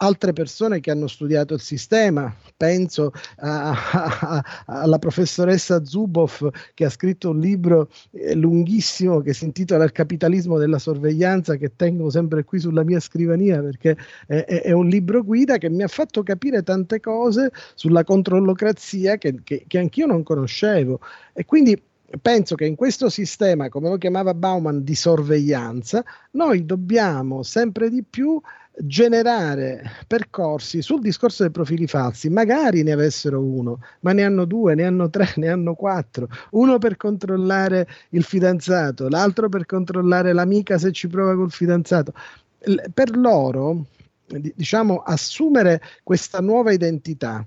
altre 0.02 0.32
persone 0.32 0.80
che 0.80 0.90
hanno 0.90 1.06
studiato 1.06 1.54
il 1.54 1.60
sistema. 1.60 2.34
Penso 2.56 3.12
a, 3.36 3.70
a, 3.70 4.44
alla 4.66 4.98
professoressa 4.98 5.84
Zuboff 5.84 6.46
che 6.74 6.84
ha 6.84 6.90
scritto 6.90 7.30
un 7.30 7.38
libro 7.38 7.90
eh, 8.12 8.34
lunghissimo 8.34 9.20
che 9.20 9.32
si 9.32 9.44
intitola 9.44 9.84
Il 9.84 9.92
capitalismo 9.92 10.58
della 10.58 10.78
sorveglianza 10.78 11.56
che 11.56 11.74
tengo 11.76 12.10
sempre 12.10 12.44
qui 12.44 12.58
sulla 12.60 12.84
mia 12.84 13.00
scrivania 13.00 13.60
perché 13.60 13.96
è, 14.26 14.44
è, 14.44 14.62
è 14.62 14.72
un 14.72 14.88
libro 14.88 15.22
guida 15.22 15.58
che 15.58 15.70
mi 15.70 15.82
ha 15.82 15.88
fatto 15.88 16.22
capire 16.22 16.62
tante 16.62 17.00
cose 17.00 17.50
sulla 17.74 18.04
controllocrazia 18.04 19.16
che, 19.16 19.40
che, 19.42 19.64
che 19.66 19.78
anch'io 19.78 20.06
non 20.06 20.22
conoscevo. 20.22 21.00
E 21.32 21.44
quindi 21.44 21.80
penso 22.20 22.54
che 22.54 22.64
in 22.64 22.74
questo 22.74 23.08
sistema, 23.08 23.68
come 23.68 23.88
lo 23.88 23.98
chiamava 23.98 24.34
Bauman, 24.34 24.82
di 24.82 24.94
sorveglianza, 24.94 26.04
noi 26.32 26.64
dobbiamo 26.64 27.42
sempre 27.42 27.88
di 27.90 28.02
più 28.02 28.40
generare 28.82 29.82
percorsi 30.06 30.80
sul 30.80 31.00
discorso 31.00 31.42
dei 31.42 31.52
profili 31.52 31.86
falsi, 31.86 32.28
magari 32.30 32.82
ne 32.82 32.92
avessero 32.92 33.42
uno, 33.42 33.80
ma 34.00 34.12
ne 34.12 34.24
hanno 34.24 34.44
due, 34.44 34.74
ne 34.74 34.84
hanno 34.84 35.10
tre, 35.10 35.32
ne 35.36 35.48
hanno 35.48 35.74
quattro, 35.74 36.28
uno 36.52 36.78
per 36.78 36.96
controllare 36.96 37.86
il 38.10 38.24
fidanzato, 38.24 39.08
l'altro 39.08 39.48
per 39.48 39.66
controllare 39.66 40.32
l'amica 40.32 40.78
se 40.78 40.92
ci 40.92 41.08
prova 41.08 41.34
col 41.34 41.50
fidanzato. 41.50 42.12
per 42.92 43.16
loro, 43.16 43.86
diciamo, 44.26 44.98
assumere 44.98 45.80
questa 46.02 46.40
nuova 46.40 46.72
identità 46.72 47.46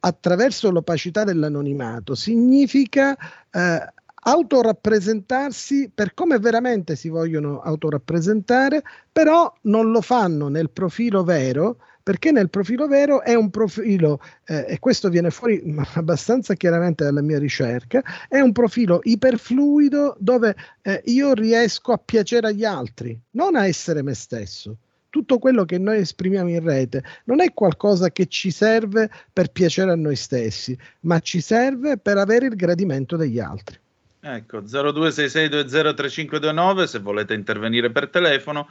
attraverso 0.00 0.70
l'opacità 0.70 1.24
dell'anonimato 1.24 2.14
significa 2.14 3.16
eh, 3.50 3.92
autorappresentarsi 4.20 5.90
per 5.94 6.12
come 6.14 6.38
veramente 6.38 6.96
si 6.96 7.08
vogliono 7.08 7.60
autorappresentare, 7.60 8.82
però 9.10 9.52
non 9.62 9.90
lo 9.90 10.00
fanno 10.00 10.48
nel 10.48 10.70
profilo 10.70 11.22
vero, 11.24 11.78
perché 12.02 12.30
nel 12.30 12.50
profilo 12.50 12.86
vero 12.86 13.22
è 13.22 13.34
un 13.34 13.50
profilo, 13.50 14.20
eh, 14.44 14.64
e 14.68 14.78
questo 14.78 15.08
viene 15.08 15.30
fuori 15.30 15.62
abbastanza 15.94 16.54
chiaramente 16.54 17.04
dalla 17.04 17.22
mia 17.22 17.38
ricerca, 17.38 18.02
è 18.28 18.40
un 18.40 18.52
profilo 18.52 19.00
iperfluido 19.02 20.16
dove 20.18 20.56
eh, 20.82 21.02
io 21.06 21.32
riesco 21.32 21.92
a 21.92 22.00
piacere 22.02 22.48
agli 22.48 22.64
altri, 22.64 23.18
non 23.32 23.56
a 23.56 23.66
essere 23.66 24.02
me 24.02 24.14
stesso 24.14 24.78
tutto 25.10 25.38
quello 25.38 25.64
che 25.64 25.78
noi 25.78 25.98
esprimiamo 25.98 26.50
in 26.50 26.64
rete 26.64 27.04
non 27.24 27.40
è 27.40 27.54
qualcosa 27.54 28.10
che 28.10 28.26
ci 28.26 28.50
serve 28.50 29.08
per 29.32 29.50
piacere 29.50 29.92
a 29.92 29.96
noi 29.96 30.16
stessi, 30.16 30.76
ma 31.00 31.18
ci 31.20 31.40
serve 31.40 31.96
per 31.96 32.18
avere 32.18 32.46
il 32.46 32.56
gradimento 32.56 33.16
degli 33.16 33.38
altri. 33.38 33.78
Ecco, 34.20 34.60
0266203529 34.60 36.84
se 36.84 36.98
volete 36.98 37.32
intervenire 37.34 37.90
per 37.90 38.08
telefono. 38.08 38.68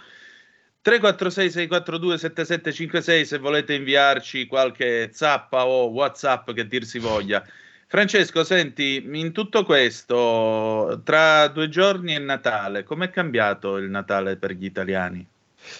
346 0.81 1.51
642 1.51 2.17
7756 2.17 3.25
se 3.25 3.37
volete 3.39 3.73
inviarci 3.73 4.45
qualche 4.45 5.09
zappa 5.11 5.65
o 5.65 5.89
whatsapp 5.89 6.51
che 6.51 6.67
dir 6.67 6.85
si 6.85 6.99
voglia. 6.99 7.43
Francesco, 7.89 8.43
senti, 8.43 9.01
in 9.13 9.31
tutto 9.31 9.63
questo, 9.63 11.01
tra 11.05 11.47
due 11.47 11.69
giorni 11.69 12.13
è 12.13 12.19
Natale, 12.19 12.83
com'è 12.83 13.09
cambiato 13.09 13.77
il 13.77 13.89
Natale 13.89 14.35
per 14.35 14.51
gli 14.51 14.65
italiani? 14.65 15.25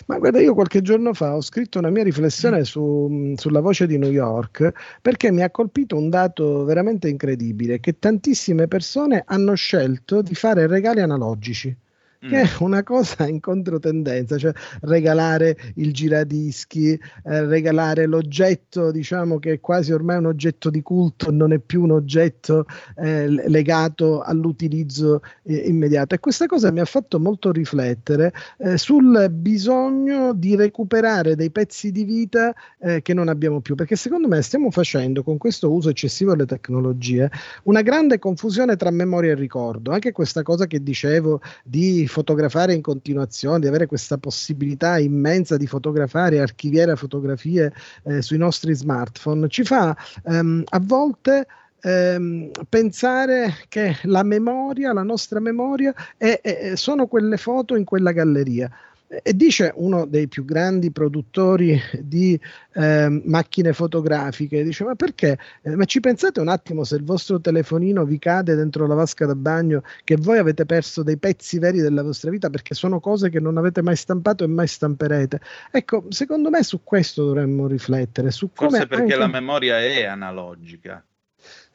Ma 0.08 0.18
guarda, 0.18 0.40
io 0.40 0.54
qualche 0.54 0.82
giorno 0.82 1.14
fa 1.14 1.36
ho 1.36 1.42
scritto 1.42 1.80
una 1.80 1.90
mia 1.90 2.04
riflessione 2.04 2.64
su, 2.64 3.34
sulla 3.38 3.60
voce 3.60 3.88
di 3.88 3.98
New 3.98 4.12
York 4.12 4.72
perché 5.02 5.32
mi 5.32 5.44
ha 5.44 5.50
colpito 5.50 5.96
un 5.96 6.10
dato 6.10 6.64
veramente 6.64 7.10
incredibile, 7.10 7.80
che 7.80 8.00
tantissime 8.00 8.68
persone 8.68 9.24
hanno 9.26 9.54
scelto 9.56 10.22
di 10.22 10.36
fare 10.36 10.68
regali 10.68 11.02
analogici 11.02 11.76
che 12.20 12.42
è 12.42 12.44
mm. 12.44 12.66
una 12.66 12.84
cosa 12.84 13.28
in 13.28 13.40
controtendenza, 13.40 14.38
cioè 14.38 14.52
regalare 14.82 15.58
il 15.76 15.94
giradischi, 15.94 16.92
eh, 16.92 17.46
regalare 17.46 18.06
l'oggetto, 18.06 18.92
diciamo 18.92 19.40
che 19.40 19.54
è 19.54 19.60
quasi 19.60 19.92
ormai 19.92 20.18
un 20.18 20.26
oggetto 20.26 20.70
di 20.70 20.82
culto, 20.82 21.32
non 21.32 21.54
è 21.54 21.60
più 21.60 21.84
un 21.84 21.92
oggetto 21.92 22.66
eh, 22.96 23.28
legato 23.28 24.22
all'utilizzo 24.22 25.22
eh, 25.44 25.56
immediato. 25.56 26.16
E 26.16 26.20
questa 26.20 26.46
cosa 26.46 26.72
mi 26.72 26.80
ha 26.80 26.86
fatto 26.86 27.20
molto 27.20 27.52
riflettere 27.52 28.34
eh, 28.60 28.78
sul 28.78 29.30
bisogno 29.32 30.34
di 30.34 30.56
recuperare 30.56 31.36
dei 31.36 31.52
pezzi 31.52 31.92
di 31.92 32.04
vita 32.04 32.54
eh, 32.80 33.02
che 33.02 33.14
non 33.14 33.28
abbiamo 33.28 33.62
più, 33.62 33.76
perché 33.76 33.96
secondo 33.96 34.28
me 34.28 34.42
stiamo 34.42 34.72
facendo 34.72 35.24
con 35.24 35.38
questo 35.38 35.72
uso 35.72 35.90
eccessivo 35.90 36.32
delle 36.32 36.46
tecnologie 36.46 37.30
una 37.64 37.82
grande 37.82 38.20
confusione 38.20 38.76
tra 38.76 38.92
memoria 38.92 39.32
e 39.32 39.36
ricordo. 39.36 39.92
Anche 39.92 40.12
questa 40.12 40.44
cosa 40.44 40.68
che 40.68 40.82
dicevo 40.82 41.42
di 41.64 42.07
fotografare 42.08 42.74
in 42.74 42.82
continuazione, 42.82 43.60
di 43.60 43.68
avere 43.68 43.86
questa 43.86 44.18
possibilità 44.18 44.98
immensa 44.98 45.58
di 45.58 45.68
fotografare 45.68 46.38
e 46.38 46.40
archiviare 46.40 46.96
fotografie 46.96 47.74
eh, 48.04 48.22
sui 48.22 48.38
nostri 48.38 48.74
smartphone, 48.74 49.48
ci 49.50 49.64
fa 49.64 49.96
ehm, 50.26 50.64
a 50.66 50.80
volte 50.82 51.48
ehm, 51.82 52.52
pensare 52.70 53.56
che 53.68 53.98
la 54.04 54.24
memoria, 54.24 54.94
la 54.94 55.04
nostra 55.04 55.40
memoria, 55.40 55.94
è, 56.18 56.40
è, 56.42 56.76
sono 56.76 57.08
quelle 57.08 57.38
foto 57.38 57.76
in 57.76 57.84
quella 57.84 58.12
galleria. 58.12 58.70
E 59.10 59.34
dice 59.34 59.72
uno 59.76 60.06
dei 60.06 60.28
più 60.28 60.44
grandi 60.44 60.92
produttori 60.92 61.80
di 62.02 62.38
eh, 62.74 63.22
macchine 63.24 63.72
fotografiche, 63.72 64.64
dice 64.64 64.84
ma 64.84 64.96
perché? 64.96 65.38
Eh, 65.62 65.78
ma 65.78 65.86
ci 65.86 66.02
pensate 66.02 66.42
un 66.42 66.50
attimo 66.50 66.84
se 66.84 66.96
il 66.96 67.06
vostro 67.06 67.40
telefonino 67.40 68.04
vi 68.04 68.20
cade 68.20 68.56
dentro 68.56 68.86
la 68.86 68.96
vasca 68.96 69.26
da 69.26 69.36
bagno 69.36 69.82
che 70.04 70.18
voi 70.18 70.40
avete 70.40 70.66
perso 70.66 71.04
dei 71.04 71.18
pezzi 71.18 71.58
veri 71.58 71.80
della 71.80 72.04
vostra 72.04 72.30
vita 72.30 72.50
perché 72.50 72.74
sono 72.74 73.00
cose 73.00 73.30
che 73.30 73.40
non 73.40 73.58
avete 73.58 73.82
mai 73.82 73.96
stampato 73.96 74.44
e 74.44 74.48
mai 74.48 74.68
stamperete. 74.68 75.40
Ecco, 75.72 76.06
secondo 76.10 76.50
me 76.50 76.62
su 76.64 76.84
questo 76.84 77.24
dovremmo 77.24 77.66
riflettere. 77.66 78.30
Su 78.30 78.52
come 78.54 78.72
Forse 78.72 78.88
perché 78.88 79.04
anche... 79.04 79.16
la 79.16 79.28
memoria 79.28 79.80
è 79.80 80.04
analogica. 80.04 81.02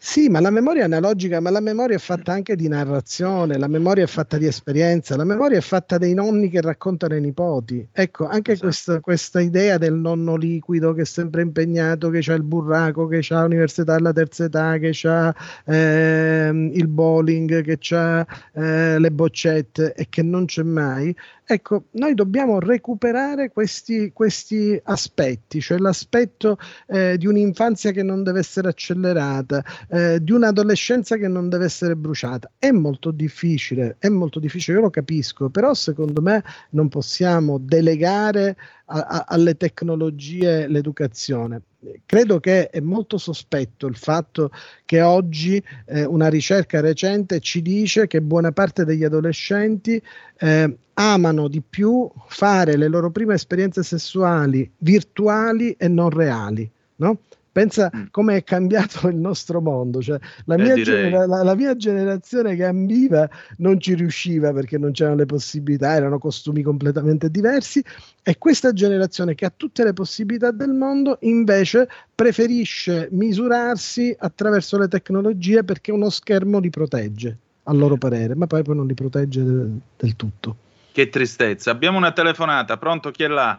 Sì, 0.04 0.28
ma 0.28 0.40
la 0.40 0.50
memoria 0.50 0.84
analogica, 0.84 1.38
ma 1.38 1.48
la 1.50 1.60
memoria 1.60 1.94
è 1.94 1.98
fatta 2.00 2.32
anche 2.32 2.56
di 2.56 2.66
narrazione, 2.66 3.56
la 3.56 3.68
memoria 3.68 4.02
è 4.02 4.06
fatta 4.08 4.36
di 4.36 4.46
esperienza, 4.46 5.14
la 5.14 5.22
memoria 5.24 5.58
è 5.58 5.60
fatta 5.60 5.96
dei 5.96 6.12
nonni 6.12 6.50
che 6.50 6.60
raccontano 6.60 7.14
ai 7.14 7.20
nipoti. 7.20 7.86
Ecco, 7.92 8.26
anche 8.26 8.50
esatto. 8.52 8.66
questa, 8.66 9.00
questa, 9.00 9.40
idea 9.40 9.78
del 9.78 9.94
nonno 9.94 10.34
liquido 10.34 10.92
che 10.92 11.02
è 11.02 11.04
sempre 11.04 11.42
impegnato, 11.42 12.10
che 12.10 12.18
ha 12.32 12.34
il 12.34 12.42
burraco, 12.42 13.06
che 13.06 13.24
ha 13.28 13.42
l'università 13.42 13.94
alla 13.94 14.12
terza 14.12 14.44
età, 14.44 14.76
che 14.78 14.92
ha 15.04 15.34
eh, 15.66 16.70
il 16.72 16.88
bowling, 16.88 17.62
che 17.62 17.94
ha 17.94 18.26
eh, 18.54 18.98
le 18.98 19.10
boccette 19.12 19.94
e 19.94 20.08
che 20.10 20.22
non 20.22 20.46
c'è 20.46 20.64
mai, 20.64 21.14
Ecco, 21.44 21.86
noi 21.92 22.14
dobbiamo 22.14 22.60
recuperare 22.60 23.50
questi, 23.50 24.12
questi 24.12 24.80
aspetti, 24.84 25.60
cioè 25.60 25.78
l'aspetto 25.78 26.56
eh, 26.86 27.18
di 27.18 27.26
un'infanzia 27.26 27.90
che 27.90 28.02
non 28.04 28.22
deve 28.22 28.38
essere 28.38 28.68
accelerata, 28.68 29.62
eh, 29.88 30.22
di 30.22 30.30
un'adolescenza 30.30 31.16
che 31.16 31.26
non 31.26 31.48
deve 31.48 31.64
essere 31.64 31.96
bruciata. 31.96 32.50
È 32.58 32.70
molto 32.70 33.10
difficile, 33.10 33.96
è 33.98 34.08
molto 34.08 34.38
difficile, 34.38 34.76
io 34.76 34.84
lo 34.84 34.90
capisco, 34.90 35.50
però 35.50 35.74
secondo 35.74 36.22
me 36.22 36.42
non 36.70 36.88
possiamo 36.88 37.58
delegare 37.58 38.56
alle 38.92 39.56
tecnologie 39.56 40.66
l'educazione 40.66 41.62
credo 42.06 42.38
che 42.40 42.68
è 42.68 42.80
molto 42.80 43.18
sospetto 43.18 43.86
il 43.86 43.96
fatto 43.96 44.50
che 44.84 45.00
oggi 45.00 45.62
eh, 45.86 46.04
una 46.04 46.28
ricerca 46.28 46.80
recente 46.80 47.40
ci 47.40 47.62
dice 47.62 48.06
che 48.06 48.20
buona 48.20 48.52
parte 48.52 48.84
degli 48.84 49.04
adolescenti 49.04 50.00
eh, 50.38 50.76
amano 50.94 51.48
di 51.48 51.62
più 51.62 52.10
fare 52.26 52.76
le 52.76 52.88
loro 52.88 53.10
prime 53.10 53.34
esperienze 53.34 53.82
sessuali 53.82 54.70
virtuali 54.78 55.72
e 55.72 55.88
non 55.88 56.10
reali. 56.10 56.70
No? 56.96 57.18
Pensa 57.52 57.90
mm. 57.94 58.04
come 58.10 58.36
è 58.36 58.44
cambiato 58.44 59.08
il 59.10 59.16
nostro 59.16 59.60
mondo. 59.60 60.00
Cioè, 60.00 60.18
la, 60.46 60.56
mia 60.56 60.74
eh, 60.74 60.82
genera- 60.82 61.26
la, 61.26 61.42
la, 61.42 61.54
mia 61.54 61.76
generazione 61.76 62.56
che 62.56 62.64
ambiva 62.64 63.28
non 63.58 63.78
ci 63.78 63.94
riusciva 63.94 64.52
perché 64.52 64.78
non 64.78 64.92
c'erano 64.92 65.16
le 65.16 65.26
possibilità, 65.26 65.94
erano 65.94 66.18
costumi 66.18 66.62
completamente 66.62 67.30
diversi. 67.30 67.84
E 68.22 68.38
questa 68.38 68.72
generazione 68.72 69.34
che 69.34 69.44
ha 69.44 69.52
tutte 69.54 69.84
le 69.84 69.92
possibilità 69.92 70.50
del 70.50 70.72
mondo 70.72 71.18
invece 71.22 71.88
preferisce 72.14 73.08
misurarsi 73.12 74.14
attraverso 74.18 74.78
le 74.78 74.88
tecnologie 74.88 75.62
perché 75.64 75.92
uno 75.92 76.08
schermo 76.08 76.58
li 76.58 76.70
protegge, 76.70 77.36
a 77.64 77.72
loro 77.72 77.96
parere, 77.96 78.34
ma 78.34 78.46
poi, 78.46 78.62
poi 78.62 78.76
non 78.76 78.86
li 78.86 78.94
protegge 78.94 79.42
del, 79.42 79.78
del 79.96 80.16
tutto. 80.16 80.56
Che 80.92 81.08
tristezza. 81.08 81.70
Abbiamo 81.70 81.96
una 81.96 82.12
telefonata. 82.12 82.76
Pronto? 82.76 83.10
Chi 83.10 83.22
è 83.22 83.28
là? 83.28 83.58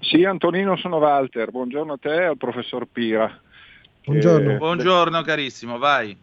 Sì, 0.00 0.24
Antonino, 0.24 0.76
sono 0.76 0.96
Walter. 0.96 1.50
Buongiorno 1.50 1.94
a 1.94 1.98
te 1.98 2.14
e 2.14 2.24
al 2.24 2.36
professor 2.36 2.86
Pira. 2.86 3.40
Buongiorno. 4.04 4.52
Che... 4.52 4.56
Buongiorno 4.56 5.22
carissimo, 5.22 5.78
vai. 5.78 6.16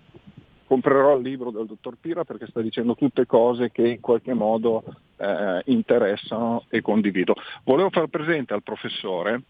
Comprerò 0.65 1.17
il 1.17 1.23
libro 1.23 1.51
del 1.51 1.67
dottor 1.67 1.95
Pira 1.99 2.23
perché 2.23 2.47
sta 2.47 2.61
dicendo 2.61 2.95
tutte 2.95 3.25
cose 3.25 3.71
che 3.71 3.87
in 3.87 3.99
qualche 3.99 4.33
modo 4.33 4.83
eh, 5.17 5.61
interessano 5.65 6.65
e 6.69 6.81
condivido. 6.81 7.35
Volevo 7.63 7.89
far 7.91 8.07
presente 8.07 8.53
al 8.53 8.63
professore 8.63 9.41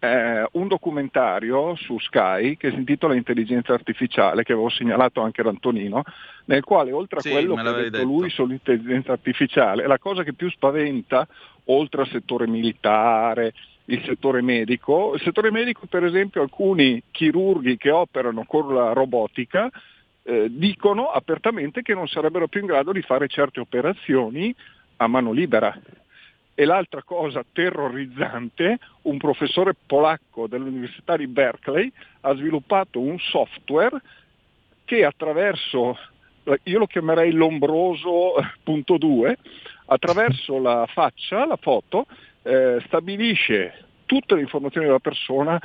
eh, 0.00 0.46
un 0.52 0.68
documentario 0.68 1.74
su 1.74 1.98
Sky 1.98 2.56
che 2.56 2.70
si 2.70 2.76
intitola 2.76 3.14
Intelligenza 3.14 3.72
artificiale, 3.72 4.44
che 4.44 4.52
avevo 4.52 4.68
segnalato 4.68 5.20
anche 5.20 5.40
ad 5.40 5.48
Antonino, 5.48 6.02
nel 6.44 6.62
quale 6.64 6.92
oltre 6.92 7.18
a 7.18 7.22
sì, 7.22 7.30
quello 7.30 7.54
che 7.54 7.60
ha 7.60 7.72
detto, 7.72 7.90
detto. 7.90 8.04
lui 8.04 8.30
sull'intelligenza 8.30 9.12
artificiale, 9.12 9.86
la 9.86 9.98
cosa 9.98 10.22
che 10.22 10.34
più 10.34 10.48
spaventa, 10.50 11.26
oltre 11.64 12.02
al 12.02 12.08
settore 12.08 12.46
militare, 12.46 13.52
il 13.86 14.02
settore 14.04 14.42
medico, 14.42 15.14
il 15.14 15.20
settore 15.20 15.50
medico 15.50 15.86
per 15.86 16.04
esempio 16.04 16.42
alcuni 16.42 17.02
chirurghi 17.10 17.76
che 17.76 17.90
operano 17.90 18.44
con 18.44 18.72
la 18.72 18.92
robotica 18.92 19.70
eh, 20.22 20.48
dicono 20.50 21.08
apertamente 21.08 21.82
che 21.82 21.94
non 21.94 22.06
sarebbero 22.06 22.48
più 22.48 22.60
in 22.60 22.66
grado 22.66 22.92
di 22.92 23.00
fare 23.00 23.28
certe 23.28 23.60
operazioni 23.60 24.54
a 24.96 25.06
mano 25.06 25.32
libera 25.32 25.74
e 26.60 26.64
l'altra 26.64 27.04
cosa 27.04 27.44
terrorizzante, 27.52 28.80
un 29.02 29.16
professore 29.16 29.76
polacco 29.86 30.48
dell'Università 30.48 31.16
di 31.16 31.28
Berkeley 31.28 31.88
ha 32.22 32.34
sviluppato 32.34 32.98
un 32.98 33.16
software 33.20 34.02
che 34.84 35.04
attraverso, 35.04 35.96
io 36.64 36.78
lo 36.80 36.88
chiamerei 36.88 37.30
l'ombroso 37.30 38.32
punto 38.64 38.96
2, 38.98 39.38
attraverso 39.86 40.58
la 40.58 40.84
faccia, 40.92 41.46
la 41.46 41.58
foto, 41.60 42.06
eh, 42.42 42.82
stabilisce 42.86 43.84
tutte 44.04 44.34
le 44.34 44.40
informazioni 44.40 44.86
della 44.86 44.98
persona, 44.98 45.60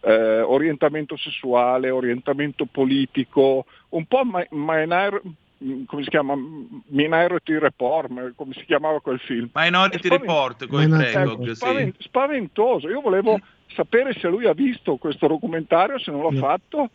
eh, 0.00 0.40
orientamento 0.40 1.18
sessuale, 1.18 1.90
orientamento 1.90 2.64
politico, 2.64 3.66
un 3.90 4.06
po' 4.06 4.22
Maynard 4.48 5.20
Mm, 5.26 5.30
come 5.86 6.02
si 6.04 6.08
chiama 6.10 6.34
Minority 6.86 7.58
Report 7.58 8.32
come 8.36 8.52
si 8.54 8.64
chiamava 8.64 9.00
quel 9.00 9.18
film. 9.18 9.50
Minority 9.54 9.98
spavent- 9.98 10.20
Report 10.20 10.66
con 10.66 10.82
il 10.82 10.88
prego, 10.88 11.54
spavent- 11.54 11.94
spaventoso. 11.98 12.88
Io 12.88 13.00
volevo 13.00 13.38
sapere 13.74 14.12
se 14.14 14.28
lui 14.28 14.46
ha 14.46 14.52
visto 14.52 14.96
questo 14.96 15.26
documentario 15.26 15.98
se 15.98 16.10
non 16.10 16.22
l'ha 16.22 16.38
fatto 16.38 16.90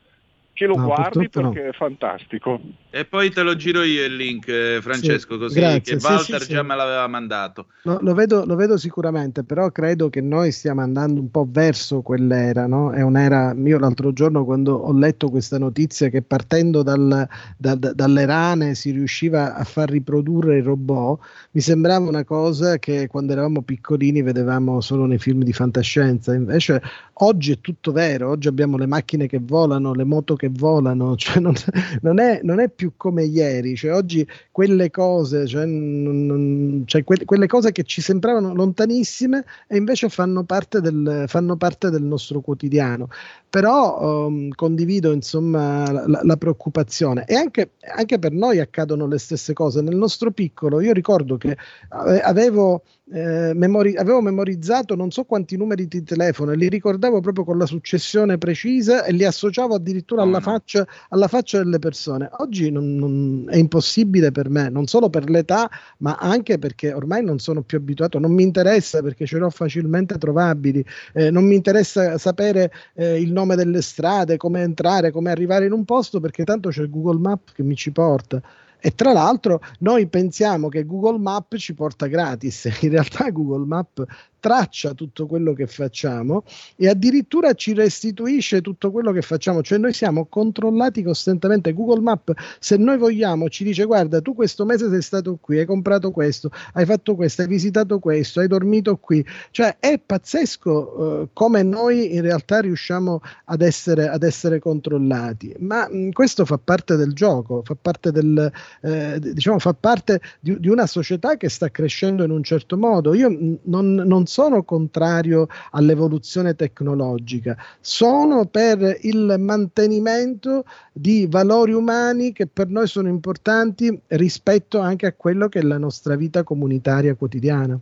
che 0.54 0.68
lo 0.68 0.76
no, 0.76 0.86
guardi 0.86 1.30
perché 1.30 1.62
no. 1.64 1.70
è 1.70 1.72
fantastico. 1.74 2.62
E 2.92 3.06
poi 3.06 3.32
te 3.32 3.42
lo 3.42 3.56
giro 3.56 3.82
io 3.82 4.06
il 4.06 4.16
link, 4.16 4.48
eh, 4.48 4.78
Francesco, 4.80 5.34
sì, 5.34 5.40
così 5.40 5.60
grazie. 5.60 5.98
che 5.98 6.06
Walter 6.06 6.40
sì, 6.42 6.46
sì, 6.46 6.54
già 6.54 6.62
me 6.62 6.76
l'aveva 6.76 7.08
mandato. 7.08 7.66
No, 7.86 7.98
lo, 8.02 8.14
vedo, 8.14 8.46
lo, 8.46 8.56
vedo, 8.56 8.78
sicuramente, 8.78 9.44
però 9.44 9.72
credo 9.72 10.12
che 10.12 10.22
noi 10.22 10.52
stiamo 10.52 10.82
andando 10.82 11.20
un 11.20 11.32
po' 11.32 11.48
verso 11.50 12.02
quell'era, 12.02 12.68
no? 12.68 12.92
È 12.92 13.02
un'era, 13.02 13.56
io 13.58 13.80
l'altro 13.80 14.14
giorno 14.14 14.46
quando 14.46 14.76
ho 14.76 14.94
letto 14.94 15.32
questa 15.32 15.58
notizia 15.58 16.10
che 16.10 16.22
partendo 16.22 16.84
dal, 16.84 17.28
da, 17.58 17.74
da, 17.74 17.94
dalle 17.94 18.26
rane 18.26 18.76
si 18.76 18.92
riusciva 18.92 19.56
a 19.56 19.64
far 19.64 19.90
riprodurre 19.90 20.58
il 20.58 20.64
robot, 20.64 21.20
mi 21.52 21.62
sembrava 21.62 22.08
una 22.08 22.24
cosa 22.24 22.78
che 22.78 23.08
quando 23.08 23.32
eravamo 23.32 23.64
piccolini 23.64 24.22
vedevamo 24.22 24.82
solo 24.82 25.08
nei 25.08 25.18
film 25.18 25.42
di 25.42 25.52
fantascienza, 25.52 26.36
invece 26.36 26.80
oggi 27.14 27.54
è 27.54 27.58
tutto 27.60 27.92
vero, 27.92 28.30
oggi 28.30 28.48
abbiamo 28.48 28.78
le 28.78 28.86
macchine 28.86 29.26
che 29.26 29.40
volano, 29.42 29.94
le 29.94 30.04
moto 30.04 30.36
che 30.36 30.43
che 30.44 30.50
volano, 30.52 31.16
cioè 31.18 31.40
non, 31.40 31.54
non, 32.02 32.20
è, 32.20 32.42
non, 32.44 32.60
è, 32.60 32.70
più 32.70 32.94
come 32.98 33.24
ieri, 33.24 33.76
cioè 33.76 33.94
oggi 33.94 34.28
quelle 34.52 34.90
cose, 34.90 35.48
cioè, 35.48 35.66
non, 35.66 36.84
cioè 36.86 37.04
que, 37.06 37.24
quelle 37.24 37.48
cose 37.48 37.72
che 37.72 37.84
ci 37.84 38.02
sembravano 38.02 38.54
lontanissime 38.54 39.46
e 39.68 39.78
invece 39.78 40.10
fanno 40.10 40.44
parte 40.44 40.82
del, 40.82 41.26
fanno 41.28 41.56
parte 41.56 41.90
del 41.90 42.04
nostro 42.04 42.42
quotidiano. 42.42 43.08
Però 43.50 44.26
um, 44.26 44.50
condivido 44.50 45.12
insomma 45.12 45.90
la, 45.92 46.22
la 46.24 46.38
preoccupazione 46.38 47.24
e 47.26 47.36
anche, 47.36 47.74
anche, 47.96 48.18
per 48.18 48.32
noi 48.32 48.60
accadono 48.60 49.06
le 49.08 49.20
stesse 49.20 49.54
cose. 49.54 49.82
Nel 49.82 49.96
nostro 49.96 50.32
piccolo, 50.32 50.82
io 50.82 50.92
ricordo 50.92 51.38
che 51.38 51.56
avevo 51.90 52.82
eh, 53.14 53.54
memori- 53.54 53.96
avevo 53.96 54.22
memorizzato 54.22 54.96
non 54.96 55.12
so 55.12 55.24
quanti 55.24 55.56
numeri 55.56 55.88
di 55.88 56.04
telefono 56.04 56.52
e 56.52 56.56
li 56.56 56.68
ricordavo 56.68 57.22
proprio 57.22 57.46
con 57.46 57.60
la 57.60 57.68
successione 57.68 58.40
precisa 58.40 59.06
e 59.06 59.12
li 59.12 59.24
associavo 59.24 59.76
addirittura 59.76 60.24
alla, 60.24 60.40
faccia, 60.40 60.88
alla 61.10 61.28
faccia 61.28 61.60
delle 61.60 61.78
persone. 61.78 62.28
Oggi 62.40 62.72
non, 62.72 62.96
non, 62.96 63.46
è 63.48 63.58
impossibile 63.58 64.32
per 64.32 64.50
me, 64.50 64.70
non 64.70 64.88
solo 64.88 65.12
per 65.12 65.30
l'età, 65.30 65.70
ma 66.00 66.16
anche 66.20 66.58
perché 66.58 66.92
ormai 66.92 67.24
non 67.24 67.38
sono 67.38 67.62
più 67.62 67.78
abituato, 67.78 68.18
non 68.18 68.32
mi 68.32 68.42
interessa 68.42 69.04
perché 69.04 69.28
ce 69.28 69.38
l'ho 69.38 69.52
facilmente 69.52 70.18
trovabili, 70.18 70.84
eh, 71.14 71.30
non 71.30 71.46
mi 71.46 71.54
interessa 71.54 72.18
sapere 72.18 72.72
eh, 72.96 73.22
il 73.22 73.32
nome 73.32 73.56
delle 73.56 73.84
strade, 73.84 74.38
come 74.38 74.62
entrare, 74.62 75.12
come 75.12 75.30
arrivare 75.30 75.66
in 75.68 75.72
un 75.72 75.86
posto 75.86 76.20
perché 76.20 76.44
tanto 76.44 76.70
c'è 76.70 76.90
Google 76.90 77.20
Map 77.20 77.52
che 77.54 77.62
mi 77.62 77.76
ci 77.76 77.92
porta. 77.92 78.42
E 78.86 78.94
tra 78.96 79.14
l'altro 79.14 79.62
noi 79.80 80.08
pensiamo 80.08 80.68
che 80.68 80.84
Google 80.84 81.18
Map 81.18 81.56
ci 81.56 81.74
porta 81.74 82.08
gratis, 82.08 82.66
in 82.82 82.90
realtà 82.90 83.30
Google 83.30 83.66
Map 83.66 84.04
traccia 84.44 84.94
tutto 84.94 85.26
quello 85.26 85.54
che 85.54 85.68
facciamo 85.68 86.44
e 86.76 86.90
addirittura 86.90 87.54
ci 87.54 87.74
restituisce 87.74 88.60
tutto 88.60 88.92
quello 88.92 89.14
che 89.14 89.22
facciamo, 89.22 89.62
cioè 89.62 89.78
noi 89.78 89.94
siamo 89.94 90.26
controllati 90.26 91.02
costantemente. 91.02 91.72
Google 91.72 92.02
Map, 92.02 92.34
se 92.60 92.76
noi 92.76 92.98
vogliamo, 92.98 93.48
ci 93.48 93.64
dice 93.64 93.86
guarda, 93.86 94.20
tu 94.20 94.36
questo 94.36 94.66
mese 94.66 94.90
sei 94.90 95.02
stato 95.02 95.38
qui, 95.40 95.60
hai 95.60 95.66
comprato 95.66 96.12
questo, 96.12 96.52
hai 96.74 96.86
fatto 96.86 97.16
questo, 97.16 97.44
hai 97.44 97.48
visitato 97.48 98.00
questo, 98.00 98.42
hai 98.42 98.48
dormito 98.48 98.98
qui. 98.98 99.26
Cioè 99.50 99.78
è 99.80 99.98
pazzesco 99.98 101.22
eh, 101.22 101.28
come 101.32 101.64
noi 101.64 102.14
in 102.14 102.22
realtà 102.22 102.60
riusciamo 102.60 103.22
ad 103.46 103.62
essere, 103.62 104.10
ad 104.10 104.24
essere 104.24 104.60
controllati, 104.60 105.56
ma 105.60 105.88
mh, 105.90 106.10
questo 106.12 106.44
fa 106.44 106.60
parte 106.62 106.98
del 106.98 107.14
gioco, 107.14 107.62
fa 107.64 107.78
parte 107.80 108.12
del, 108.12 108.52
eh, 108.82 109.20
diciamo, 109.22 109.58
fa 109.60 109.74
parte 109.74 110.20
di, 110.42 110.60
di, 110.60 110.68
una 110.68 110.86
società 110.86 111.38
che 111.38 111.48
sta 111.48 111.72
crescendo 111.72 112.26
in 112.26 112.32
un 112.32 112.44
certo 112.44 112.76
modo. 112.76 113.14
Io 113.14 113.30
mh, 113.30 113.60
non, 113.64 113.94
non 113.94 114.32
sono 114.34 114.64
contrario 114.64 115.46
all'evoluzione 115.74 116.56
tecnologica, 116.56 117.56
sono 117.80 118.48
per 118.48 118.98
il 119.02 119.36
mantenimento 119.38 120.66
di 120.92 121.28
valori 121.30 121.74
umani 121.74 122.32
che 122.32 122.48
per 122.48 122.68
noi 122.70 122.88
sono 122.88 123.10
importanti 123.10 123.96
rispetto 124.08 124.80
anche 124.80 125.06
a 125.06 125.14
quello 125.14 125.50
che 125.50 125.60
è 125.60 125.62
la 125.62 125.78
nostra 125.78 126.16
vita 126.16 126.42
comunitaria 126.42 127.14
quotidiana. 127.14 127.80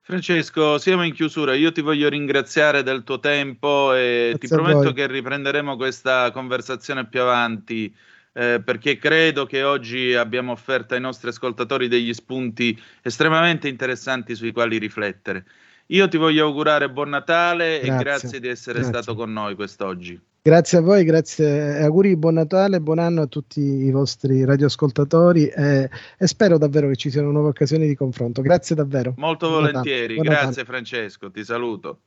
Francesco, 0.00 0.78
siamo 0.78 1.04
in 1.04 1.12
chiusura. 1.12 1.54
Io 1.54 1.70
ti 1.70 1.82
voglio 1.82 2.08
ringraziare 2.08 2.82
del 2.82 3.04
tuo 3.04 3.20
tempo 3.20 3.92
e 3.92 4.30
Grazie 4.30 4.38
ti 4.38 4.54
prometto 4.54 4.94
che 4.94 5.06
riprenderemo 5.06 5.76
questa 5.76 6.30
conversazione 6.30 7.06
più 7.06 7.20
avanti. 7.20 7.94
Eh, 8.38 8.62
perché 8.64 8.98
credo 8.98 9.46
che 9.46 9.64
oggi 9.64 10.14
abbiamo 10.14 10.52
offerto 10.52 10.94
ai 10.94 11.00
nostri 11.00 11.30
ascoltatori 11.30 11.88
degli 11.88 12.14
spunti 12.14 12.80
estremamente 13.02 13.66
interessanti 13.66 14.36
sui 14.36 14.52
quali 14.52 14.78
riflettere. 14.78 15.44
Io 15.86 16.06
ti 16.06 16.18
voglio 16.18 16.46
augurare 16.46 16.88
buon 16.88 17.08
Natale 17.08 17.80
grazie, 17.80 17.92
e 17.92 17.96
grazie 18.04 18.40
di 18.40 18.46
essere 18.46 18.78
grazie. 18.78 19.02
stato 19.02 19.16
con 19.16 19.32
noi 19.32 19.56
quest'oggi. 19.56 20.20
Grazie 20.40 20.78
a 20.78 20.80
voi, 20.82 21.02
grazie, 21.02 21.82
auguri 21.82 22.14
buon 22.14 22.34
Natale, 22.34 22.80
buon 22.80 23.00
anno 23.00 23.22
a 23.22 23.26
tutti 23.26 23.60
i 23.60 23.90
vostri 23.90 24.44
radioascoltatori 24.44 25.48
e, 25.48 25.90
e 26.16 26.26
spero 26.28 26.58
davvero 26.58 26.86
che 26.86 26.94
ci 26.94 27.10
siano 27.10 27.32
nuove 27.32 27.48
occasioni 27.48 27.88
di 27.88 27.96
confronto. 27.96 28.40
Grazie 28.40 28.76
davvero. 28.76 29.14
Molto 29.16 29.48
buon 29.48 29.62
volentieri, 29.62 30.16
Natale. 30.16 30.42
grazie 30.42 30.64
Francesco, 30.64 31.28
ti 31.32 31.42
saluto. 31.42 32.02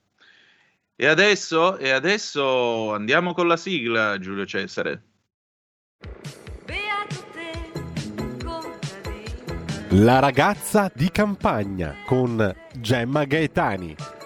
E 0.96 1.08
adesso, 1.08 1.78
e 1.78 1.90
adesso 1.90 2.94
andiamo 2.94 3.34
con 3.34 3.48
la 3.48 3.58
sigla, 3.58 4.18
Giulio 4.18 4.46
Cesare. 4.46 5.10
La 9.94 10.20
ragazza 10.20 10.90
di 10.96 11.12
campagna 11.12 11.96
con 12.06 12.56
Gemma 12.78 13.26
Gaetani. 13.26 14.21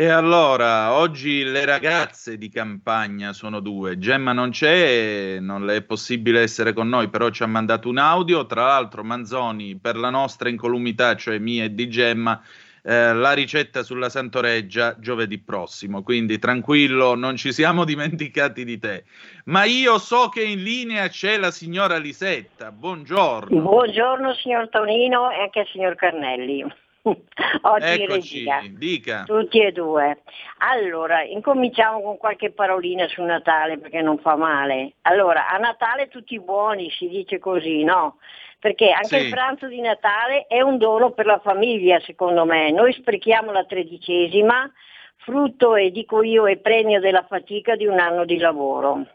E 0.00 0.06
allora, 0.10 0.92
oggi 0.94 1.42
le 1.42 1.64
ragazze 1.64 2.38
di 2.38 2.48
campagna 2.48 3.32
sono 3.32 3.58
due. 3.58 3.98
Gemma 3.98 4.32
non 4.32 4.50
c'è, 4.50 5.40
non 5.40 5.66
le 5.66 5.74
è 5.74 5.82
possibile 5.82 6.42
essere 6.42 6.72
con 6.72 6.88
noi, 6.88 7.08
però 7.08 7.30
ci 7.30 7.42
ha 7.42 7.48
mandato 7.48 7.88
un 7.88 7.98
audio. 7.98 8.46
Tra 8.46 8.66
l'altro, 8.66 9.02
Manzoni, 9.02 9.76
per 9.76 9.96
la 9.96 10.10
nostra 10.10 10.50
incolumità, 10.50 11.16
cioè 11.16 11.40
mia 11.40 11.64
e 11.64 11.74
di 11.74 11.88
Gemma, 11.88 12.40
eh, 12.84 13.12
la 13.12 13.32
ricetta 13.32 13.82
sulla 13.82 14.08
Santoreggia 14.08 14.94
giovedì 15.00 15.40
prossimo. 15.40 16.04
Quindi 16.04 16.38
tranquillo, 16.38 17.16
non 17.16 17.34
ci 17.34 17.52
siamo 17.52 17.82
dimenticati 17.84 18.64
di 18.64 18.78
te. 18.78 19.02
Ma 19.46 19.64
io 19.64 19.98
so 19.98 20.28
che 20.28 20.44
in 20.44 20.62
linea 20.62 21.08
c'è 21.08 21.38
la 21.38 21.50
signora 21.50 21.96
Lisetta. 21.96 22.70
Buongiorno. 22.70 23.60
Buongiorno 23.60 24.32
signor 24.34 24.68
Tonino 24.68 25.28
e 25.32 25.40
anche 25.40 25.58
al 25.58 25.66
signor 25.66 25.96
Carnelli. 25.96 26.86
Oggi 27.02 28.02
Eccoci, 28.02 28.44
regia, 28.44 28.62
dica. 28.70 29.24
Tutti 29.24 29.60
e 29.60 29.72
due. 29.72 30.22
Allora, 30.58 31.22
incominciamo 31.22 32.02
con 32.02 32.16
qualche 32.16 32.50
parolina 32.50 33.06
su 33.08 33.22
Natale 33.22 33.78
perché 33.78 34.02
non 34.02 34.18
fa 34.18 34.36
male. 34.36 34.94
Allora, 35.02 35.48
a 35.48 35.56
Natale 35.58 36.08
tutti 36.08 36.38
buoni, 36.40 36.90
si 36.90 37.08
dice 37.08 37.38
così, 37.38 37.84
no? 37.84 38.18
perché 38.58 38.90
anche 38.90 39.18
sì. 39.18 39.24
il 39.24 39.30
pranzo 39.30 39.68
di 39.68 39.80
Natale 39.80 40.46
è 40.46 40.60
un 40.60 40.78
dono 40.78 41.12
per 41.12 41.26
la 41.26 41.38
famiglia, 41.38 42.00
secondo 42.00 42.44
me. 42.44 42.70
Noi 42.70 42.92
sprechiamo 42.92 43.52
la 43.52 43.64
tredicesima, 43.64 44.70
frutto 45.16 45.76
e 45.76 45.90
dico 45.90 46.22
io 46.22 46.48
è 46.48 46.56
premio 46.56 47.00
della 47.00 47.24
fatica 47.28 47.76
di 47.76 47.86
un 47.86 47.98
anno 47.98 48.24
di 48.24 48.38
lavoro. 48.38 49.06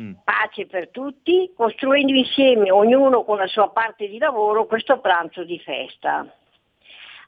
Mm. 0.00 0.12
Pace 0.24 0.66
per 0.66 0.88
tutti, 0.88 1.52
costruendo 1.54 2.12
insieme, 2.12 2.70
ognuno 2.70 3.24
con 3.24 3.38
la 3.38 3.46
sua 3.46 3.70
parte 3.70 4.08
di 4.08 4.18
lavoro, 4.18 4.66
questo 4.66 5.00
pranzo 5.00 5.44
di 5.44 5.58
festa. 5.58 6.26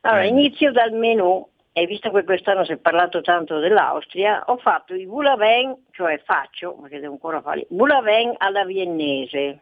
Allora, 0.03 0.25
inizio 0.25 0.73
dal 0.73 0.93
menù 0.93 1.47
e 1.73 1.87
visto 1.87 2.11
che 2.11 2.25
quest'anno 2.25 2.65
si 2.65 2.73
è 2.73 2.77
parlato 2.77 3.21
tanto 3.21 3.59
dell'Austria, 3.59 4.43
ho 4.47 4.57
fatto 4.57 4.95
i 4.95 5.07
Bulaven, 5.07 5.87
cioè 5.93 6.21
faccio, 6.25 6.73
perché 6.75 6.99
devo 6.99 7.13
ancora 7.13 7.41
farli, 7.41 7.65
Bulaven 7.69 8.35
alla 8.39 8.65
viennese. 8.65 9.61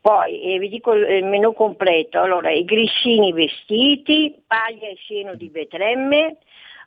Poi 0.00 0.42
eh, 0.42 0.58
vi 0.58 0.68
dico 0.68 0.92
il 0.92 1.24
menù 1.24 1.54
completo, 1.54 2.20
allora 2.20 2.50
i 2.50 2.64
grissini 2.64 3.32
vestiti, 3.32 4.42
paglia 4.46 4.88
e 4.88 4.98
seno 5.06 5.34
di 5.34 5.48
betremme, 5.48 6.36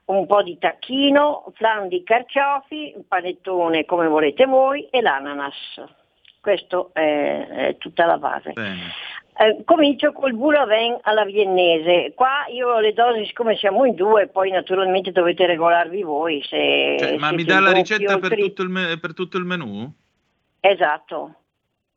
un 0.05 0.27
po' 0.27 0.43
di 0.43 0.59
tacchino, 0.59 1.51
flan 1.55 1.87
di 1.87 2.03
carciofi, 2.03 2.93
un 2.95 3.07
panettone 3.07 3.85
come 3.85 4.07
volete 4.07 4.45
voi 4.45 4.87
e 4.91 5.01
l'ananas. 5.01 5.55
Questo 6.39 6.91
è, 6.93 7.47
è 7.47 7.77
tutta 7.77 8.05
la 8.05 8.19
base. 8.19 8.53
Eh, 9.39 9.63
comincio 9.65 10.13
col 10.13 10.33
Bulaven 10.33 10.97
alla 11.01 11.23
viennese. 11.23 12.13
Qua 12.15 12.47
io 12.51 12.79
le 12.79 12.93
dosi, 12.93 13.25
siccome 13.25 13.55
siamo 13.55 13.85
in 13.85 13.93
due, 13.93 14.27
poi 14.27 14.49
naturalmente 14.49 15.11
dovete 15.11 15.45
regolarvi 15.45 16.01
voi. 16.01 16.41
Se, 16.43 16.95
cioè, 16.97 17.17
ma 17.17 17.31
mi 17.31 17.43
dà 17.43 17.59
la 17.59 17.71
ricetta 17.71 18.17
per 18.17 18.35
tutto, 18.35 18.67
me- 18.67 18.97
per 18.99 19.13
tutto 19.13 19.37
il 19.37 19.45
menù? 19.45 19.93
Esatto. 20.59 21.35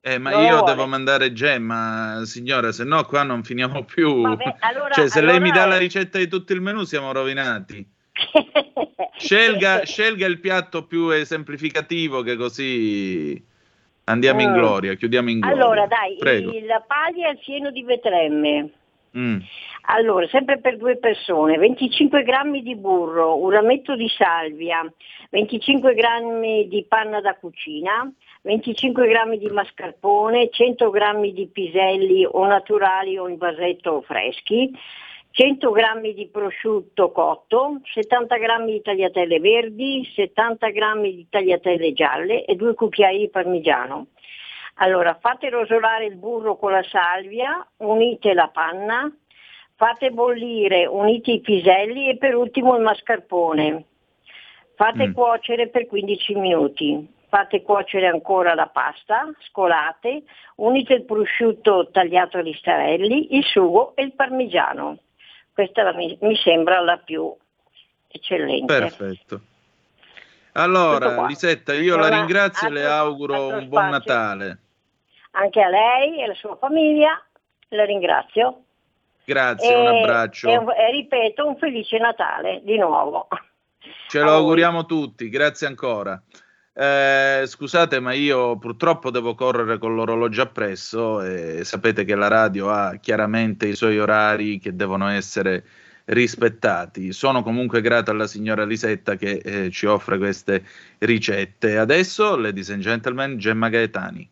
Eh, 0.03 0.19
ma 0.19 0.31
no, 0.31 0.41
io 0.41 0.63
devo 0.63 0.87
mandare 0.87 1.33
Gemma, 1.33 2.23
signora, 2.25 2.73
se 2.73 2.85
no 2.85 3.05
qua 3.05 3.23
non 3.23 3.43
finiamo 3.43 3.85
più. 3.85 4.21
Vabbè, 4.23 4.57
allora, 4.61 4.93
cioè, 4.93 5.09
se 5.09 5.19
allora 5.19 5.33
lei 5.33 5.43
mi 5.43 5.51
dà 5.51 5.65
la 5.65 5.79
ricetta 5.79 6.19
di 6.19 6.29
tutto 6.29 6.53
il 6.53 6.61
menù 6.61 6.85
siamo 6.85 7.11
rovinati. 7.13 7.87
scelga, 9.17 9.85
scelga, 9.85 10.27
il 10.27 10.41
piatto 10.41 10.87
più 10.87 11.09
esemplificativo 11.09 12.23
che 12.23 12.37
così 12.37 13.43
andiamo 14.11 14.43
in 14.43 14.53
gloria, 14.53 14.95
chiudiamo 14.95 15.31
in 15.31 15.41
gloria. 15.41 15.63
Allora 15.63 15.87
dai, 15.87 16.17
Prego. 16.19 16.53
la 16.67 16.83
paglia 16.87 17.29
al 17.29 17.39
fieno 17.39 17.71
di 17.71 17.83
vetremme. 17.83 18.71
Mm. 19.17 19.39
Allora, 19.93 20.27
sempre 20.29 20.61
per 20.61 20.77
due 20.77 20.97
persone, 20.99 21.57
25 21.57 22.23
grammi 22.23 22.63
di 22.63 22.77
burro, 22.77 23.43
un 23.43 23.51
rametto 23.51 23.97
di 23.97 24.09
salvia, 24.09 24.81
25 25.31 25.95
grammi 25.95 26.69
di 26.69 26.85
panna 26.87 27.21
da 27.21 27.35
cucina, 27.35 28.13
25 28.43 29.09
grammi 29.09 29.39
di 29.39 29.49
mascarpone, 29.49 30.51
100 30.51 30.91
grammi 30.91 31.33
di 31.33 31.49
piselli 31.49 32.25
o 32.25 32.47
naturali 32.47 33.19
o 33.19 33.29
in 33.29 33.37
vasetto 33.37 33.91
o 33.91 34.01
freschi, 34.03 34.71
100 35.41 35.71
grammi 35.71 36.13
di 36.13 36.29
prosciutto 36.29 37.13
cotto, 37.13 37.81
70 37.83 38.37
grammi 38.37 38.73
di 38.73 38.83
tagliatelle 38.83 39.41
verdi, 39.41 40.07
70 40.15 40.69
grammi 40.69 41.15
di 41.15 41.27
tagliatelle 41.31 41.95
gialle 41.95 42.45
e 42.45 42.57
due 42.57 42.75
cucchiai 42.75 43.17
di 43.17 43.31
parmigiano. 43.31 44.09
Allora, 44.75 45.17
fate 45.19 45.49
rosolare 45.49 46.05
il 46.05 46.17
burro 46.17 46.59
con 46.59 46.73
la 46.73 46.83
salvia, 46.83 47.67
unite 47.79 48.35
la 48.35 48.49
panna, 48.49 49.11
fate 49.77 50.11
bollire, 50.11 50.85
unite 50.85 51.31
i 51.31 51.41
piselli 51.41 52.11
e 52.11 52.19
per 52.19 52.35
ultimo 52.35 52.77
il 52.77 52.83
mascarpone. 52.83 53.85
Fate 54.75 55.09
mm. 55.09 55.13
cuocere 55.15 55.69
per 55.69 55.87
15 55.87 56.35
minuti 56.35 57.19
fate 57.31 57.63
cuocere 57.63 58.09
ancora 58.09 58.55
la 58.55 58.67
pasta, 58.67 59.33
scolate, 59.49 60.25
unite 60.57 60.95
il 60.95 61.05
prosciutto 61.05 61.89
tagliato 61.93 62.39
a 62.39 62.41
listarelli, 62.41 63.37
il 63.37 63.45
sugo 63.45 63.95
e 63.95 64.03
il 64.03 64.15
parmigiano. 64.15 64.99
Questa 65.61 65.83
la, 65.83 65.93
mi, 65.93 66.17
mi 66.23 66.35
sembra 66.37 66.81
la 66.81 66.97
più 66.97 67.37
eccellente. 68.09 68.79
Perfetto. 68.79 69.41
Allora, 70.53 71.27
Lisetta, 71.27 71.75
io 71.75 71.99
la 71.99 72.09
ringrazio 72.09 72.69
e 72.69 72.71
le 72.71 72.87
auguro 72.87 73.49
un 73.49 73.69
buon 73.69 73.91
Natale. 73.91 74.59
Anche 75.33 75.61
a 75.61 75.69
lei 75.69 76.19
e 76.19 76.23
alla 76.25 76.35
sua 76.35 76.57
famiglia, 76.57 77.23
la 77.69 77.85
ringrazio. 77.85 78.63
Grazie, 79.23 79.71
e, 79.71 79.77
un 79.77 79.87
abbraccio. 79.87 80.49
E, 80.49 80.55
e, 80.55 80.91
ripeto, 80.93 81.47
un 81.47 81.59
felice 81.59 81.99
Natale 81.99 82.63
di 82.65 82.79
nuovo. 82.79 83.29
Ce 84.09 84.19
lo 84.19 84.31
auguriamo 84.31 84.87
tutti, 84.87 85.29
grazie 85.29 85.67
ancora. 85.67 86.19
Eh, 86.73 87.45
scusate, 87.47 88.01
ma 88.01 88.13
io 88.13 88.57
purtroppo 88.57 89.11
devo 89.11 89.35
correre 89.35 89.79
con 89.79 89.95
l'orologio 89.95 90.43
appresso 90.43 91.21
e 91.23 91.65
sapete 91.65 92.05
che 92.05 92.15
la 92.15 92.29
radio 92.29 92.71
ha 92.71 92.97
chiaramente 92.97 93.67
i 93.67 93.75
suoi 93.75 93.99
orari 93.99 94.59
che 94.59 94.75
devono 94.75 95.09
essere 95.09 95.65
rispettati. 96.07 97.13
Sono 97.13 97.43
comunque 97.43 97.81
grato 97.81 98.11
alla 98.11 98.27
signora 98.27 98.65
Lisetta 98.65 99.17
che 99.17 99.41
eh, 99.45 99.71
ci 99.71 99.87
offre 99.87 100.19
queste 100.19 100.65
ricette. 100.99 101.77
Adesso, 101.77 102.37
ladies 102.37 102.71
and 102.71 102.83
gentlemen, 102.83 103.37
Gemma 103.37 103.69
Gaetani. 103.69 104.29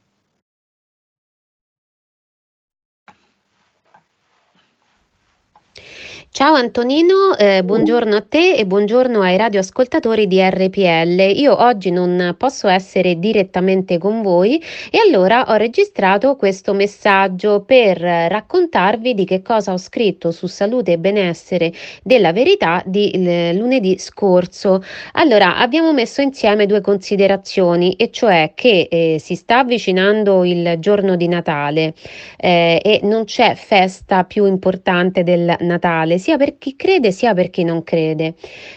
Ciao 6.30 6.54
Antonino, 6.54 7.36
eh, 7.36 7.64
buongiorno 7.64 8.14
a 8.14 8.20
te 8.20 8.54
e 8.54 8.64
buongiorno 8.66 9.22
ai 9.22 9.36
radioascoltatori 9.38 10.28
di 10.28 10.40
RPL. 10.40 11.32
Io 11.34 11.60
oggi 11.60 11.90
non 11.90 12.36
posso 12.38 12.68
essere 12.68 13.18
direttamente 13.18 13.98
con 13.98 14.22
voi 14.22 14.62
e 14.90 14.98
allora 15.04 15.46
ho 15.48 15.54
registrato 15.54 16.36
questo 16.36 16.74
messaggio 16.74 17.62
per 17.62 17.98
raccontarvi 17.98 19.14
di 19.14 19.24
che 19.24 19.42
cosa 19.42 19.72
ho 19.72 19.78
scritto 19.78 20.30
su 20.30 20.46
salute 20.46 20.92
e 20.92 20.98
benessere 20.98 21.72
della 22.04 22.32
verità 22.32 22.82
di 22.84 23.10
lunedì 23.56 23.98
scorso. 23.98 24.84
Allora, 25.12 25.56
abbiamo 25.56 25.92
messo 25.92 26.20
insieme 26.20 26.66
due 26.66 26.82
considerazioni, 26.82 27.94
e 27.94 28.10
cioè 28.12 28.52
che 28.54 28.86
eh, 28.88 29.16
si 29.18 29.34
sta 29.34 29.60
avvicinando 29.60 30.44
il 30.44 30.76
giorno 30.78 31.16
di 31.16 31.26
Natale 31.26 31.94
eh, 32.36 32.80
e 32.84 33.00
non 33.02 33.24
c'è 33.24 33.54
festa 33.56 34.22
più 34.24 34.44
importante 34.44 35.24
del 35.24 35.56
Natale 35.60 36.17
sia 36.18 36.36
per 36.36 36.58
chi 36.58 36.76
crede 36.76 37.12
sia 37.12 37.34
per 37.34 37.50
chi 37.50 37.64
non 37.64 37.82
crede. 37.82 38.34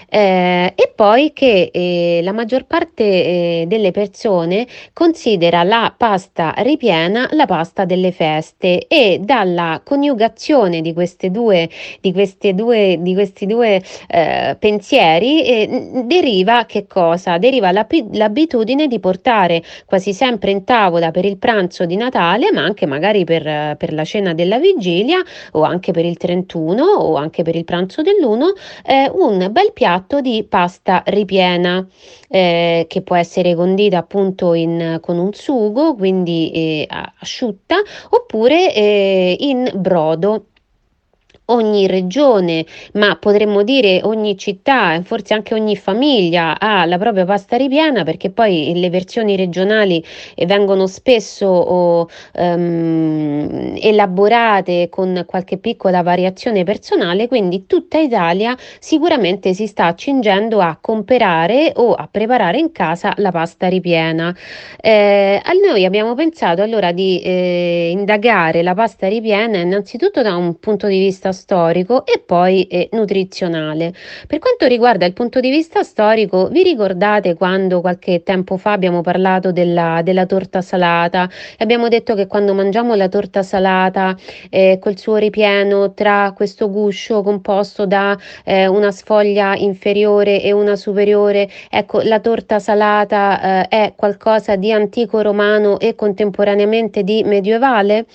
Eh, 0.10 0.74
e 0.76 0.92
poi 0.96 1.32
che 1.34 1.70
eh, 1.74 2.20
la 2.24 2.34
maggior 2.34 2.66
parte 2.66 3.04
eh, 3.04 3.66
delle 3.68 3.92
persone 3.92 4.68
considera 4.94 5.64
la 5.64 5.94
pasta 5.96 6.54
ripiena 6.58 7.30
la 7.32 7.46
pasta 7.46 7.86
delle 7.86 8.12
feste 8.12 8.88
e 8.88 9.20
dalla 9.22 9.82
coniugazione 9.84 10.82
di, 10.82 10.94
due, 11.32 11.70
di, 12.02 12.14
due, 12.54 12.98
di 13.00 13.14
questi 13.14 13.46
due 13.46 13.82
eh, 14.08 14.56
pensieri 14.60 15.44
eh, 15.44 16.02
deriva 16.06 16.66
che 16.66 16.86
cosa? 16.88 17.38
Deriva 17.38 17.72
l'abitudine 17.72 18.88
di 18.88 19.00
portare 19.00 19.64
quasi 19.86 20.14
sempre 20.14 20.52
in 20.52 20.64
tavola 20.64 21.12
per 21.12 21.26
il 21.26 21.38
pranzo 21.38 21.86
di 21.86 21.96
Natale, 21.96 22.52
ma 22.52 22.64
anche 22.64 22.86
magari 22.86 23.24
per, 23.24 23.76
per 23.78 23.94
la 23.94 24.04
cena 24.04 24.34
della 24.34 24.60
vigilia 24.60 25.20
o 25.52 25.64
anche 25.64 25.92
per 25.92 26.06
il 26.06 26.18
31 26.18 26.84
o 26.84 27.16
anche 27.16 27.31
anche 27.32 27.44
per 27.44 27.56
il 27.56 27.64
pranzo 27.64 28.02
dell'uno, 28.02 28.54
eh, 28.84 29.10
un 29.14 29.48
bel 29.52 29.72
piatto 29.72 30.20
di 30.20 30.46
pasta 30.48 31.02
ripiena 31.06 31.86
eh, 32.28 32.86
che 32.88 33.02
può 33.02 33.16
essere 33.16 33.56
condita 33.56 33.98
appunto 33.98 34.54
in, 34.54 35.00
con 35.02 35.18
un 35.18 35.34
sugo, 35.34 35.96
quindi 35.96 36.52
eh, 36.52 36.88
asciutta, 36.90 37.78
oppure 38.10 38.74
eh, 38.74 39.36
in 39.40 39.72
brodo 39.76 40.48
ogni 41.52 41.88
regione, 41.88 42.66
ma 42.94 43.16
potremmo 43.16 43.64
dire 43.64 44.02
ogni 44.04 44.38
città, 44.38 45.02
forse 45.04 45.34
anche 45.34 45.54
ogni 45.54 45.76
famiglia 45.76 46.60
ha 46.60 46.86
la 46.86 46.98
propria 46.98 47.26
pasta 47.26 47.58
ripiena 47.58 48.04
perché 48.04 48.30
poi 48.30 48.74
le 48.76 48.90
versioni 48.90 49.36
regionali 49.36 50.04
vengono 50.46 50.88
spesso 50.88 51.48
oh, 51.48 52.10
um, 52.34 53.76
elaborate 53.80 54.90
con 54.90 55.24
qualche 55.26 55.58
piccola 55.58 56.02
variazione 56.02 56.64
personale, 56.64 57.28
quindi 57.28 57.66
tutta 57.68 58.00
Italia 58.00 58.56
sicuramente 58.80 59.54
si 59.54 59.68
sta 59.68 59.86
accingendo 59.86 60.60
a 60.60 60.78
comprare 60.80 61.74
o 61.76 61.94
a 61.94 62.08
preparare 62.10 62.58
in 62.58 62.72
casa 62.72 63.14
la 63.18 63.32
pasta 63.32 63.68
ripiena. 63.68 64.36
Eh, 64.82 65.42
noi 65.62 65.86
abbiamo 65.86 66.16
pensato 66.16 66.62
allora 66.62 66.92
di 66.92 67.22
eh, 67.22 67.90
indagare 67.92 68.64
la 68.64 68.74
pasta 68.74 69.08
ripiena 69.08 69.60
innanzitutto 69.60 70.22
da 70.22 70.36
un 70.36 70.60
punto 70.60 70.88
di 70.88 70.98
vista 70.98 71.32
storico 71.32 71.41
e 72.06 72.22
poi 72.26 72.64
eh, 72.64 72.90
nutrizionale. 72.92 73.94
Per 74.28 74.40
quanto 74.40 74.68
riguarda 74.68 75.06
il 75.06 75.14
punto 75.14 75.40
di 75.40 75.50
vista 75.50 75.84
storico, 75.84 76.48
vi 76.48 76.64
ricordate 76.64 77.34
quando 77.36 77.82
qualche 77.82 78.24
tempo 78.24 78.58
fa 78.58 78.74
abbiamo 78.74 79.02
parlato 79.02 79.52
della, 79.52 80.02
della 80.04 80.26
torta 80.26 80.62
salata 80.62 81.30
e 81.58 81.64
abbiamo 81.64 81.88
detto 81.88 82.16
che 82.16 82.28
quando 82.28 82.54
mangiamo 82.54 82.96
la 82.96 83.08
torta 83.08 83.44
salata 83.44 84.16
eh, 84.50 84.78
col 84.80 84.98
suo 84.98 85.16
ripieno 85.18 85.94
tra 85.94 86.34
questo 86.36 86.70
guscio 86.70 87.22
composto 87.24 87.86
da 87.86 88.18
eh, 88.44 88.68
una 88.68 88.92
sfoglia 88.92 89.56
inferiore 89.56 90.42
e 90.42 90.52
una 90.52 90.76
superiore, 90.76 91.50
ecco 91.70 92.02
la 92.02 92.20
torta 92.20 92.60
salata 92.60 93.66
eh, 93.66 93.68
è 93.68 93.94
qualcosa 93.96 94.56
di 94.56 94.72
antico 94.72 95.22
romano 95.22 95.80
e 95.80 95.96
contemporaneamente 95.96 97.04
di 97.04 97.24
medievale? 97.24 98.06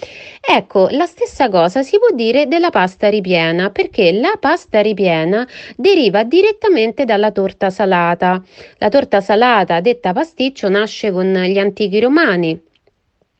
Ecco, 0.40 0.88
la 0.90 1.06
stessa 1.06 1.48
cosa 1.48 1.82
si 1.82 1.98
può 1.98 2.14
dire 2.14 2.46
della 2.46 2.70
pasta 2.70 3.08
ripiena 3.16 3.70
perché 3.70 4.12
la 4.12 4.36
pasta 4.38 4.80
ripiena 4.80 5.46
deriva 5.76 6.24
direttamente 6.24 7.04
dalla 7.04 7.30
torta 7.32 7.70
salata. 7.70 8.42
La 8.78 8.88
torta 8.88 9.20
salata, 9.20 9.80
detta 9.80 10.12
pasticcio, 10.12 10.68
nasce 10.68 11.10
con 11.10 11.32
gli 11.32 11.58
antichi 11.58 12.00
romani 12.00 12.65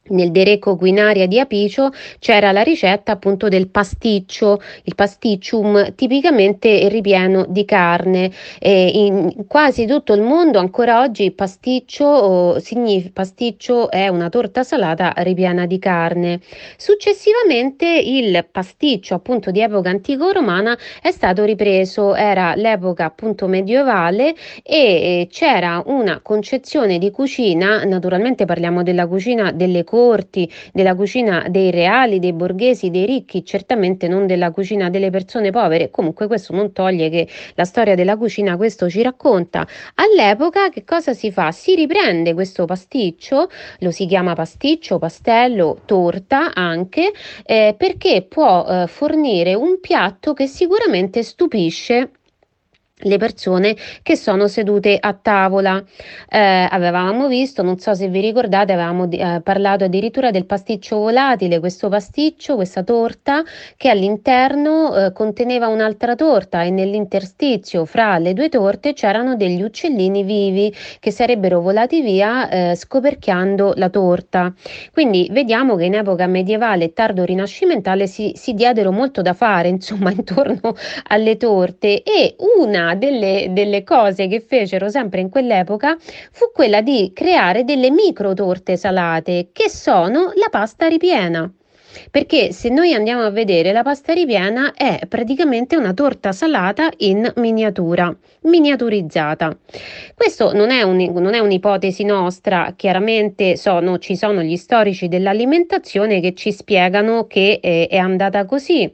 nel 0.09 0.31
De 0.31 0.45
Reco 0.45 0.77
Guinaria 0.77 1.27
di 1.27 1.41
Apicio 1.41 1.91
c'era 2.19 2.53
la 2.53 2.63
ricetta 2.63 3.13
appunto 3.13 3.49
del 3.49 3.69
pasticcio, 3.69 4.61
il 4.85 4.95
pasticcium 4.95 5.95
tipicamente 5.95 6.89
ripieno 6.89 7.45
di 7.49 7.65
carne. 7.65 8.31
E 8.59 8.91
in 8.95 9.47
quasi 9.47 9.87
tutto 9.87 10.13
il 10.13 10.23
mondo 10.23 10.59
ancora 10.59 11.01
oggi 11.01 11.31
pasticcio, 11.31 12.59
signif- 12.61 13.13
pasticcio 13.13 13.91
è 13.91 14.09
una 14.09 14.29
torta 14.29 14.63
salata 14.63 15.13
ripiena 15.19 15.67
di 15.67 15.79
carne. 15.79 16.41
Successivamente 16.77 17.87
il 17.87 18.47
pasticcio 18.51 19.15
appunto 19.15 19.51
di 19.51 19.61
epoca 19.61 19.91
antico-romana 19.91 20.77
è 21.03 21.11
stato 21.11 21.45
ripreso, 21.45 22.15
era 22.15 22.55
l'epoca 22.55 23.05
appunto 23.05 23.47
medievale 23.47 24.35
e 24.63 25.29
c'era 25.31 25.83
una 25.87 26.21
concezione 26.23 26.99
di 26.99 27.11
cucina, 27.11 27.85
naturalmente 27.85 28.45
parliamo 28.45 28.83
della 28.83 29.07
cucina 29.07 29.53
delle 29.53 29.83
cose 29.85 29.95
corti, 29.97 30.53
della 30.75 30.95
cucina 30.95 31.47
dei 31.49 31.71
reali, 31.71 32.19
dei 32.19 32.35
borghesi, 32.35 32.91
dei 32.91 33.07
ricchi, 33.07 33.43
certamente 33.43 34.09
non 34.09 34.27
della 34.27 34.51
cucina 34.51 34.91
delle 34.91 35.09
persone 35.09 35.51
povere. 35.51 35.89
Comunque 35.91 36.27
questo 36.27 36.55
non 36.55 36.73
toglie 36.73 37.09
che 37.09 37.27
la 37.55 37.65
storia 37.65 37.95
della 37.95 38.19
cucina 38.19 38.59
questo 38.59 38.91
ci 38.91 39.01
racconta. 39.01 39.67
All'epoca 39.95 40.69
che 40.69 40.85
cosa 40.85 41.15
si 41.15 41.33
fa? 41.33 41.51
Si 41.51 41.75
riprende 41.75 42.35
questo 42.35 42.67
pasticcio, 42.67 43.49
lo 43.79 43.91
si 43.91 44.05
chiama 44.05 44.35
pasticcio, 44.35 44.99
pastello, 44.99 45.79
torta 45.87 46.53
anche, 46.53 47.13
eh, 47.47 47.75
perché 47.79 48.27
può 48.29 48.67
eh, 48.69 48.87
fornire 48.89 49.55
un 49.55 49.81
piatto 49.81 50.35
che 50.35 50.47
sicuramente 50.47 51.23
stupisce 51.23 52.11
le 53.01 53.19
persone 53.19 53.77
che 54.03 54.17
sono 54.17 54.49
sedute 54.49 54.97
a 54.99 55.13
tavola. 55.13 55.83
Eh, 56.31 56.67
avevamo 56.71 57.29
visto, 57.29 57.63
non 57.63 57.79
so 57.79 57.93
se 57.93 58.09
vi 58.09 58.21
ricordate, 58.21 58.73
avevamo 58.73 59.07
eh, 59.11 59.41
parlato 59.43 59.85
addirittura 59.85 60.31
del 60.31 60.47
pasticcio 60.47 60.97
volatile, 60.97 61.61
questo 61.61 61.91
pasticcio, 61.91 62.55
questa 62.55 62.83
torta 62.83 63.43
che 63.77 63.91
all'interno 63.91 64.97
eh, 64.97 65.13
conteneva 65.13 65.69
un'altra 65.69 66.15
torta 66.15 66.63
e 66.63 66.71
nell'interstizio 66.71 67.85
fra 67.85 68.17
le 68.17 68.33
due 68.33 68.49
torte 68.49 68.95
c'erano 68.95 69.37
degli 69.37 69.61
uccellini 69.61 70.23
vivi 70.23 70.75
che 70.99 71.11
sarebbero 71.11 71.61
volati 71.61 72.01
via 72.01 72.49
eh, 72.49 72.75
scoperchiando 72.77 73.75
la 73.77 73.91
torta. 73.91 74.55
Quindi 74.91 75.29
vediamo 75.31 75.77
che 75.77 75.85
in 75.85 75.95
epoca 75.95 76.27
medievale 76.27 76.85
e 76.85 76.93
tardo 76.95 77.25
rinascimentale 77.25 78.07
si, 78.07 78.33
si 78.35 78.55
diedero 78.55 78.91
molto 78.91 79.21
da 79.21 79.35
fare, 79.35 79.69
insomma, 79.77 80.11
intorno 80.11 80.75
alle 81.09 81.37
torte 81.37 82.03
e 82.03 82.37
una 82.57 82.86
delle, 82.95 83.49
delle 83.51 83.83
cose 83.85 84.29
che 84.29 84.41
fecero 84.41 84.89
sempre 84.89 85.21
in 85.21 85.29
quell'epoca 85.29 85.97
fu 86.31 86.51
quella 86.53 86.81
di 86.81 87.11
creare 87.15 87.65
delle 87.65 87.91
micro 87.91 88.35
torte 88.35 88.77
salate 88.77 89.49
che 89.53 89.69
sono 89.69 90.33
la 90.35 90.49
pasta 90.51 90.87
ripiena. 90.87 91.51
Perché 92.11 92.53
se 92.53 92.69
noi 92.69 92.93
andiamo 92.93 93.23
a 93.23 93.31
vedere 93.31 93.73
la 93.73 93.83
pasta 93.83 94.13
ripiena 94.13 94.73
è 94.75 95.01
praticamente 95.09 95.77
una 95.77 95.95
torta 95.95 96.33
salata 96.33 96.91
in 96.99 97.33
miniatura, 97.37 98.15
miniaturizzata. 98.43 99.57
Questo 100.15 100.53
non 100.53 100.71
è, 100.71 100.83
un, 100.83 100.97
non 101.15 101.35
è 101.35 101.39
un'ipotesi 101.39 102.05
nostra, 102.05 102.75
chiaramente 102.77 103.57
sono, 103.57 103.99
ci 103.99 104.17
sono 104.17 104.43
gli 104.43 104.57
storici 104.57 105.09
dell'alimentazione 105.09 106.21
che 106.21 106.35
ci 106.35 106.53
spiegano 106.53 107.27
che 107.27 107.61
eh, 107.63 107.87
è 107.89 107.97
andata 107.97 108.45
così. 108.45 108.93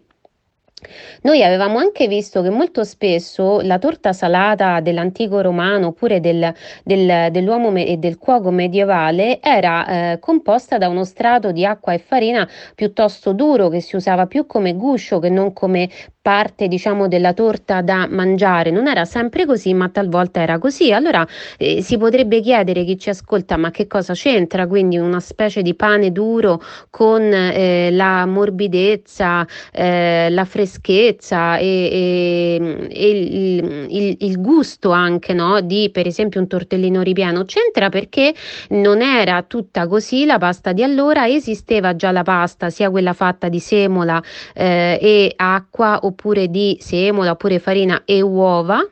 Noi 1.22 1.42
avevamo 1.42 1.78
anche 1.78 2.08
visto 2.08 2.42
che 2.42 2.50
molto 2.50 2.84
spesso 2.84 3.60
la 3.60 3.78
torta 3.78 4.12
salata 4.12 4.80
dell'antico 4.80 5.40
romano 5.40 5.88
oppure 5.88 6.20
del, 6.20 6.52
del, 6.84 7.30
dell'uomo 7.30 7.70
me- 7.70 7.86
e 7.86 7.96
del 7.96 8.18
cuoco 8.18 8.50
medievale 8.50 9.40
era 9.40 10.12
eh, 10.12 10.18
composta 10.18 10.78
da 10.78 10.88
uno 10.88 11.04
strato 11.04 11.52
di 11.52 11.64
acqua 11.64 11.92
e 11.92 11.98
farina 11.98 12.48
piuttosto 12.74 13.32
duro 13.32 13.68
che 13.68 13.80
si 13.80 13.96
usava 13.96 14.26
più 14.26 14.46
come 14.46 14.74
guscio 14.74 15.18
che 15.18 15.28
non 15.28 15.52
come 15.52 15.88
parte 16.22 16.68
diciamo 16.68 17.08
della 17.08 17.32
torta 17.34 17.82
da 17.82 18.06
mangiare. 18.08 18.70
Non 18.70 18.86
era 18.86 19.04
sempre 19.04 19.44
così 19.44 19.74
ma 19.74 19.88
talvolta 19.88 20.40
era 20.40 20.58
così. 20.58 20.92
Allora 20.92 21.26
eh, 21.58 21.82
si 21.82 21.98
potrebbe 21.98 22.40
chiedere 22.40 22.84
chi 22.84 22.96
ci 22.96 23.10
ascolta 23.10 23.56
ma 23.56 23.72
che 23.72 23.88
cosa 23.88 24.14
c'entra 24.14 24.68
quindi 24.68 24.96
una 24.98 25.20
specie 25.20 25.62
di 25.62 25.74
pane 25.74 26.12
duro 26.12 26.62
con 26.90 27.22
eh, 27.22 27.90
la 27.90 28.24
morbidezza 28.24 29.46
eh, 29.72 30.28
la 30.30 30.44
freschezza 30.44 31.56
e, 31.56 31.66
e, 31.66 32.88
e 32.90 33.10
il, 33.10 33.86
il, 33.90 34.16
il, 34.20 34.40
gusto 34.40 34.90
anche 34.90 35.32
no, 35.32 35.60
di 35.60 35.90
per 35.90 36.06
esempio 36.06 36.40
un 36.40 36.46
tortellino 36.46 37.02
ripieno. 37.02 37.44
C'entra 37.44 37.88
perché 37.88 38.32
non 38.70 39.02
era 39.02 39.42
tutta 39.42 39.86
così 39.88 40.24
la 40.24 40.38
pasta 40.38 40.72
di 40.72 40.82
allora 40.84 41.26
esisteva 41.26 41.96
già 41.96 42.12
la 42.12 42.22
pasta 42.22 42.70
sia 42.70 42.90
quella 42.90 43.12
fatta 43.12 43.48
di 43.48 43.58
semola 43.58 44.22
eh, 44.54 44.98
e 45.00 45.32
acqua 45.36 45.98
oppure 46.12 46.48
di 46.48 46.76
semola 46.80 47.32
oppure 47.32 47.58
farina 47.58 48.02
e 48.04 48.20
uova 48.20 48.86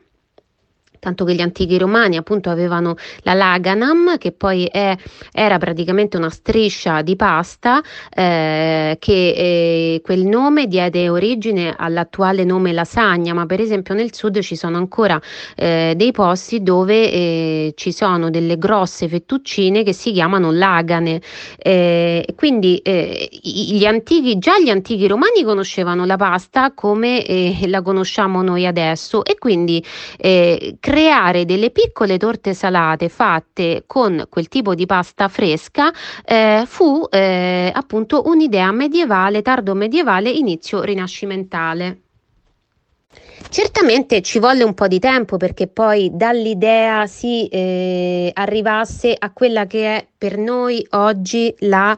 tanto 1.01 1.25
che 1.25 1.33
gli 1.33 1.41
antichi 1.41 1.79
romani 1.79 2.15
appunto 2.15 2.51
avevano 2.51 2.95
la 3.23 3.33
laganam 3.33 4.17
che 4.19 4.31
poi 4.31 4.65
è, 4.65 4.95
era 5.31 5.57
praticamente 5.57 6.15
una 6.15 6.29
striscia 6.29 7.01
di 7.01 7.15
pasta 7.15 7.81
eh, 8.13 8.95
che 8.99 9.29
eh, 9.35 10.01
quel 10.03 10.25
nome 10.25 10.67
diede 10.67 11.09
origine 11.09 11.73
all'attuale 11.75 12.43
nome 12.43 12.71
lasagna 12.71 13.33
ma 13.33 13.47
per 13.47 13.59
esempio 13.59 13.95
nel 13.95 14.13
sud 14.13 14.39
ci 14.41 14.55
sono 14.55 14.77
ancora 14.77 15.19
eh, 15.55 15.93
dei 15.97 16.11
posti 16.11 16.61
dove 16.61 17.11
eh, 17.11 17.73
ci 17.75 17.91
sono 17.91 18.29
delle 18.29 18.59
grosse 18.59 19.07
fettuccine 19.07 19.81
che 19.83 19.93
si 19.93 20.11
chiamano 20.11 20.51
lagane. 20.51 21.19
Eh, 21.57 22.25
quindi 22.35 22.77
eh, 22.77 23.27
gli 23.41 23.85
antichi 23.85 24.37
già 24.37 24.59
gli 24.59 24.69
antichi 24.69 25.07
romani 25.07 25.43
conoscevano 25.43 26.05
la 26.05 26.15
pasta 26.15 26.73
come 26.73 27.57
la 27.65 27.81
conosciamo 27.81 28.41
noi 28.43 28.67
adesso. 28.67 29.25
E 29.25 29.37
quindi 29.37 29.83
eh, 30.17 30.77
creare 30.91 31.45
delle 31.45 31.69
piccole 31.69 32.17
torte 32.17 32.53
salate 32.53 33.07
fatte 33.07 33.83
con 33.87 34.25
quel 34.27 34.49
tipo 34.49 34.75
di 34.75 34.85
pasta 34.85 35.29
fresca 35.29 35.89
eh, 36.25 36.63
fu 36.67 37.07
eh, 37.09 37.71
appunto 37.73 38.23
un'idea 38.25 38.73
medievale, 38.73 39.41
tardo 39.41 39.73
medievale, 39.73 40.29
inizio 40.29 40.81
rinascimentale. 40.81 42.01
Certamente 43.47 44.21
ci 44.21 44.39
volle 44.39 44.65
un 44.65 44.73
po' 44.73 44.87
di 44.87 44.99
tempo 44.99 45.37
perché 45.37 45.67
poi 45.67 46.09
dall'idea 46.11 47.07
si 47.07 47.47
eh, 47.47 48.29
arrivasse 48.33 49.15
a 49.17 49.31
quella 49.31 49.67
che 49.67 49.95
è 49.95 50.05
per 50.17 50.37
noi 50.37 50.85
oggi 50.89 51.55
la 51.59 51.97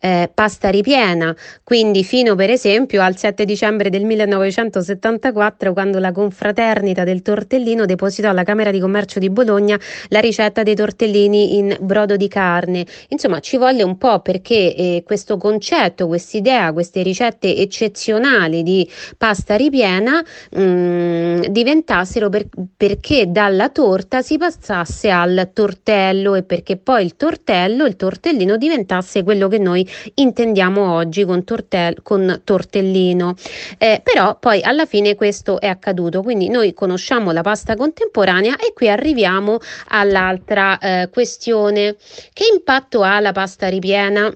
eh, 0.00 0.30
pasta 0.32 0.70
ripiena, 0.70 1.36
quindi 1.62 2.02
fino 2.04 2.34
per 2.34 2.50
esempio 2.50 3.02
al 3.02 3.16
7 3.16 3.44
dicembre 3.44 3.90
del 3.90 4.04
1974 4.04 5.72
quando 5.72 5.98
la 5.98 6.10
confraternita 6.10 7.04
del 7.04 7.22
tortellino 7.22 7.84
depositò 7.84 8.30
alla 8.30 8.42
Camera 8.42 8.70
di 8.70 8.80
Commercio 8.80 9.18
di 9.18 9.28
Bologna 9.28 9.78
la 10.08 10.20
ricetta 10.20 10.62
dei 10.62 10.74
tortellini 10.74 11.58
in 11.58 11.76
brodo 11.80 12.16
di 12.16 12.28
carne. 12.28 12.86
Insomma 13.08 13.40
ci 13.40 13.58
volle 13.58 13.82
un 13.82 13.98
po' 13.98 14.20
perché 14.20 14.74
eh, 14.74 15.02
questo 15.04 15.36
concetto, 15.36 16.06
quest'idea, 16.06 16.72
queste 16.72 17.02
ricette 17.02 17.54
eccezionali 17.56 18.62
di 18.62 18.88
pasta 19.18 19.56
ripiena 19.56 20.24
mh, 20.52 20.62
mm, 20.62 21.40
diventassero 21.50 22.30
per, 22.30 22.46
perché 22.76 23.30
dalla 23.30 23.68
torta 23.68 24.22
si 24.22 24.38
passasse 24.38 25.10
al 25.10 25.50
tortello 25.52 26.34
e 26.34 26.42
perché 26.42 26.78
poi 26.78 27.04
il 27.04 27.16
tortello, 27.16 27.84
il 27.84 27.96
tortellino 27.96 28.56
diventasse 28.56 29.22
quello 29.22 29.48
che 29.48 29.58
noi 29.58 29.88
intendiamo 30.14 30.92
oggi 30.94 31.24
con, 31.24 31.44
tortel- 31.44 32.02
con 32.02 32.40
tortellino. 32.44 33.34
Eh, 33.78 34.00
però 34.02 34.38
poi 34.38 34.62
alla 34.62 34.86
fine 34.86 35.14
questo 35.14 35.60
è 35.60 35.66
accaduto, 35.66 36.22
quindi 36.22 36.48
noi 36.48 36.74
conosciamo 36.74 37.32
la 37.32 37.42
pasta 37.42 37.76
contemporanea 37.76 38.56
e 38.56 38.72
qui 38.72 38.88
arriviamo 38.88 39.58
all'altra 39.88 40.78
eh, 40.78 41.08
questione. 41.10 41.96
Che 42.32 42.44
impatto 42.52 43.02
ha 43.02 43.20
la 43.20 43.32
pasta 43.32 43.68
ripiena? 43.68 44.32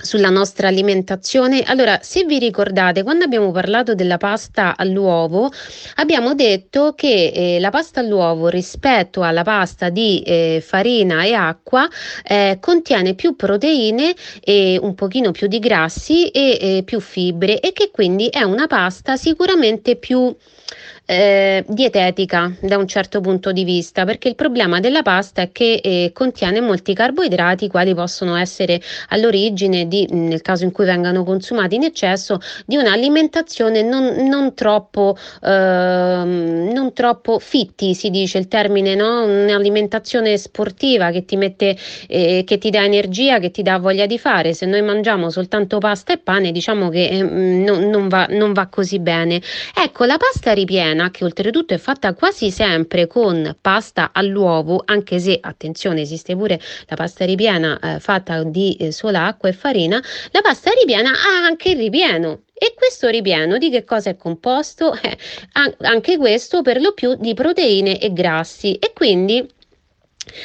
Sulla 0.00 0.30
nostra 0.30 0.68
alimentazione. 0.68 1.62
Allora, 1.62 1.98
se 2.02 2.24
vi 2.24 2.38
ricordate, 2.38 3.02
quando 3.02 3.24
abbiamo 3.24 3.50
parlato 3.50 3.94
della 3.94 4.16
pasta 4.16 4.76
all'uovo, 4.76 5.50
abbiamo 5.96 6.34
detto 6.34 6.94
che 6.94 7.32
eh, 7.34 7.60
la 7.60 7.70
pasta 7.70 8.00
all'uovo 8.00 8.48
rispetto 8.48 9.22
alla 9.22 9.42
pasta 9.42 9.88
di 9.88 10.22
eh, 10.22 10.62
farina 10.64 11.24
e 11.24 11.34
acqua 11.34 11.88
eh, 12.24 12.58
contiene 12.60 13.14
più 13.14 13.36
proteine 13.36 14.14
e 14.40 14.78
un 14.80 14.94
pochino 14.94 15.30
più 15.32 15.46
di 15.46 15.58
grassi 15.58 16.28
e 16.28 16.82
più 16.84 17.00
fibre 17.00 17.60
e 17.60 17.72
che 17.72 17.90
quindi 17.90 18.28
è 18.28 18.42
una 18.42 18.66
pasta 18.66 19.16
sicuramente 19.16 19.96
più 19.96 20.34
eh, 21.10 21.64
dietetica 21.66 22.52
da 22.60 22.76
un 22.76 22.86
certo 22.86 23.20
punto 23.20 23.50
di 23.50 23.64
vista, 23.64 24.04
perché 24.04 24.28
il 24.28 24.34
problema 24.34 24.78
della 24.78 25.00
pasta 25.00 25.40
è 25.40 25.50
che 25.50 25.80
eh, 25.82 26.10
contiene 26.12 26.60
molti 26.60 26.92
carboidrati, 26.92 27.68
quali 27.68 27.94
possono 27.94 28.36
essere 28.36 28.78
all'origine, 29.08 29.88
di, 29.88 30.06
nel 30.10 30.42
caso 30.42 30.64
in 30.64 30.70
cui 30.70 30.84
vengano 30.84 31.24
consumati 31.24 31.76
in 31.76 31.84
eccesso, 31.84 32.40
di 32.66 32.76
un'alimentazione 32.76 33.80
non, 33.80 34.26
non, 34.28 34.52
troppo, 34.52 35.16
eh, 35.42 35.48
non 35.48 36.90
troppo 36.92 37.38
fitti, 37.38 37.94
si 37.94 38.10
dice 38.10 38.36
il 38.36 38.48
termine, 38.48 38.94
no? 38.94 39.24
un'alimentazione 39.24 40.36
sportiva 40.36 41.10
che 41.10 41.24
ti 41.24 41.36
mette, 41.36 41.74
eh, 42.06 42.42
che 42.44 42.58
ti 42.58 42.68
dà 42.68 42.84
energia, 42.84 43.38
che 43.38 43.50
ti 43.50 43.62
dà 43.62 43.78
voglia 43.78 44.04
di 44.04 44.18
fare. 44.18 44.52
Se 44.52 44.66
noi 44.66 44.82
mangiamo 44.82 45.30
soltanto 45.30 45.78
pasta 45.78 46.12
e 46.12 46.18
pane, 46.18 46.52
diciamo 46.52 46.90
che 46.90 47.08
ehm, 47.08 47.64
non, 47.64 47.88
non, 47.88 48.08
va, 48.08 48.26
non 48.28 48.52
va 48.52 48.66
così 48.66 48.98
bene. 48.98 49.40
Ecco, 49.74 50.04
la 50.04 50.18
pasta 50.18 50.52
ripiena 50.52 50.96
cena 50.98 51.10
che 51.10 51.24
oltretutto 51.24 51.74
è 51.74 51.78
fatta 51.78 52.12
quasi 52.14 52.50
sempre 52.50 53.06
con 53.06 53.56
pasta 53.60 54.10
all'uovo, 54.12 54.82
anche 54.84 55.20
se 55.20 55.38
attenzione 55.40 56.00
esiste 56.00 56.34
pure 56.34 56.60
la 56.86 56.96
pasta 56.96 57.24
ripiena 57.24 57.78
eh, 57.78 58.00
fatta 58.00 58.42
di 58.42 58.74
eh, 58.74 58.90
sola 58.90 59.26
acqua 59.26 59.48
e 59.48 59.52
farina, 59.52 60.02
la 60.32 60.40
pasta 60.40 60.70
ripiena 60.78 61.10
ha 61.10 61.44
anche 61.44 61.70
il 61.70 61.78
ripieno. 61.78 62.42
E 62.60 62.74
questo 62.76 63.06
ripieno 63.08 63.56
di 63.56 63.70
che 63.70 63.84
cosa 63.84 64.10
è 64.10 64.16
composto? 64.16 64.92
Eh, 65.00 65.16
anche 65.82 66.16
questo 66.16 66.62
per 66.62 66.80
lo 66.80 66.92
più 66.92 67.14
di 67.14 67.32
proteine 67.34 68.00
e 68.00 68.12
grassi 68.12 68.74
e 68.74 68.92
quindi 68.92 69.48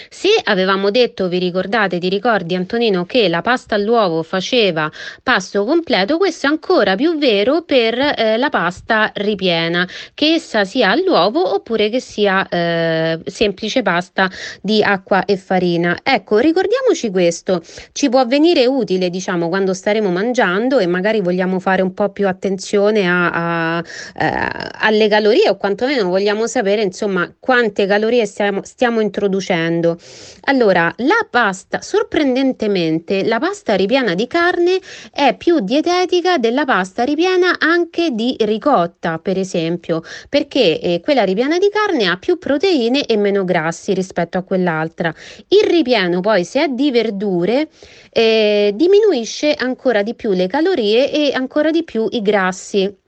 se 0.10 0.30
avevamo 0.44 0.92
detto, 0.92 1.28
vi 1.28 1.40
ricordate, 1.40 2.00
ti 2.00 2.10
ricordi 2.10 2.56
Antonino, 2.56 3.06
che 3.06 3.28
la 3.28 3.42
pasta 3.42 3.76
all'uovo 3.76 4.24
faceva 4.24 4.92
pasto 5.22 5.66
completo, 5.66 6.18
questo 6.18 6.48
è 6.48 6.50
ancora 6.50 6.96
più 6.96 7.18
vero 7.18 7.64
per 7.64 7.98
eh, 7.98 8.38
la 8.38 8.50
pasta 8.50 9.12
ripiena, 9.16 9.88
che 10.14 10.34
essa 10.34 10.66
sia 10.66 10.92
all'uovo 10.92 11.54
oppure 11.56 11.90
che 11.90 12.00
sia 12.00 12.48
eh, 12.48 13.20
semplice 13.26 13.82
pasta 13.82 14.30
di 14.62 14.82
acqua 14.84 15.26
e 15.26 15.38
farina. 15.38 15.98
Ecco, 16.04 16.38
ricordiamoci 16.38 17.10
questo, 17.10 17.62
ci 17.92 18.10
può 18.10 18.26
venire 18.26 18.66
utile, 18.66 19.10
diciamo, 19.10 19.50
quando 19.50 19.74
staremo 19.74 20.10
mangiando 20.10 20.80
e 20.80 20.88
magari 20.88 21.22
vogliamo 21.22 21.60
fare 21.60 21.82
un 21.82 21.94
po' 21.94 22.10
più 22.10 22.28
attenzione 22.28 23.08
a, 23.08 23.30
a, 23.30 23.78
a, 23.78 23.84
eh, 24.16 24.70
alle 24.80 25.08
calorie 25.08 25.50
o 25.50 25.58
quantomeno 25.58 26.10
vogliamo 26.10 26.48
sapere, 26.48 26.82
insomma, 26.82 27.32
quante 27.40 27.86
calorie 27.86 28.26
stiamo, 28.26 28.62
stiamo 28.64 29.00
introducendo 29.00 29.73
facendo? 29.74 29.98
Allora, 30.46 30.94
la 30.98 31.28
pasta, 31.30 31.82
sorprendentemente, 31.82 33.26
la 33.26 33.40
pasta 33.40 33.76
ripiena 33.76 34.14
di 34.14 34.28
carne 34.28 34.80
è 35.12 35.36
più 35.36 35.60
dietetica 35.60 36.38
della 36.38 36.66
pasta 36.66 37.04
ripiena 37.04 37.56
anche 37.60 38.12
di 38.12 38.36
ricotta, 38.40 39.20
per 39.20 39.38
esempio, 39.38 40.02
perché 40.30 40.80
eh, 40.80 41.02
quella 41.02 41.24
ripiena 41.24 41.58
di 41.58 41.70
carne 41.70 42.08
ha 42.08 42.18
più 42.18 42.38
proteine 42.38 43.06
e 43.06 43.18
meno 43.18 43.44
grassi 43.44 43.94
rispetto 43.94 44.38
a 44.38 44.44
quell'altra. 44.44 45.14
Il 45.48 45.68
ripieno 45.68 46.20
poi, 46.20 46.44
se 46.44 46.64
è 46.64 46.68
di 46.68 46.92
verdure, 46.92 47.70
eh, 48.12 48.72
diminuisce 48.76 49.54
ancora 49.54 50.04
di 50.04 50.14
più 50.14 50.32
le 50.32 50.48
calorie 50.48 51.12
e 51.12 51.32
ancora 51.34 51.72
di 51.72 51.84
più 51.84 52.08
i 52.12 52.22
grassi. 52.22 53.02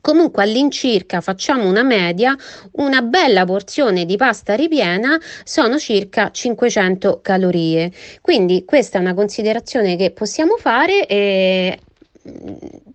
Comunque 0.00 0.42
all'incirca 0.42 1.20
facciamo 1.20 1.68
una 1.68 1.82
media, 1.82 2.36
una 2.72 3.02
bella 3.02 3.44
porzione 3.44 4.04
di 4.04 4.16
pasta 4.16 4.54
ripiena 4.54 5.18
sono 5.44 5.78
circa 5.78 6.30
500 6.30 7.20
calorie. 7.22 7.92
Quindi 8.20 8.64
questa 8.64 8.98
è 8.98 9.00
una 9.00 9.14
considerazione 9.14 9.96
che 9.96 10.10
possiamo 10.10 10.56
fare 10.56 11.06
e 11.06 11.78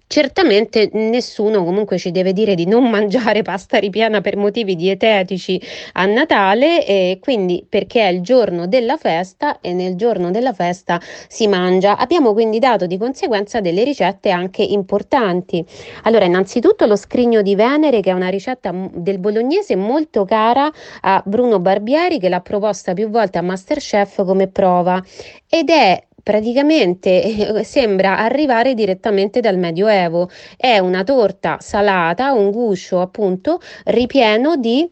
Certamente 0.07 0.89
nessuno 0.93 1.63
comunque 1.63 1.97
ci 1.97 2.11
deve 2.11 2.31
dire 2.31 2.53
di 2.53 2.67
non 2.67 2.87
mangiare 2.89 3.41
pasta 3.41 3.79
ripiena 3.79 4.21
per 4.21 4.37
motivi 4.37 4.75
dietetici 4.75 5.59
a 5.93 6.05
Natale 6.05 6.85
e 6.85 7.17
quindi 7.19 7.65
perché 7.67 8.01
è 8.01 8.11
il 8.11 8.21
giorno 8.21 8.67
della 8.67 8.97
festa 8.97 9.59
e 9.61 9.73
nel 9.73 9.95
giorno 9.95 10.29
della 10.29 10.53
festa 10.53 11.01
si 11.27 11.47
mangia. 11.47 11.97
Abbiamo 11.97 12.33
quindi 12.33 12.59
dato 12.59 12.85
di 12.85 12.97
conseguenza 12.97 13.61
delle 13.61 13.83
ricette 13.83 14.29
anche 14.29 14.61
importanti. 14.61 15.65
Allora, 16.03 16.25
innanzitutto 16.25 16.85
lo 16.85 16.95
scrigno 16.95 17.41
di 17.41 17.55
Venere 17.55 18.01
che 18.01 18.11
è 18.11 18.13
una 18.13 18.29
ricetta 18.29 18.71
del 18.93 19.17
bolognese 19.17 19.75
molto 19.75 20.23
cara 20.23 20.71
a 21.01 21.21
Bruno 21.25 21.59
Barbieri 21.59 22.19
che 22.19 22.29
l'ha 22.29 22.41
proposta 22.41 22.93
più 22.93 23.09
volte 23.09 23.39
a 23.39 23.41
Masterchef 23.41 24.23
come 24.23 24.47
prova 24.47 25.03
ed 25.49 25.69
è 25.69 26.01
praticamente 26.25 27.59
eh, 27.59 27.63
sembra 27.63 28.17
arrivare 28.17 28.73
direttamente 28.73 29.41
dal 29.41 29.59
Medioevo. 29.59 30.27
È 30.57 30.79
una 30.79 31.03
torta 31.03 31.57
salata, 31.59 32.33
un 32.33 32.49
guscio 32.49 32.99
appunto 32.99 33.59
ripieno 33.83 34.55
di 34.57 34.89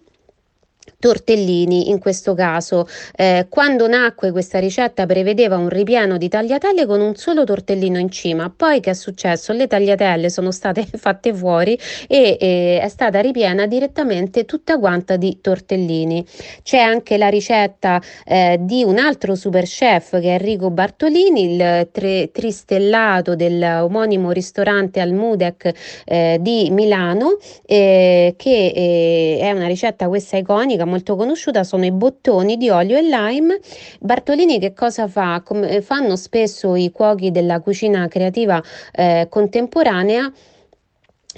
tortellini 1.04 1.90
in 1.90 2.00
questo 2.00 2.34
caso. 2.34 2.88
Eh, 3.14 3.48
quando 3.50 3.90
nacque 3.90 4.32
questa 4.32 4.58
ricetta 4.60 5.06
prevedeva 5.06 5.58
un 5.58 5.68
ripieno 5.68 6.16
di 6.16 6.30
tagliatelle 6.30 6.86
con 6.86 7.02
un 7.02 7.16
solo 7.16 7.44
tortellino 7.44 7.98
in 7.98 8.10
cima, 8.10 8.50
poi 8.56 8.80
che 8.80 8.92
è 8.92 8.94
successo? 8.94 9.52
Le 9.52 9.68
tagliatelle 9.68 10.30
sono 10.30 10.52
state 10.52 10.86
fatte 10.96 11.34
fuori 11.34 11.78
e 12.08 12.38
eh, 12.40 12.80
è 12.82 12.88
stata 12.88 13.20
ripiena 13.20 13.66
direttamente 13.66 14.46
tutta 14.46 14.80
quanta 14.80 15.18
di 15.18 15.40
tortellini. 15.42 16.26
C'è 16.64 16.80
anche 16.80 17.18
la 17.18 17.28
ricetta 17.28 18.02
eh, 18.24 18.60
di 18.62 18.86
un 18.86 18.98
altro 18.98 19.36
super 19.36 19.66
chef 19.66 20.22
che 20.22 20.30
è 20.30 20.40
Enrico 20.40 20.70
Bartolini, 20.70 21.54
il 21.54 21.90
tre, 21.92 22.30
tristellato 22.32 23.36
dell'omonimo 23.36 24.32
ristorante 24.32 25.02
Almudec 25.02 25.70
eh, 26.06 26.38
di 26.40 26.70
Milano, 26.72 27.38
eh, 27.66 28.36
che 28.38 28.72
eh, 28.74 29.40
è 29.42 29.52
una 29.52 29.68
ricetta 29.68 30.08
questa 30.08 30.38
iconica 30.38 30.92
molto 30.94 31.16
conosciuta 31.16 31.64
sono 31.64 31.86
i 31.86 31.92
bottoni 31.92 32.56
di 32.56 32.70
olio 32.70 32.98
e 32.98 33.02
lime. 33.02 33.60
Bartolini 34.00 34.60
che 34.60 34.74
cosa 34.74 35.08
fa? 35.08 35.42
Come 35.44 35.82
fanno 35.82 36.16
spesso 36.16 36.76
i 36.76 36.92
cuochi 36.92 37.32
della 37.32 37.60
cucina 37.62 38.08
creativa 38.08 38.62
eh, 38.92 39.26
contemporanea 39.28 40.32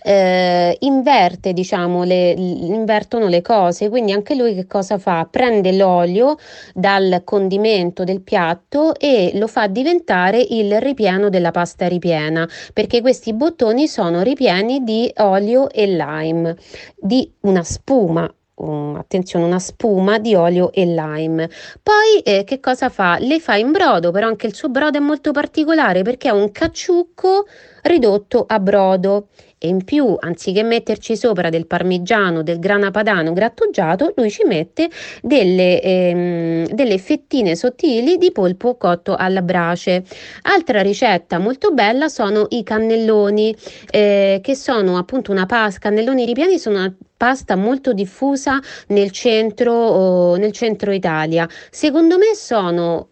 eh, 0.04 0.76
inverte, 0.82 1.54
diciamo, 1.54 2.04
le, 2.04 2.32
invertono 2.32 3.28
le 3.28 3.42
cose, 3.42 3.90
quindi 3.90 4.12
anche 4.12 4.36
lui 4.36 4.54
che 4.54 4.68
cosa 4.68 4.98
fa? 4.98 5.28
Prende 5.30 5.72
l'olio 5.72 6.36
dal 6.74 7.22
condimento 7.24 8.04
del 8.04 8.22
piatto 8.22 8.94
e 9.00 9.32
lo 9.36 9.48
fa 9.48 9.68
diventare 9.68 10.46
il 10.50 10.80
ripieno 10.82 11.30
della 11.30 11.52
pasta 11.52 11.88
ripiena, 11.88 12.48
perché 12.74 13.02
questi 13.02 13.34
bottoni 13.34 13.88
sono 13.88 14.22
ripieni 14.22 14.84
di 14.84 15.12
olio 15.18 15.70
e 15.70 15.88
lime, 15.88 16.58
di 16.98 17.32
una 17.42 17.64
spuma 17.64 18.32
um, 18.56 18.96
attenzione, 18.96 19.46
una 19.46 19.60
spuma 19.60 20.20
di 20.20 20.36
olio 20.36 20.72
e 20.72 20.86
lime. 20.86 21.50
Poi 21.82 22.22
eh, 22.24 22.44
che 22.44 22.60
cosa 22.60 22.90
fa? 22.90 23.18
Le 23.20 23.40
fa 23.40 23.56
in 23.56 23.72
brodo, 23.72 24.12
però 24.12 24.28
anche 24.28 24.48
il 24.48 24.56
suo 24.56 24.70
brodo 24.70 24.98
è 24.98 25.02
molto 25.02 25.32
particolare 25.32 26.02
perché 26.02 26.30
è 26.30 26.32
un 26.32 26.52
cacciucco 26.52 27.46
ridotto 27.84 28.46
a 28.48 28.60
brodo 28.60 29.28
e 29.66 29.68
in 29.68 29.84
più 29.84 30.16
anziché 30.20 30.64
metterci 30.64 31.18
sopra 31.18 31.50
del 31.50 31.66
parmigiano, 31.66 32.44
del 32.44 32.60
grana 32.60 32.92
padano 32.92 33.34
grattugiato, 33.34 34.14
lui 34.16 34.30
ci 34.30 34.44
mette 34.46 34.90
delle, 35.22 35.82
ehm, 35.82 36.68
delle 36.68 36.98
fettine 37.00 37.56
sottili 37.56 38.18
di 38.18 38.32
polpo 38.32 38.76
cotto 38.76 39.16
alla 39.16 39.42
brace. 39.42 40.04
Altra 40.44 40.82
ricetta 40.82 41.40
molto 41.40 41.72
bella 41.72 42.08
sono 42.08 42.46
i 42.50 42.64
cannelloni, 42.64 43.56
eh, 43.90 44.40
che 44.42 44.56
sono 44.56 44.98
appunto 44.98 45.32
una 45.32 45.48
pasta, 45.48 45.80
cannelloni 45.80 46.26
ripiani 46.26 46.60
sono 46.60 46.78
una 46.78 46.96
pasta 47.18 47.56
molto 47.56 47.94
diffusa 47.94 48.60
nel 48.90 49.10
centro, 49.12 50.36
nel 50.36 50.52
centro 50.52 50.92
Italia. 50.92 51.48
Secondo 51.72 52.18
me 52.18 52.36
sono 52.36 53.10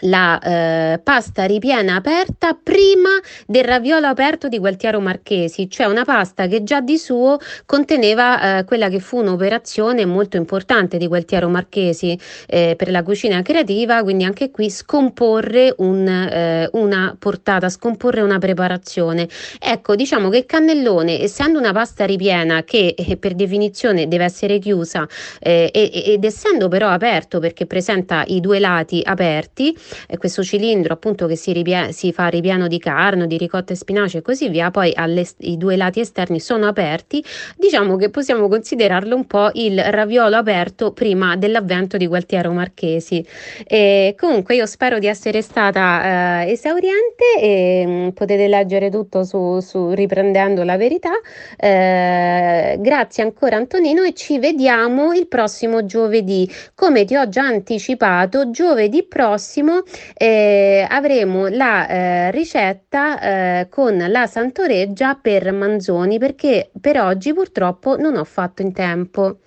la 0.00 0.38
eh, 0.38 0.98
pasta 0.98 1.44
ripiena 1.44 1.96
aperta 1.96 2.56
prima 2.60 3.10
del 3.46 3.64
raviolo 3.64 4.06
aperto 4.06 4.48
di 4.48 4.58
Gualtiero 4.58 5.00
Marchesi, 5.00 5.68
cioè 5.68 5.86
una 5.86 6.04
pasta 6.04 6.46
che 6.46 6.62
già 6.62 6.80
di 6.80 6.98
suo 6.98 7.38
conteneva 7.66 8.58
eh, 8.58 8.64
quella 8.64 8.88
che 8.88 9.00
fu 9.00 9.18
un'operazione 9.18 10.04
molto 10.04 10.36
importante 10.36 10.98
di 10.98 11.06
Gualtiero 11.06 11.48
Marchesi 11.48 12.18
eh, 12.46 12.74
per 12.76 12.90
la 12.90 13.02
cucina 13.02 13.42
creativa, 13.42 14.02
quindi 14.02 14.24
anche 14.24 14.50
qui 14.50 14.70
scomporre 14.70 15.74
un, 15.78 16.06
eh, 16.06 16.68
una 16.72 17.16
portata, 17.18 17.68
scomporre 17.68 18.20
una 18.20 18.38
preparazione. 18.38 19.28
Ecco, 19.58 19.94
diciamo 19.96 20.28
che 20.28 20.38
il 20.38 20.46
cannellone, 20.46 21.20
essendo 21.20 21.58
una 21.58 21.72
pasta 21.72 22.04
ripiena 22.04 22.62
che 22.64 22.94
eh, 22.96 23.16
per 23.16 23.34
definizione 23.34 24.08
deve 24.08 24.24
essere 24.24 24.58
chiusa 24.58 25.06
eh, 25.40 25.70
ed 25.72 26.24
essendo 26.24 26.68
però 26.68 26.88
aperto 26.88 27.38
perché 27.38 27.66
presenta 27.66 28.24
i 28.26 28.40
due 28.40 28.58
lati 28.58 29.00
aperti, 29.04 29.76
questo 30.18 30.42
cilindro 30.42 30.94
appunto 30.94 31.26
che 31.26 31.36
si, 31.36 31.52
ripie- 31.52 31.92
si 31.92 32.12
fa 32.12 32.28
ripieno 32.28 32.66
di 32.68 32.78
carne, 32.78 33.26
di 33.26 33.36
ricotta 33.36 33.72
e 33.72 33.76
spinaci 33.76 34.18
e 34.18 34.22
così 34.22 34.48
via, 34.48 34.70
poi 34.70 34.94
i 35.38 35.56
due 35.56 35.76
lati 35.76 36.00
esterni 36.00 36.40
sono 36.40 36.66
aperti, 36.66 37.24
diciamo 37.56 37.96
che 37.96 38.10
possiamo 38.10 38.48
considerarlo 38.48 39.14
un 39.14 39.26
po' 39.26 39.50
il 39.54 39.82
raviolo 39.82 40.36
aperto 40.36 40.92
prima 40.92 41.36
dell'avvento 41.36 41.96
di 41.96 42.06
Gualtiero 42.06 42.52
Marchesi. 42.52 43.24
E 43.66 44.14
comunque 44.18 44.54
io 44.54 44.66
spero 44.66 44.98
di 44.98 45.06
essere 45.06 45.42
stata 45.42 46.42
eh, 46.42 46.52
esauriente 46.52 47.24
e 47.40 47.84
mh, 47.86 47.90
mm, 47.90 48.08
potete 48.10 48.48
leggere 48.48 48.90
tutto 48.90 49.24
su, 49.24 49.60
su 49.60 49.90
riprendendo 49.90 50.62
la 50.64 50.76
verità. 50.76 51.12
Eh, 51.56 52.76
grazie 52.80 53.22
ancora 53.22 53.56
Antonino 53.56 54.02
e 54.02 54.12
ci 54.14 54.38
vediamo 54.38 55.12
il 55.12 55.26
prossimo 55.28 55.84
giovedì. 55.84 56.50
Come 56.74 57.04
ti 57.04 57.16
ho 57.16 57.28
già 57.28 57.42
anticipato, 57.42 58.50
giovedì 58.50 59.04
prossimo 59.04 59.77
eh, 60.14 60.86
avremo 60.88 61.48
la 61.48 61.88
eh, 61.88 62.30
ricetta 62.30 63.60
eh, 63.60 63.68
con 63.68 63.96
la 63.96 64.26
Santoreggia 64.26 65.14
per 65.14 65.52
Manzoni 65.52 66.18
perché 66.18 66.70
per 66.80 67.00
oggi 67.00 67.32
purtroppo 67.32 67.96
non 67.96 68.16
ho 68.16 68.24
fatto 68.24 68.62
in 68.62 68.72
tempo. 68.72 69.38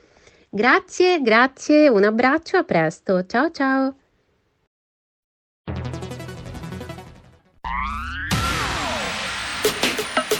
Grazie, 0.49 1.21
grazie, 1.21 1.87
un 1.87 2.03
abbraccio, 2.03 2.57
a 2.57 2.63
presto. 2.63 3.25
Ciao 3.25 3.51
ciao. 3.51 3.95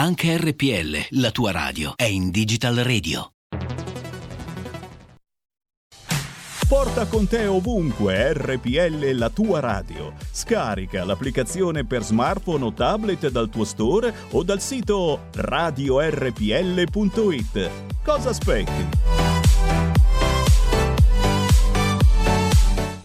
Anche 0.00 0.36
RPL, 0.36 1.18
la 1.20 1.32
tua 1.32 1.50
radio, 1.50 1.94
è 1.96 2.04
in 2.04 2.30
Digital 2.30 2.76
Radio. 2.76 3.32
Porta 6.68 7.08
con 7.08 7.26
te 7.26 7.46
ovunque 7.46 8.32
RPL 8.32 9.10
la 9.16 9.28
tua 9.28 9.58
radio. 9.58 10.12
Scarica 10.30 11.04
l'applicazione 11.04 11.84
per 11.84 12.04
smartphone 12.04 12.66
o 12.66 12.72
tablet 12.72 13.28
dal 13.28 13.48
tuo 13.48 13.64
store 13.64 14.14
o 14.30 14.44
dal 14.44 14.60
sito 14.60 15.30
radiorpl.it. 15.34 16.10
Cosa 18.04 18.28
aspetti? 18.28 18.86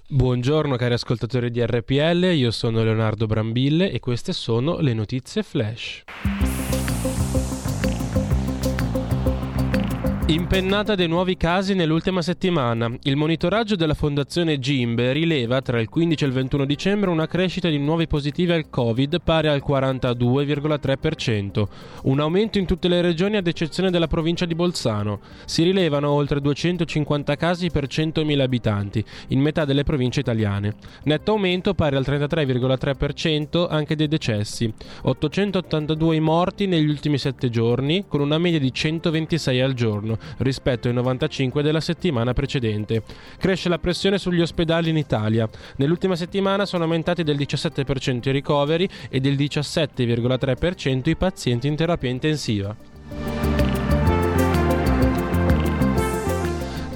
Buongiorno 0.09 0.75
cari 0.75 0.93
ascoltatori 0.93 1.49
di 1.49 1.65
RPL, 1.65 2.33
io 2.35 2.51
sono 2.51 2.83
Leonardo 2.83 3.25
Brambille 3.25 3.89
e 3.89 3.99
queste 3.99 4.31
sono 4.31 4.77
le 4.77 4.93
notizie 4.93 5.41
flash. 5.41 6.03
Impennata 10.27 10.95
dei 10.95 11.09
nuovi 11.09 11.35
casi 11.35 11.73
nell'ultima 11.73 12.21
settimana. 12.21 12.89
Il 13.03 13.17
monitoraggio 13.17 13.75
della 13.75 13.93
Fondazione 13.93 14.57
Gimbe 14.57 15.11
rileva 15.11 15.61
tra 15.61 15.81
il 15.81 15.89
15 15.89 16.23
e 16.23 16.27
il 16.27 16.33
21 16.33 16.63
dicembre 16.63 17.09
una 17.09 17.27
crescita 17.27 17.67
di 17.67 17.77
nuovi 17.77 18.07
positivi 18.07 18.53
al 18.53 18.69
Covid 18.69 19.19
pari 19.21 19.49
al 19.49 19.61
42,3%, 19.67 21.67
un 22.03 22.21
aumento 22.21 22.57
in 22.57 22.65
tutte 22.65 22.87
le 22.87 23.01
regioni 23.01 23.35
ad 23.35 23.47
eccezione 23.47 23.91
della 23.91 24.07
provincia 24.07 24.45
di 24.45 24.55
Bolzano. 24.55 25.19
Si 25.43 25.61
rilevano 25.61 26.09
oltre 26.09 26.39
250 26.39 27.35
casi 27.35 27.69
per 27.69 27.87
100.000 27.87 28.39
abitanti, 28.39 29.03
in 29.27 29.41
metà 29.41 29.65
delle 29.65 29.83
province 29.83 30.21
italiane. 30.21 30.75
Netto 31.03 31.31
aumento 31.31 31.73
pari 31.73 31.97
al 31.97 32.05
33,3% 32.07 33.67
anche 33.69 33.97
dei 33.97 34.07
decessi, 34.07 34.73
882 35.01 36.15
i 36.15 36.21
morti 36.21 36.65
negli 36.65 36.87
ultimi 36.87 37.17
7 37.17 37.49
giorni, 37.49 38.05
con 38.07 38.21
una 38.21 38.37
media 38.37 38.59
di 38.59 38.71
126 38.71 39.59
al 39.59 39.73
giorno 39.73 40.11
rispetto 40.37 40.87
ai 40.87 40.93
95 40.93 41.61
della 41.61 41.81
settimana 41.81 42.33
precedente. 42.33 43.03
Cresce 43.37 43.69
la 43.69 43.79
pressione 43.79 44.17
sugli 44.17 44.41
ospedali 44.41 44.89
in 44.89 44.97
Italia. 44.97 45.47
Nell'ultima 45.77 46.15
settimana 46.15 46.65
sono 46.65 46.83
aumentati 46.83 47.23
del 47.23 47.37
17% 47.37 48.29
i 48.29 48.31
ricoveri 48.31 48.89
e 49.09 49.19
del 49.19 49.35
17,3% 49.35 51.09
i 51.09 51.15
pazienti 51.15 51.67
in 51.67 51.75
terapia 51.75 52.09
intensiva. 52.09 53.42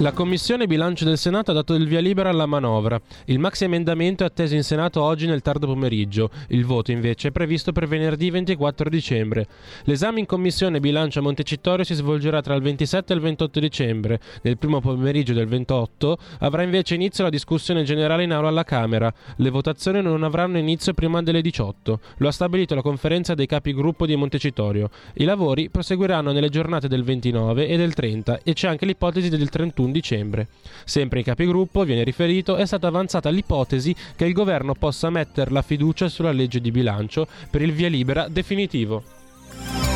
La 0.00 0.12
Commissione 0.12 0.68
Bilancio 0.68 1.04
del 1.04 1.18
Senato 1.18 1.50
ha 1.50 1.54
dato 1.54 1.74
il 1.74 1.88
via 1.88 1.98
libera 1.98 2.28
alla 2.28 2.46
manovra. 2.46 3.00
Il 3.24 3.40
maxi 3.40 3.64
emendamento 3.64 4.22
è 4.22 4.26
atteso 4.26 4.54
in 4.54 4.62
Senato 4.62 5.02
oggi 5.02 5.26
nel 5.26 5.42
tardo 5.42 5.66
pomeriggio. 5.66 6.30
Il 6.50 6.64
voto 6.64 6.92
invece 6.92 7.28
è 7.28 7.30
previsto 7.32 7.72
per 7.72 7.88
venerdì 7.88 8.30
24 8.30 8.88
dicembre. 8.88 9.48
L'esame 9.86 10.20
in 10.20 10.26
Commissione 10.26 10.78
Bilancio 10.78 11.18
a 11.18 11.22
Montecitorio 11.22 11.84
si 11.84 11.94
svolgerà 11.94 12.40
tra 12.42 12.54
il 12.54 12.62
27 12.62 13.12
e 13.12 13.16
il 13.16 13.22
28 13.22 13.58
dicembre. 13.58 14.20
Nel 14.42 14.56
primo 14.56 14.80
pomeriggio 14.80 15.32
del 15.32 15.48
28 15.48 16.16
avrà 16.38 16.62
invece 16.62 16.94
inizio 16.94 17.24
la 17.24 17.30
discussione 17.30 17.82
generale 17.82 18.22
in 18.22 18.32
aula 18.32 18.50
alla 18.50 18.62
Camera. 18.62 19.12
Le 19.34 19.50
votazioni 19.50 20.00
non 20.00 20.22
avranno 20.22 20.58
inizio 20.58 20.94
prima 20.94 21.20
delle 21.22 21.42
18. 21.42 21.98
Lo 22.18 22.28
ha 22.28 22.32
stabilito 22.32 22.76
la 22.76 22.82
conferenza 22.82 23.34
dei 23.34 23.46
capigruppo 23.46 24.06
di 24.06 24.14
Montecitorio. 24.14 24.90
I 25.14 25.24
lavori 25.24 25.70
proseguiranno 25.70 26.30
nelle 26.30 26.50
giornate 26.50 26.86
del 26.86 27.02
29 27.02 27.66
e 27.66 27.76
del 27.76 27.94
30 27.94 28.42
e 28.44 28.52
c'è 28.52 28.68
anche 28.68 28.86
l'ipotesi 28.86 29.28
del 29.28 29.48
31 29.48 29.86
dicembre. 29.92 30.48
Sempre 30.84 31.20
in 31.20 31.24
capigruppo 31.24 31.84
viene 31.84 32.04
riferito 32.04 32.56
è 32.56 32.66
stata 32.66 32.86
avanzata 32.86 33.30
l'ipotesi 33.30 33.94
che 34.16 34.24
il 34.24 34.32
governo 34.32 34.74
possa 34.74 35.10
mettere 35.10 35.50
la 35.50 35.62
fiducia 35.62 36.08
sulla 36.08 36.32
legge 36.32 36.60
di 36.60 36.70
bilancio 36.70 37.26
per 37.50 37.62
il 37.62 37.72
via 37.72 37.88
libera 37.88 38.28
definitivo. 38.28 39.87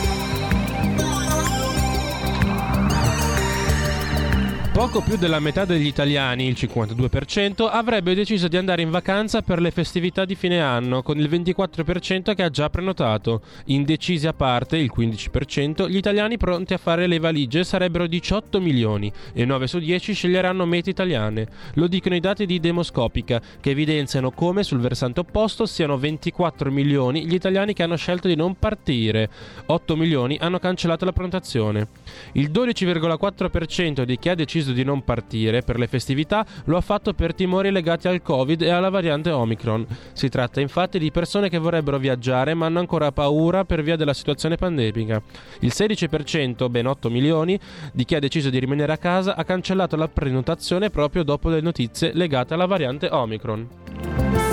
Poco 4.73 5.03
più 5.03 5.19
della 5.19 5.39
metà 5.39 5.67
degli 5.67 5.87
italiani, 5.87 6.47
il 6.47 6.57
52%, 6.59 7.69
avrebbe 7.71 8.15
deciso 8.15 8.49
di 8.49 8.57
andare 8.57 8.81
in 8.81 8.89
vacanza 8.89 9.43
per 9.43 9.61
le 9.61 9.71
festività 9.71 10.25
di 10.25 10.35
fine 10.35 10.63
anno, 10.63 11.03
con 11.03 11.19
il 11.19 11.29
24% 11.29 12.35
che 12.35 12.43
ha 12.43 12.49
già 12.49 12.71
prenotato. 12.71 13.43
Indecisi 13.67 14.27
a 14.27 14.33
parte, 14.33 14.79
il 14.79 14.91
15%, 14.97 15.91
gli 15.91 15.97
italiani 15.97 16.39
pronti 16.39 16.73
a 16.73 16.79
fare 16.79 17.07
le 17.07 17.19
valigie 17.19 17.65
sarebbero 17.65 18.07
18 18.07 18.63
milioni 18.63 19.13
e 19.35 19.45
9 19.45 19.67
su 19.67 19.79
10 19.79 20.15
sceglieranno 20.15 20.65
mete 20.65 20.89
italiane. 20.89 21.47
Lo 21.75 21.87
dicono 21.87 22.15
i 22.15 22.21
dati 22.21 22.47
di 22.47 22.59
Demoscopica, 22.59 23.43
che 23.61 23.71
evidenziano 23.71 24.31
come 24.31 24.63
sul 24.63 24.81
versante 24.81 25.21
opposto 25.21 25.67
siano 25.67 25.99
24 25.99 26.71
milioni 26.71 27.27
gli 27.27 27.35
italiani 27.35 27.75
che 27.75 27.83
hanno 27.83 27.97
scelto 27.97 28.27
di 28.27 28.37
non 28.37 28.59
partire, 28.59 29.29
8 29.67 29.97
milioni 29.97 30.39
hanno 30.41 30.59
cancellato 30.59 31.05
la 31.05 31.13
prenotazione. 31.13 31.89
Il 32.33 32.51
12,4% 32.51 34.05
di 34.05 34.19
chi 34.19 34.31
ha 34.31 34.35
deciso 34.35 34.61
deciso 34.63 34.73
di 34.73 34.85
non 34.85 35.03
partire 35.03 35.63
per 35.63 35.79
le 35.79 35.87
festività 35.89 36.47
lo 36.65 36.77
ha 36.77 36.81
fatto 36.81 37.13
per 37.13 37.35
timori 37.35 37.71
legati 37.71 38.09
al 38.09 38.23
Covid 38.23 38.63
e 38.63 38.71
alla 38.71 38.89
variante 38.89 39.31
Omicron. 39.31 39.87
Si 40.13 40.29
tratta 40.29 40.61
infatti 40.61 40.99
di 40.99 41.11
persone 41.11 41.49
che 41.49 41.59
vorrebbero 41.59 41.99
viaggiare 41.99 42.55
ma 42.55 42.67
hanno 42.67 42.79
ancora 42.79 43.13
paura 43.13 43.65
per 43.65 43.83
via 43.83 43.97
della 43.97 44.15
situazione 44.15 44.57
pandemica. 44.57 45.21
Il 45.61 45.73
16%, 45.75 46.71
ben 46.71 46.87
8 46.87 47.11
milioni, 47.11 47.59
di 47.93 48.05
chi 48.05 48.15
ha 48.15 48.21
deciso 48.21 48.51
di 48.51 48.59
rimanere 48.59 48.93
a 48.93 48.99
casa 48.99 49.37
ha 49.37 49.45
cancellato 49.45 49.97
la 49.97 50.09
prenotazione 50.09 50.91
proprio 50.91 51.25
dopo 51.25 51.49
le 51.49 51.61
notizie 51.61 52.13
legate 52.15 52.55
alla 52.55 52.67
variante 52.67 53.09
Omicron. 53.11 54.52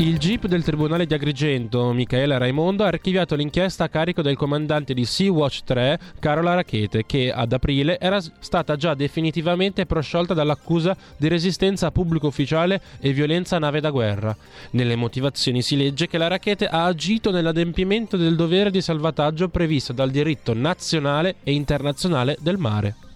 Il 0.00 0.16
GIP 0.16 0.46
del 0.46 0.64
Tribunale 0.64 1.04
di 1.04 1.12
Agrigento, 1.12 1.92
Michaela 1.92 2.38
Raimondo, 2.38 2.84
ha 2.84 2.86
archiviato 2.86 3.34
l'inchiesta 3.34 3.84
a 3.84 3.88
carico 3.90 4.22
del 4.22 4.34
comandante 4.34 4.94
di 4.94 5.04
Sea-Watch 5.04 5.60
3, 5.64 6.00
Carola 6.18 6.54
Rachete, 6.54 7.04
che 7.04 7.30
ad 7.30 7.52
aprile 7.52 8.00
era 8.00 8.18
stata 8.18 8.76
già 8.76 8.94
definitivamente 8.94 9.84
prosciolta 9.84 10.32
dall'accusa 10.32 10.96
di 11.18 11.28
resistenza 11.28 11.88
a 11.88 11.90
pubblico 11.90 12.28
ufficiale 12.28 12.80
e 12.98 13.12
violenza 13.12 13.56
a 13.56 13.58
nave 13.58 13.80
da 13.80 13.90
guerra. 13.90 14.34
Nelle 14.70 14.96
motivazioni 14.96 15.60
si 15.60 15.76
legge 15.76 16.08
che 16.08 16.16
la 16.16 16.28
Rachete 16.28 16.66
ha 16.66 16.86
agito 16.86 17.30
nell'adempimento 17.30 18.16
del 18.16 18.36
dovere 18.36 18.70
di 18.70 18.80
salvataggio 18.80 19.50
previsto 19.50 19.92
dal 19.92 20.10
diritto 20.10 20.54
nazionale 20.54 21.34
e 21.44 21.52
internazionale 21.52 22.38
del 22.40 22.56
mare. 22.56 23.09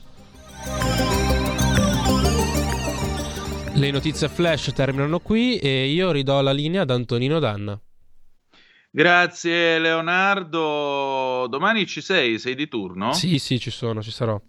Le 3.85 3.91
notizie 3.91 4.30
flash 4.30 4.72
terminano 4.72 5.20
qui 5.20 5.59
e 5.59 5.89
io 5.89 6.11
ridò 6.11 6.41
la 6.41 6.53
linea 6.53 6.80
ad 6.80 6.91
Antonino 6.91 7.39
Danna. 7.39 7.78
Grazie 8.91 9.78
Leonardo. 9.78 11.47
Domani 11.51 11.85
ci 11.85 12.01
sei? 12.01 12.39
Sei 12.39 12.55
di 12.55 12.66
turno? 12.66 13.12
Sì, 13.12 13.39
sì, 13.39 13.61
ci 13.61 13.70
sono, 13.70 14.01
ci 14.01 14.11
sarò. 14.11 14.41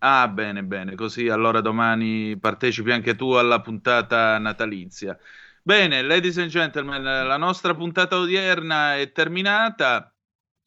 Ah, 0.00 0.28
bene, 0.28 0.64
bene, 0.64 0.96
così 0.96 1.30
allora 1.30 1.62
domani 1.62 2.36
partecipi 2.38 2.92
anche 2.92 3.16
tu 3.16 3.30
alla 3.30 3.62
puntata 3.62 4.36
natalizia. 4.36 5.18
Bene, 5.62 6.02
ladies 6.02 6.36
and 6.36 6.50
gentlemen, 6.50 7.02
la 7.02 7.38
nostra 7.38 7.74
puntata 7.74 8.18
odierna 8.18 8.98
è 8.98 9.12
terminata. 9.12 10.13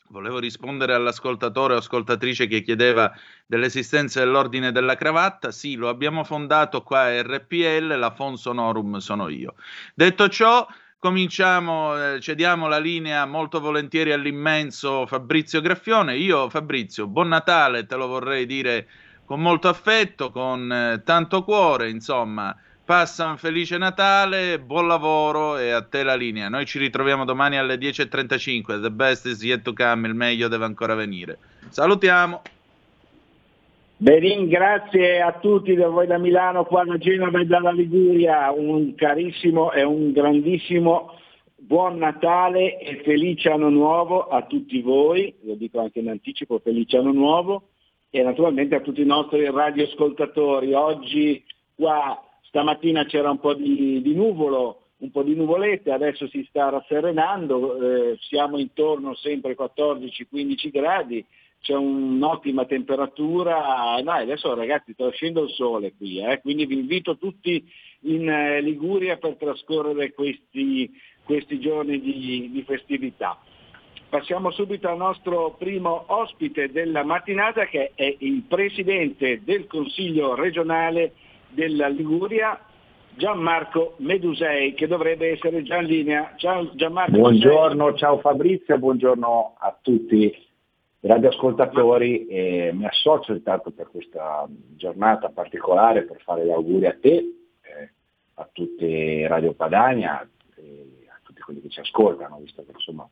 Volevo 0.10 0.39
rispondere 0.39 0.93
all'ascoltatore 0.93 1.74
o 1.74 1.78
ascoltatrice 1.78 2.47
che 2.47 2.62
chiedeva 2.62 3.12
dell'esistenza 3.45 4.22
dell'ordine 4.22 4.72
della 4.72 4.95
cravatta. 4.95 5.51
Sì, 5.51 5.76
lo 5.76 5.89
abbiamo 5.89 6.24
fondato 6.24 6.82
qua 6.82 7.01
a 7.01 7.22
RPL, 7.22 7.97
la 7.97 8.12
Fon 8.12 8.38
Sonorum 8.38 8.97
sono 8.97 9.28
io. 9.28 9.55
Detto 9.93 10.30
ciò, 10.30 10.66
cominciamo, 10.97 12.14
eh, 12.14 12.22
cediamo 12.22 12.70
la 12.70 12.80
linea 12.80 13.26
molto 13.26 13.60
volentieri 13.60 14.14
all'immenso 14.14 15.05
Fabrizio 15.05 15.60
Graffione. 15.60 16.16
Io, 16.16 16.49
Fabrizio, 16.49 17.08
buon 17.08 17.28
Natale, 17.28 17.86
te 17.86 17.97
lo 17.97 18.08
vorrei 18.08 18.45
dire 18.45 18.88
con 19.26 19.41
molto 19.41 19.68
affetto, 19.68 20.32
con 20.32 20.72
eh, 20.72 21.01
tanto 21.03 21.43
cuore, 21.43 21.89
insomma 21.89 22.55
Passa 22.88 23.27
un 23.27 23.35
felice 23.35 23.77
Natale, 23.77 24.61
buon 24.61 24.88
lavoro 24.88 25.57
e 25.57 25.71
a 25.71 25.81
te 25.81 26.03
la 26.03 26.15
linea. 26.15 26.47
Noi 26.47 26.65
ci 26.65 26.79
ritroviamo 26.79 27.25
domani 27.25 27.57
alle 27.57 27.75
10.35. 27.75 28.81
The 28.81 28.91
best 28.91 29.25
is 29.25 29.43
yet 29.43 29.61
to 29.63 29.73
come, 29.73 30.07
il 30.07 30.13
meglio 30.13 30.47
deve 30.47 30.63
ancora 30.63 30.95
venire. 30.95 31.38
Salutiamo. 31.67 32.43
Berin, 33.97 34.47
grazie 34.47 35.19
a 35.21 35.33
tutti 35.33 35.75
da 35.75 35.89
voi 35.89 36.07
da 36.07 36.17
Milano, 36.17 36.63
qua 36.63 36.85
da 36.85 36.97
Genova 36.97 37.41
e 37.41 37.45
dalla 37.45 37.73
Liguria. 37.73 38.51
Un 38.51 38.95
carissimo 38.95 39.73
e 39.73 39.83
un 39.83 40.13
grandissimo 40.13 41.19
buon 41.57 41.97
Natale 41.97 42.79
e 42.79 43.01
felice 43.03 43.49
anno 43.49 43.67
nuovo 43.67 44.29
a 44.29 44.43
tutti 44.43 44.81
voi. 44.81 45.35
Lo 45.41 45.55
dico 45.55 45.81
anche 45.81 45.99
in 45.99 46.07
anticipo, 46.07 46.61
felice 46.63 46.95
anno 46.95 47.11
nuovo. 47.11 47.67
E 48.09 48.23
naturalmente 48.23 48.75
a 48.75 48.79
tutti 48.79 49.01
i 49.01 49.05
nostri 49.05 49.43
radioascoltatori. 49.43 50.71
Oggi 50.71 51.43
qua 51.75 52.21
Stamattina 52.58 53.05
c'era 53.05 53.30
un 53.30 53.39
po' 53.39 53.53
di, 53.53 54.01
di 54.01 54.16
nuvolo, 54.16 54.88
un 54.97 55.12
po' 55.12 55.22
di 55.22 55.36
nuvolette, 55.36 55.91
adesso 55.91 56.28
si 56.28 56.43
sta 56.49 56.70
rasserenando, 56.70 57.76
eh, 57.76 58.18
siamo 58.22 58.58
intorno 58.58 59.14
sempre 59.14 59.55
ai 59.55 59.70
14-15 59.76 60.72
gradi, 60.72 61.24
c'è 61.62 61.76
un'ottima 61.76 62.66
temperatura, 62.66 64.01
no, 64.01 64.12
adesso 64.12 64.55
ragazzi 64.55 64.93
sta 64.93 65.05
uscendo 65.05 65.43
il 65.43 65.51
sole 65.51 65.93
qui, 65.95 66.18
eh, 66.18 66.41
quindi 66.41 66.66
vi 66.66 66.80
invito 66.80 67.18
tutti 67.18 67.64
in 68.05 68.28
eh, 68.28 68.60
Liguria 68.62 69.18
per 69.18 69.36
trascorrere 69.36 70.14
questi, 70.14 70.89
questi 71.26 71.60
giorni 71.60 72.01
di, 72.01 72.49
di 72.51 72.64
festività. 72.64 73.39
Passiamo 74.10 74.49
subito 74.49 74.88
al 74.88 74.97
nostro 74.97 75.55
primo 75.60 76.05
ospite 76.08 76.72
della 76.72 77.03
mattinata 77.03 77.66
che 77.66 77.91
è 77.93 78.16
il 78.18 78.45
Presidente 78.47 79.43
del 79.43 79.68
Consiglio 79.68 80.34
regionale 80.34 81.12
della 81.50 81.88
Liguria, 81.88 82.60
Gianmarco 83.16 83.95
Medusei, 83.98 84.74
che 84.74 84.88
dovrebbe 84.88 85.32
essere 85.32 85.64
già 85.64 85.78
in 85.78 85.88
linea. 85.88 86.34
Ciao 86.38 86.74
Gianmarco. 86.76 87.18
Buongiorno, 87.18 87.86
Medusei. 87.86 88.00
ciao 88.00 88.20
Fabrizio, 88.20 88.78
buongiorno 88.78 89.56
a 89.58 89.78
tutti 89.82 90.16
i 90.26 91.08
radioascoltatori. 91.08 92.28
E 92.28 92.72
mi 92.74 92.86
associo 92.86 93.34
intanto 93.34 93.72
per 93.72 93.89
questa 93.89 94.48
giornata 94.76 95.30
particolare 95.30 96.04
per 96.04 96.22
fare 96.22 96.45
gli 96.45 96.52
auguri 96.52 96.86
a 96.86 96.98
te, 97.00 97.16
eh, 97.62 97.91
a 98.36 98.50
tutti 98.52 99.26
Radio 99.26 99.54
Padania, 99.54 100.20
a 100.20 101.20
tutti 101.24 101.41
quelli 101.41 101.62
che 101.62 101.70
ci 101.70 101.80
ascoltano, 101.80 102.38
visto 102.39 102.64
che 102.64 102.72
insomma 102.72 103.10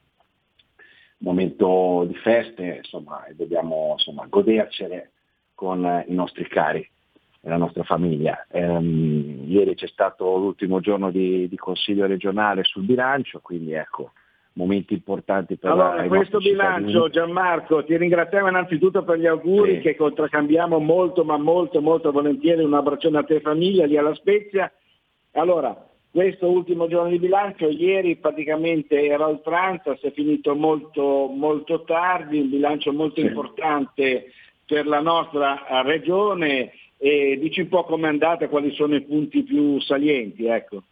momento 1.20 2.04
di 2.08 2.16
feste, 2.16 2.82
insomma, 2.84 3.26
e 3.26 3.36
dobbiamo 3.36 3.94
insomma, 3.94 4.26
godercene 4.28 5.12
con 5.54 6.04
i 6.08 6.14
nostri 6.14 6.48
cari 6.48 6.88
la 7.50 7.58
nostra 7.58 7.84
famiglia. 7.84 8.46
Ehm, 8.52 9.44
ieri 9.48 9.76
c'è 9.76 9.88
stato 9.88 10.38
l'ultimo 10.38 10.80
giorno 10.80 11.12
di, 11.12 11.48
di, 11.48 11.58
consiglio 11.58 12.06
regionale 12.06 12.64
sul 12.64 12.84
bilancio, 12.84 13.40
quindi 13.42 13.74
ecco, 13.74 14.12
momenti 14.54 14.94
importanti 14.94 15.58
per 15.58 15.72
allora, 15.72 15.96
la, 15.96 16.08
questo 16.08 16.40
bilancio, 16.40 17.10
Gianmarco, 17.10 17.84
ti 17.84 17.96
ringraziamo 17.96 18.48
innanzitutto 18.48 19.04
per 19.04 19.20
gli 19.20 19.28
auguri 19.28 19.76
sì. 19.76 19.82
che 19.82 19.96
contraccambiamo 19.96 20.80
molto, 20.80 21.24
ma 21.24 21.38
molto, 21.38 21.82
molto 21.82 22.12
volentieri. 22.12 22.64
Un 22.64 22.74
abbraccione 22.74 23.20
a 23.20 23.24
te 23.24 23.40
famiglia 23.42 23.86
lì 23.86 23.98
alla 23.98 24.16
Spezia. 24.16 24.72
Allora, 25.34 25.88
questo 26.10 26.50
ultimo 26.50 26.88
giorno 26.88 27.10
di 27.10 27.20
bilancio, 27.20 27.68
ieri 27.68 28.16
praticamente 28.16 29.06
era 29.06 29.28
oltranza, 29.28 29.96
si 29.98 30.08
è 30.08 30.12
finito 30.12 30.56
molto, 30.56 31.28
molto 31.28 31.84
tardi, 31.84 32.40
un 32.40 32.50
bilancio 32.50 32.92
molto 32.94 33.20
sì. 33.20 33.28
importante 33.28 34.32
per 34.66 34.88
la 34.88 35.00
nostra 35.00 35.82
regione 35.84 36.72
e 36.98 37.38
dici 37.40 37.62
un 37.62 37.68
po' 37.68 37.84
com'è 37.84 38.08
andata, 38.08 38.48
quali 38.48 38.74
sono 38.74 38.96
i 38.96 39.02
punti 39.02 39.44
più 39.44 39.80
salienti. 39.82 40.46
Ecco. 40.46 40.84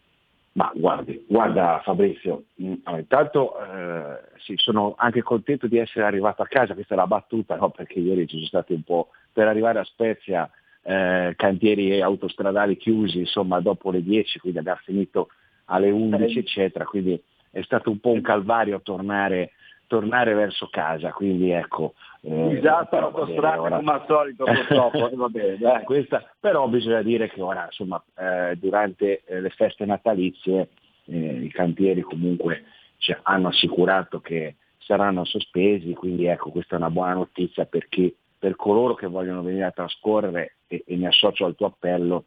Ma 0.52 0.70
guardi, 0.72 1.24
guarda 1.28 1.80
Fabrizio, 1.82 2.44
mm, 2.62 2.74
intanto 2.96 3.54
eh, 3.58 4.20
sì, 4.38 4.54
sono 4.56 4.94
anche 4.96 5.20
contento 5.20 5.66
di 5.66 5.78
essere 5.78 6.04
arrivato 6.04 6.42
a 6.42 6.46
casa, 6.46 6.74
questa 6.74 6.94
è 6.94 6.96
la 6.96 7.08
battuta, 7.08 7.56
no? 7.56 7.70
perché 7.70 7.98
ieri 7.98 8.28
ci 8.28 8.36
sono 8.36 8.46
stati 8.46 8.72
un 8.72 8.82
po' 8.82 9.08
per 9.32 9.48
arrivare 9.48 9.80
a 9.80 9.84
Spezia 9.84 10.48
eh, 10.82 11.34
cantieri 11.36 12.00
autostradali 12.00 12.76
chiusi, 12.76 13.18
insomma 13.18 13.60
dopo 13.60 13.90
le 13.90 14.00
10, 14.00 14.38
quindi 14.38 14.58
abbiamo 14.60 14.78
finito 14.84 15.28
alle 15.66 15.90
11 15.90 16.38
eccetera, 16.38 16.84
quindi 16.84 17.20
è 17.50 17.62
stato 17.62 17.90
un 17.90 17.98
po' 17.98 18.10
un 18.10 18.20
calvario 18.20 18.80
tornare, 18.80 19.52
tornare 19.86 20.34
verso 20.34 20.68
casa, 20.70 21.12
quindi 21.12 21.50
ecco. 21.50 21.94
Eh, 22.20 22.56
Esatto, 22.56 22.96
autostrada 22.96 23.60
ora... 23.60 23.76
come 23.76 23.92
al 23.92 24.04
solito 24.06 24.44
purtroppo, 24.44 25.10
va 25.14 25.28
bene, 25.28 25.82
Questa, 25.84 26.24
però 26.40 26.66
bisogna 26.68 27.02
dire 27.02 27.28
che 27.28 27.40
ora 27.40 27.64
insomma 27.64 28.02
eh, 28.16 28.56
durante 28.56 29.22
eh, 29.24 29.40
le 29.40 29.50
feste 29.50 29.84
natalizie 29.84 30.68
eh, 31.06 31.16
i 31.16 31.50
cantieri 31.50 32.00
comunque 32.00 32.64
cioè, 32.96 33.18
hanno 33.22 33.48
assicurato 33.48 34.20
che 34.20 34.56
saranno 34.78 35.24
sospesi, 35.24 35.92
quindi 35.92 36.26
ecco 36.26 36.50
questa 36.50 36.76
è 36.76 36.78
una 36.78 36.90
buona 36.90 37.14
notizia 37.14 37.66
per 37.66 37.88
chi 37.88 38.14
per 38.44 38.56
coloro 38.56 38.92
che 38.92 39.06
vogliono 39.06 39.40
venire 39.40 39.64
a 39.64 39.70
trascorrere, 39.70 40.56
e, 40.66 40.84
e 40.86 40.96
mi 40.96 41.06
associo 41.06 41.46
al 41.46 41.54
tuo 41.54 41.68
appello, 41.68 42.24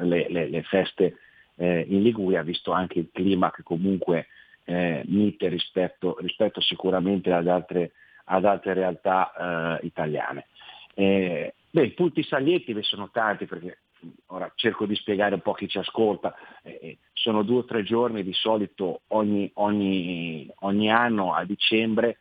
le, 0.00 0.26
le, 0.30 0.48
le 0.48 0.62
feste 0.62 1.18
eh, 1.56 1.84
in 1.86 2.02
Liguria, 2.02 2.42
visto 2.42 2.72
anche 2.72 2.98
il 2.98 3.10
clima 3.12 3.50
che 3.50 3.62
comunque 3.62 4.28
eh, 4.68 5.02
mite 5.06 5.48
rispetto, 5.48 6.18
rispetto, 6.20 6.60
sicuramente 6.60 7.32
ad 7.32 7.48
altre, 7.48 7.92
ad 8.24 8.44
altre 8.44 8.74
realtà 8.74 9.78
eh, 9.80 9.86
italiane. 9.86 10.48
Eh, 10.92 11.54
beh, 11.70 11.84
i 11.84 11.92
punti 11.92 12.22
salienti 12.22 12.74
ve 12.74 12.82
sono 12.82 13.08
tanti 13.10 13.46
perché 13.46 13.78
ora 14.26 14.52
cerco 14.54 14.84
di 14.84 14.94
spiegare 14.94 15.34
un 15.34 15.40
po' 15.40 15.54
chi 15.54 15.68
ci 15.68 15.78
ascolta, 15.78 16.34
eh, 16.62 16.78
eh, 16.82 16.98
sono 17.14 17.42
due 17.42 17.60
o 17.60 17.64
tre 17.64 17.82
giorni 17.82 18.22
di 18.22 18.34
solito 18.34 19.00
ogni, 19.08 19.50
ogni, 19.54 20.46
ogni 20.60 20.90
anno 20.90 21.32
a 21.34 21.44
dicembre 21.44 22.18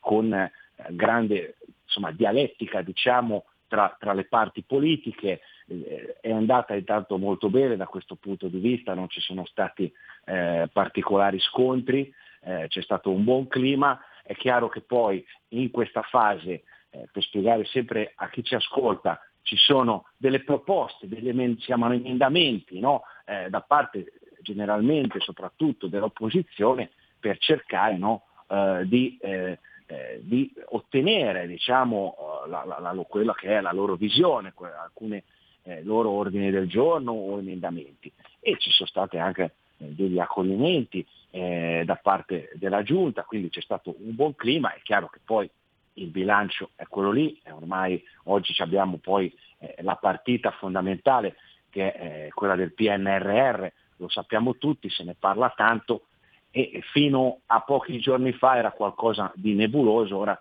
con 0.00 0.50
grande 0.88 1.56
insomma, 1.84 2.10
dialettica 2.10 2.80
diciamo, 2.80 3.44
tra, 3.68 3.94
tra, 3.98 4.14
le 4.14 4.24
parti 4.24 4.62
politiche, 4.62 5.28
eh, 5.28 5.40
è 6.20 6.30
andata 6.32 6.74
intanto 6.74 7.16
molto 7.16 7.48
bene 7.48 7.76
da 7.76 7.86
questo 7.86 8.16
punto 8.16 8.48
di 8.48 8.58
vista, 8.58 8.94
non 8.94 9.08
ci 9.08 9.20
sono 9.20 9.44
stati 9.46 9.92
eh, 10.24 10.68
particolari 10.72 11.38
scontri, 11.38 12.12
eh, 12.42 12.66
c'è 12.68 12.82
stato 12.82 13.10
un 13.10 13.22
buon 13.24 13.46
clima, 13.46 14.00
è 14.22 14.34
chiaro 14.34 14.68
che 14.68 14.80
poi 14.80 15.24
in 15.48 15.70
questa 15.70 16.02
fase, 16.02 16.62
eh, 16.90 17.08
per 17.12 17.22
spiegare 17.22 17.64
sempre 17.66 18.12
a 18.16 18.28
chi 18.28 18.42
ci 18.42 18.54
ascolta, 18.54 19.20
ci 19.42 19.56
sono 19.56 20.06
delle 20.16 20.40
proposte, 20.40 21.08
degli 21.08 21.56
chiamano 21.56 21.94
emendamenti 21.94 22.78
no? 22.78 23.02
Eh, 23.24 23.48
da 23.48 23.60
parte 23.60 24.12
generalmente 24.42 25.20
soprattutto 25.20 25.86
dell'opposizione 25.86 26.90
per 27.18 27.38
cercare 27.38 27.96
no? 27.96 28.24
Eh, 28.48 28.82
di 28.86 29.18
eh, 29.90 30.20
di 30.22 30.52
ottenere 30.68 31.48
diciamo, 31.48 32.14
eh, 32.44 32.48
la, 32.48 32.64
la, 32.64 32.78
la, 32.78 33.04
quella 33.08 33.34
che 33.34 33.48
è 33.48 33.60
la 33.60 33.72
loro 33.72 33.96
visione, 33.96 34.54
alcuni 34.56 35.20
eh, 35.62 35.82
loro 35.82 36.10
ordini 36.10 36.50
del 36.50 36.68
giorno 36.68 37.12
o 37.12 37.38
emendamenti. 37.38 38.10
E 38.40 38.56
ci 38.58 38.70
sono 38.70 38.88
stati 38.88 39.18
anche 39.18 39.54
eh, 39.78 39.86
degli 39.94 40.18
accoglimenti 40.18 41.06
eh, 41.30 41.82
da 41.84 41.96
parte 41.96 42.50
della 42.54 42.82
Giunta, 42.82 43.22
quindi 43.22 43.50
c'è 43.50 43.60
stato 43.60 43.94
un 43.98 44.14
buon 44.14 44.34
clima, 44.34 44.74
è 44.74 44.80
chiaro 44.82 45.08
che 45.08 45.20
poi 45.24 45.48
il 45.94 46.08
bilancio 46.08 46.70
è 46.76 46.86
quello 46.86 47.10
lì, 47.10 47.40
ormai 47.50 48.02
oggi 48.24 48.54
abbiamo 48.62 48.98
poi 48.98 49.32
eh, 49.58 49.76
la 49.80 49.96
partita 49.96 50.50
fondamentale 50.52 51.36
che 51.68 51.92
è 51.92 52.28
quella 52.34 52.56
del 52.56 52.72
PNRR, 52.72 53.66
lo 53.96 54.08
sappiamo 54.08 54.56
tutti, 54.56 54.90
se 54.90 55.04
ne 55.04 55.14
parla 55.16 55.52
tanto, 55.56 56.06
e 56.50 56.82
fino 56.92 57.40
a 57.46 57.60
pochi 57.60 58.00
giorni 58.00 58.32
fa 58.32 58.56
era 58.56 58.72
qualcosa 58.72 59.30
di 59.36 59.54
nebuloso, 59.54 60.16
ora 60.16 60.40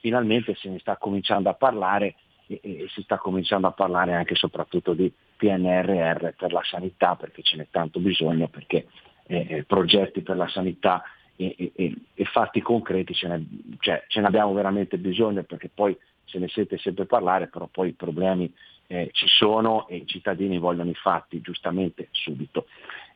finalmente 0.00 0.54
se 0.54 0.70
ne 0.70 0.78
sta 0.78 0.96
cominciando 0.96 1.50
a 1.50 1.54
parlare 1.54 2.16
e, 2.50 2.60
e 2.62 2.88
si 2.88 3.02
sta 3.02 3.16
cominciando 3.18 3.68
a 3.68 3.72
parlare 3.72 4.14
anche 4.14 4.34
e 4.34 4.36
soprattutto 4.36 4.92
di 4.92 5.12
PNRR 5.36 6.30
per 6.36 6.52
la 6.52 6.62
sanità 6.64 7.14
perché 7.14 7.42
ce 7.42 7.56
n'è 7.56 7.68
tanto 7.70 8.00
bisogno, 8.00 8.48
perché 8.48 8.86
eh, 9.26 9.46
eh 9.48 9.64
progetti 9.64 10.22
per 10.22 10.36
la 10.36 10.48
sanità 10.48 11.02
e, 11.36 11.72
e, 11.74 11.94
e 12.12 12.24
fatti 12.24 12.60
concreti 12.60 13.14
ce 13.14 13.28
ne, 13.28 13.46
cioè, 13.78 14.04
ce 14.08 14.20
ne, 14.20 14.26
abbiamo 14.26 14.52
veramente 14.52 14.98
bisogno 14.98 15.42
perché 15.44 15.70
poi 15.72 15.96
se 16.24 16.38
ne 16.38 16.48
sente 16.48 16.78
sempre 16.78 17.06
parlare, 17.06 17.46
però 17.46 17.66
poi 17.66 17.88
i 17.88 17.94
problemi 17.94 18.52
eh, 18.86 19.10
ci 19.12 19.26
sono 19.28 19.86
e 19.88 19.96
i 19.96 20.06
cittadini 20.06 20.58
vogliono 20.58 20.90
i 20.90 20.94
fatti 20.94 21.40
giustamente 21.40 22.08
subito. 22.10 22.66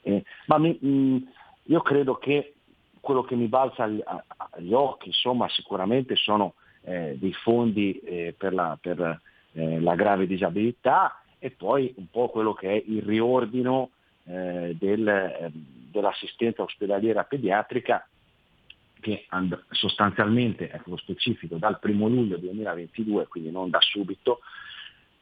Eh, 0.02 0.24
ma 0.46 0.58
mi, 0.58 0.78
mh, 0.80 1.28
io 1.64 1.80
credo 1.80 2.14
che 2.14 2.54
quello 3.00 3.22
che 3.22 3.34
mi 3.36 3.46
balza 3.46 3.84
agli, 3.84 4.02
agli 4.50 4.72
occhi, 4.72 5.08
insomma, 5.08 5.48
sicuramente 5.50 6.16
sono 6.16 6.54
eh, 6.84 7.16
dei 7.18 7.32
fondi 7.32 7.98
eh, 8.00 8.34
per, 8.36 8.52
la, 8.52 8.78
per 8.80 9.20
eh, 9.52 9.80
la, 9.80 9.94
grave 9.94 10.26
disabilità 10.26 11.22
e 11.38 11.50
poi 11.50 11.92
un 11.96 12.08
po' 12.10 12.28
quello 12.28 12.52
che 12.54 12.70
è 12.70 12.82
il 12.86 13.02
riordino 13.02 13.90
eh, 14.24 14.76
del, 14.78 15.06
ehm, 15.06 15.52
dell'assistenza 15.90 16.62
ospedaliera 16.62 17.24
pediatrica 17.24 18.06
che 19.00 19.26
and- 19.28 19.64
sostanzialmente, 19.70 20.70
ecco 20.70 20.96
specifico, 20.96 21.56
dal 21.56 21.78
1 21.80 22.08
luglio 22.08 22.38
2022, 22.38 23.26
quindi 23.26 23.50
non 23.50 23.68
da 23.68 23.80
subito, 23.80 24.40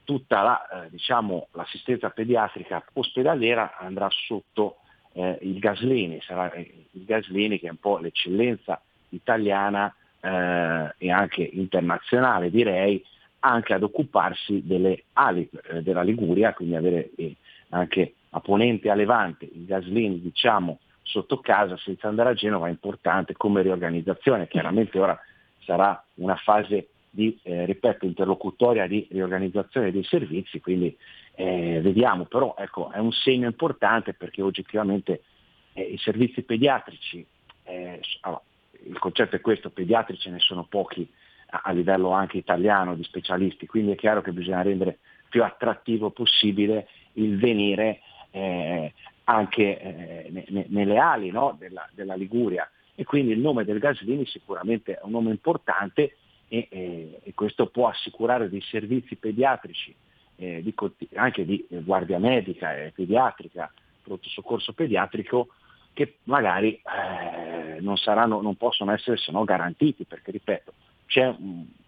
tutta 0.04 0.42
la, 0.42 0.84
eh, 0.84 0.90
diciamo, 0.90 1.48
l'assistenza 1.52 2.10
pediatrica 2.10 2.84
ospedaliera 2.92 3.76
andrà 3.78 4.08
sotto 4.10 4.76
eh, 5.14 5.38
il 5.42 5.58
Gaslini, 5.58 6.20
sarà 6.22 6.52
eh, 6.52 6.86
il 6.92 7.04
Gaslini 7.04 7.58
che 7.58 7.66
è 7.66 7.70
un 7.70 7.78
po' 7.78 7.98
l'eccellenza 7.98 8.80
italiana 9.10 9.92
eh, 10.22 10.94
e 10.96 11.10
anche 11.10 11.42
internazionale 11.42 12.50
direi, 12.50 13.04
anche 13.40 13.74
ad 13.74 13.82
occuparsi 13.82 14.62
delle 14.64 15.04
ali 15.14 15.48
eh, 15.70 15.82
della 15.82 16.02
Liguria, 16.02 16.54
quindi 16.54 16.76
avere 16.76 17.10
eh, 17.16 17.34
anche 17.70 18.14
a 18.30 18.40
ponente 18.40 18.86
e 18.86 18.90
a 18.90 18.94
levante 18.94 19.44
il 19.44 19.64
Gaslini 19.64 20.20
diciamo 20.20 20.78
sotto 21.02 21.40
casa 21.40 21.76
senza 21.78 22.08
andare 22.08 22.30
a 22.30 22.34
Genova 22.34 22.68
è 22.68 22.70
importante 22.70 23.34
come 23.34 23.62
riorganizzazione, 23.62 24.48
chiaramente 24.48 24.98
ora 24.98 25.18
sarà 25.64 26.02
una 26.14 26.36
fase 26.36 26.88
di, 27.10 27.38
eh, 27.42 27.66
ripeto, 27.66 28.06
interlocutoria 28.06 28.86
di 28.86 29.06
riorganizzazione 29.10 29.90
dei 29.90 30.04
servizi, 30.04 30.60
quindi 30.60 30.96
eh, 31.34 31.80
vediamo, 31.82 32.24
però 32.24 32.54
ecco, 32.56 32.90
è 32.90 32.98
un 32.98 33.12
segno 33.12 33.46
importante 33.46 34.14
perché 34.14 34.40
oggettivamente 34.40 35.22
eh, 35.74 35.82
i 35.82 35.98
servizi 35.98 36.42
pediatrici, 36.42 37.26
eh, 37.64 38.00
allora, 38.20 38.42
il 38.86 38.98
concetto 38.98 39.36
è 39.36 39.40
questo, 39.40 39.70
pediatrici 39.70 40.30
ne 40.30 40.38
sono 40.38 40.64
pochi 40.64 41.08
a, 41.50 41.62
a, 41.64 41.72
livello 41.72 42.10
anche 42.10 42.38
italiano 42.38 42.94
di 42.94 43.02
specialisti, 43.04 43.66
quindi 43.66 43.92
è 43.92 43.96
chiaro 43.96 44.22
che 44.22 44.32
bisogna 44.32 44.62
rendere 44.62 44.98
più 45.28 45.42
attrattivo 45.42 46.10
possibile 46.10 46.88
il 47.14 47.38
venire 47.38 48.00
eh, 48.30 48.92
anche 49.24 49.80
eh, 49.80 50.30
ne, 50.30 50.44
ne, 50.48 50.66
nelle 50.68 50.98
ali 50.98 51.30
no? 51.30 51.56
della, 51.58 51.88
della, 51.92 52.14
Liguria 52.14 52.68
e 52.94 53.04
quindi 53.04 53.32
il 53.32 53.38
nome 53.38 53.64
del 53.64 53.78
Gaslini 53.78 54.26
sicuramente 54.26 54.94
è 54.94 55.00
un 55.02 55.12
nome 55.12 55.30
importante 55.30 56.16
e, 56.48 56.66
e, 56.70 57.20
e 57.22 57.34
questo 57.34 57.66
può 57.66 57.88
assicurare 57.88 58.48
dei 58.48 58.60
servizi 58.60 59.16
pediatrici 59.16 59.94
eh, 60.36 60.62
di, 60.62 60.74
anche 61.14 61.44
di 61.44 61.64
guardia 61.68 62.18
medica 62.18 62.76
e 62.76 62.92
pediatrica, 62.94 63.72
pronto 64.02 64.28
soccorso 64.28 64.72
pediatrico, 64.72 65.48
che 65.92 66.18
magari 66.24 66.74
eh, 66.74 67.80
non, 67.80 67.96
saranno, 67.96 68.40
non 68.40 68.56
possono 68.56 68.92
essere 68.92 69.16
se 69.16 69.32
no 69.32 69.44
garantiti, 69.44 70.04
perché 70.04 70.30
ripeto, 70.30 70.72
c'è 71.06 71.34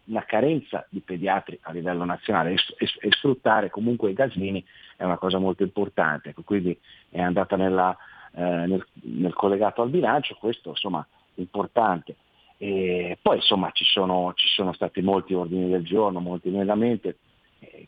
una 0.06 0.24
carenza 0.24 0.86
di 0.90 1.00
pediatri 1.00 1.58
a 1.62 1.72
livello 1.72 2.04
nazionale 2.04 2.52
e, 2.52 2.58
e, 2.76 2.88
e 3.00 3.10
sfruttare 3.12 3.70
comunque 3.70 4.10
i 4.10 4.14
gasini 4.14 4.62
è 4.96 5.04
una 5.04 5.16
cosa 5.16 5.38
molto 5.38 5.62
importante, 5.62 6.30
ecco, 6.30 6.42
quindi 6.42 6.78
è 7.08 7.20
andata 7.20 7.56
nella, 7.56 7.96
eh, 8.34 8.40
nel, 8.40 8.86
nel, 9.02 9.32
collegato 9.32 9.82
al 9.82 9.88
bilancio, 9.88 10.36
questo 10.38 10.70
insomma 10.70 11.06
è 11.34 11.40
importante. 11.40 12.16
E 12.56 13.18
poi 13.20 13.36
insomma 13.36 13.70
ci 13.72 13.84
sono, 13.84 14.32
ci 14.36 14.46
sono, 14.48 14.72
stati 14.72 15.02
molti 15.02 15.34
ordini 15.34 15.68
del 15.68 15.84
giorno, 15.84 16.20
molti 16.20 16.48
emendamenti, 16.48 17.14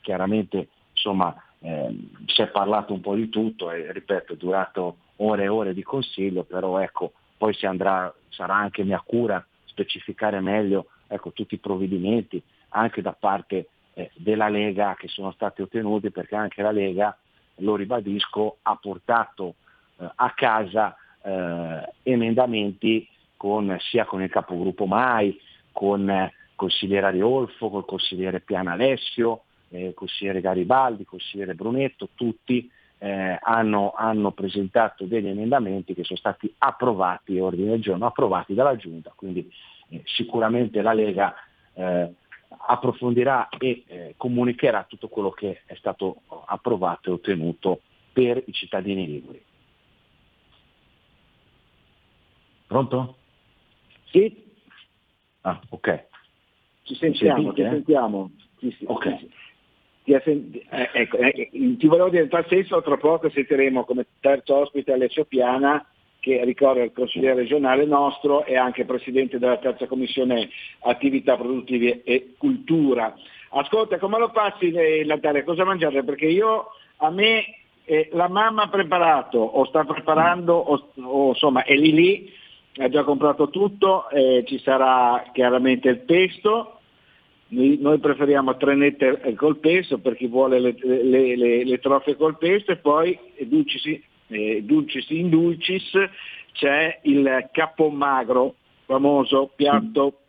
chiaramente 0.01 0.69
insomma 0.93 1.35
eh, 1.61 1.95
si 2.27 2.43
è 2.43 2.49
parlato 2.49 2.93
un 2.93 3.01
po' 3.01 3.15
di 3.15 3.29
tutto 3.29 3.71
e 3.71 3.93
ripeto 3.93 4.33
è 4.33 4.37
durato 4.37 4.97
ore 5.17 5.45
e 5.45 5.49
ore 5.49 5.75
di 5.75 5.83
consiglio, 5.83 6.45
però 6.45 6.79
ecco 6.79 7.13
poi 7.37 7.55
si 7.55 7.67
andrà, 7.67 8.13
sarà 8.29 8.55
anche 8.55 8.85
mia 8.85 9.03
cura 9.05 9.45
specificare 9.65 10.41
meglio 10.41 10.87
ecco, 11.07 11.33
tutti 11.33 11.55
i 11.55 11.59
provvedimenti 11.59 12.43
anche 12.71 13.03
da 13.03 13.13
parte 13.13 13.69
eh, 13.95 14.11
della 14.15 14.49
Lega 14.49 14.95
che 14.99 15.09
sono 15.09 15.33
stati 15.33 15.63
ottenuti 15.63 16.11
perché 16.11 16.35
anche 16.35 16.63
la 16.63 16.71
Lega, 16.71 17.17
lo 17.57 17.77
ribadisco, 17.77 18.59
ha 18.63 18.77
portato 18.77 19.55
eh, 19.99 20.11
a 20.15 20.33
casa 20.35 20.97
eh, 21.23 21.93
emendamenti 22.03 23.09
con, 23.37 23.77
sia 23.81 24.05
con 24.05 24.23
il 24.23 24.31
capogruppo 24.31 24.87
Mai, 24.87 25.39
con 25.73 26.09
il 26.09 26.33
consigliere 26.57 27.07
Ariolfo, 27.07 27.69
con 27.69 27.81
il 27.81 27.87
consigliere 27.87 28.41
Piana 28.41 28.73
Alessio, 28.73 29.43
eh, 29.69 29.93
consigliere 29.95 30.41
Garibaldi, 30.41 31.05
consigliere 31.05 31.55
Brunetto, 31.55 32.09
tutti 32.15 32.69
eh, 33.07 33.39
hanno, 33.41 33.93
hanno, 33.97 34.33
presentato 34.33 35.05
degli 35.05 35.29
emendamenti 35.29 35.95
che 35.95 36.03
sono 36.03 36.19
stati 36.19 36.53
approvati, 36.59 37.39
ordine 37.39 37.71
del 37.71 37.81
giorno, 37.81 38.07
approvati 38.07 38.53
dalla 38.53 38.75
Giunta, 38.75 39.13
quindi 39.15 39.49
eh, 39.91 40.03
sicuramente 40.05 40.83
la 40.83 40.93
Lega 40.93 41.33
eh, 41.75 42.13
approfondirà 42.67 43.49
e 43.59 43.85
eh, 43.87 44.15
comunicherà 44.17 44.87
tutto 44.89 45.07
quello 45.07 45.31
che 45.31 45.63
è 45.67 45.75
stato 45.77 46.23
approvato 46.47 47.11
e 47.11 47.13
ottenuto 47.13 47.81
per 48.13 48.43
i 48.45 48.53
cittadini 48.53 49.07
liguri. 49.07 49.45
Pronto? 52.67 53.17
Sì. 54.07 54.45
Ah, 55.43 55.61
ok. 55.69 56.07
Ci 56.83 56.95
sentiamo, 56.97 57.55
ci 57.55 57.63
sentiamo. 57.63 58.31
Sì, 58.59 58.75
sì, 58.77 58.85
ok. 58.85 59.27
Sì, 60.07 60.63
eh, 60.71 60.91
ecco, 60.93 61.17
eh, 61.17 61.51
ti 61.51 61.87
volevo 61.89 62.09
dire 62.09 62.23
in 62.23 62.29
tal 62.29 62.47
senso, 62.47 62.81
tra 62.81 62.97
poco 62.97 63.29
sentiremo 63.29 63.85
come 63.85 64.07
terzo 64.21 64.55
ospite 64.55 64.93
Alessio 64.93 65.25
Piana, 65.25 65.85
che 66.21 66.45
ricorre 66.45 66.83
al 66.83 66.93
consigliere 66.93 67.35
regionale 67.35 67.85
nostro 67.87 68.45
e 68.45 68.57
anche 68.57 68.85
presidente 68.85 69.41
della 69.41 69.57
terza 69.57 69.87
commissione 69.87 70.49
attività 70.81 71.37
produttive 71.37 72.03
e 72.05 72.35
cultura. 72.39 73.15
Ascolta, 73.51 73.99
come 73.99 74.19
lo 74.19 74.31
passi 74.31 74.73
Natale? 75.05 75.43
Cosa 75.43 75.65
mangiate? 75.65 76.05
Perché 76.05 76.27
io 76.27 76.67
a 76.99 77.11
me 77.11 77.45
eh, 77.85 78.09
la 78.13 78.29
mamma 78.29 78.63
ha 78.65 78.69
preparato 78.69 79.39
o 79.39 79.65
sta 79.67 79.85
preparando 79.85 80.55
o, 80.55 80.89
o 81.03 81.29
insomma 81.29 81.65
è 81.65 81.75
lì 81.75 81.93
lì, 81.93 82.33
ha 82.77 82.89
già 82.89 83.03
comprato 83.03 83.51
tutto, 83.51 84.09
eh, 84.11 84.45
ci 84.47 84.61
sarà 84.61 85.31
chiaramente 85.33 85.89
il 85.89 85.99
pesto, 85.99 86.76
noi, 87.49 87.99
preferiamo 87.99 88.57
trenette 88.57 89.35
col 89.37 89.59
pesto 89.59 89.99
per 89.99 90.17
chi 90.17 90.27
vuole 90.27 90.59
le, 90.59 90.75
le, 90.81 91.37
le, 91.37 91.65
le 91.65 91.79
trofie 91.79 92.17
col 92.17 92.39
pesto 92.39 92.73
e 92.73 92.77
poi 92.77 93.17
dulcis, 93.43 94.01
eh, 94.29 94.63
dulcis 94.65 95.09
in 95.11 95.29
dulcis 95.29 95.91
c'è 96.53 97.01
il 97.03 97.49
capomagro, 97.53 98.55
famoso 98.87 99.53
piatto 99.55 100.21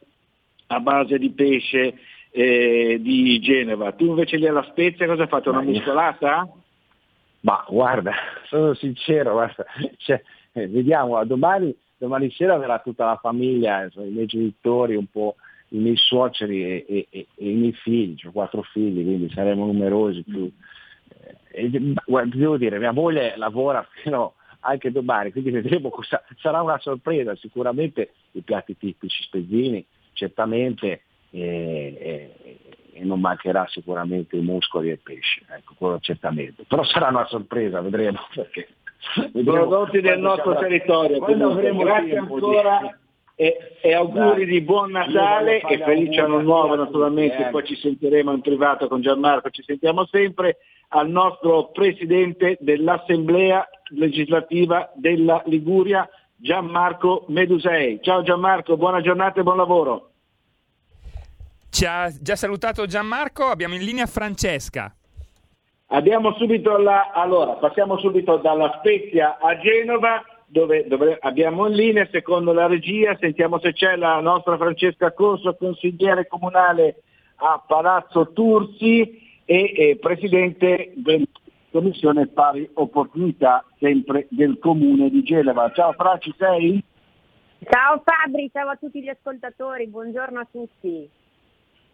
a 0.67 0.79
base 0.79 1.17
di 1.17 1.31
pesce 1.31 1.97
eh, 2.29 2.97
di 3.01 3.39
Genova. 3.39 3.93
Tu 3.93 4.05
invece 4.05 4.37
lì 4.37 4.47
alla 4.47 4.67
Spezia 4.69 5.07
cosa 5.07 5.23
hai 5.23 5.27
fatto? 5.27 5.49
Una 5.49 5.61
muscolata? 5.61 6.47
Ma 7.39 7.65
guarda, 7.67 8.13
sono 8.47 8.73
sincero, 8.73 9.31
guarda, 9.31 9.65
cioè, 9.97 10.21
eh, 10.51 10.67
vediamo, 10.67 11.23
domani, 11.23 11.73
domani, 11.97 12.29
sera 12.31 12.57
verrà 12.57 12.79
tutta 12.79 13.05
la 13.05 13.19
famiglia, 13.21 13.85
i 13.85 14.09
miei 14.09 14.25
genitori, 14.25 14.95
un 14.95 15.05
po' 15.05 15.35
i 15.69 15.77
miei 15.77 15.97
suoceri 15.97 16.63
e, 16.63 16.85
e, 16.87 17.07
e, 17.09 17.27
e 17.35 17.49
i 17.49 17.55
miei 17.55 17.73
figli, 17.73 18.25
ho 18.25 18.31
quattro 18.31 18.61
figli, 18.61 19.03
quindi 19.03 19.29
saremo 19.33 19.65
numerosi 19.65 20.23
più. 20.23 20.49
Eh, 21.51 21.93
guarda, 22.05 22.35
devo 22.35 22.57
dire, 22.57 22.79
mia 22.79 22.91
moglie 22.91 23.35
lavora 23.37 23.85
fino 24.01 24.33
anche 24.61 24.91
domani, 24.91 25.31
quindi 25.31 25.51
vedremo 25.51 25.89
cosa 25.89 26.23
sarà 26.37 26.61
una 26.61 26.79
sorpresa, 26.79 27.35
sicuramente 27.35 28.13
i 28.31 28.41
piatti 28.41 28.77
tipici 28.77 29.23
spezzini, 29.23 29.85
certamente, 30.13 31.01
e, 31.29 32.31
e 32.93 33.03
non 33.03 33.19
mancherà 33.19 33.67
sicuramente 33.67 34.35
i 34.35 34.41
muscoli 34.41 34.89
e 34.89 34.93
il 34.93 34.99
pesce, 34.99 35.41
ecco, 35.49 35.73
quello 35.77 35.99
certamente. 35.99 36.63
Però 36.67 36.83
sarà 36.83 37.09
una 37.09 37.27
sorpresa, 37.27 37.81
vedremo 37.81 38.19
perché. 38.33 38.69
Prodotti 39.31 40.01
del 40.01 40.19
nostro 40.19 40.55
territorio. 40.57 41.19
Grazie 41.19 42.17
ancora. 42.17 42.79
Di 42.81 43.06
e, 43.39 43.77
e 43.81 43.93
auguri 43.93 44.45
Dai. 44.45 44.53
di 44.53 44.61
buon 44.61 44.89
Natale 44.89 45.61
e 45.61 45.77
felice 45.77 46.21
anno 46.21 46.41
nuovo 46.41 46.73
naturalmente, 46.75 47.45
eh. 47.45 47.49
poi 47.51 47.63
ci 47.67 47.75
sentiremo 47.75 48.33
in 48.33 48.41
privato 48.41 48.87
con 48.87 48.99
Gianmarco, 48.99 49.51
ci 49.51 49.61
sentiamo 49.61 50.07
sempre 50.07 50.57
al 50.89 51.07
nostro 51.07 51.69
Presidente 51.69 52.57
dell'Assemblea 52.59 53.69
legislativa 53.89 54.91
della 54.95 55.43
Liguria, 55.45 56.09
Gianmarco 56.35 57.25
Medusei. 57.27 57.99
Ciao 58.01 58.23
Gianmarco, 58.23 58.75
buona 58.75 59.01
giornata 59.01 59.39
e 59.39 59.43
buon 59.43 59.57
lavoro. 59.57 60.09
Ci 61.69 61.85
ha 61.85 62.09
già 62.19 62.35
salutato 62.35 62.87
Gianmarco, 62.87 63.43
abbiamo 63.45 63.75
in 63.75 63.83
linea 63.83 64.07
Francesca. 64.07 64.91
Abbiamo 65.89 66.33
subito 66.33 66.75
la, 66.77 67.11
allora, 67.13 67.51
passiamo 67.53 67.99
subito 67.99 68.37
dalla 68.37 68.77
Spezia 68.79 69.37
a 69.39 69.55
Genova 69.59 70.23
dove, 70.49 70.87
dove, 70.87 71.17
abbiamo 71.19 71.67
in 71.67 71.73
linea, 71.73 72.07
secondo 72.09 72.53
la 72.53 72.67
regia, 72.67 73.17
sentiamo 73.19 73.59
se 73.59 73.73
c'è 73.73 73.97
la 73.97 74.19
nostra 74.21 74.57
Francesca 74.57 75.11
Corso, 75.11 75.55
consigliere 75.55 76.25
comunale 76.27 77.01
a 77.35 77.61
Palazzo 77.65 78.31
Tursi 78.31 79.41
e, 79.43 79.73
e 79.75 79.97
presidente 79.99 80.93
della 80.95 81.25
Commissione 81.69 82.27
Pari 82.27 82.69
Opportunità, 82.75 83.63
sempre 83.77 84.27
del 84.29 84.57
Comune 84.59 85.09
di 85.09 85.21
Genova. 85.21 85.69
Ciao 85.73 85.91
Fra, 85.91 86.17
ci 86.17 86.33
sei? 86.37 86.81
Ciao 87.69 88.01
Fabri, 88.03 88.49
ciao 88.53 88.69
a 88.69 88.77
tutti 88.77 89.01
gli 89.01 89.09
ascoltatori, 89.09 89.87
buongiorno 89.87 90.39
a 90.39 90.47
tutti. 90.49 91.09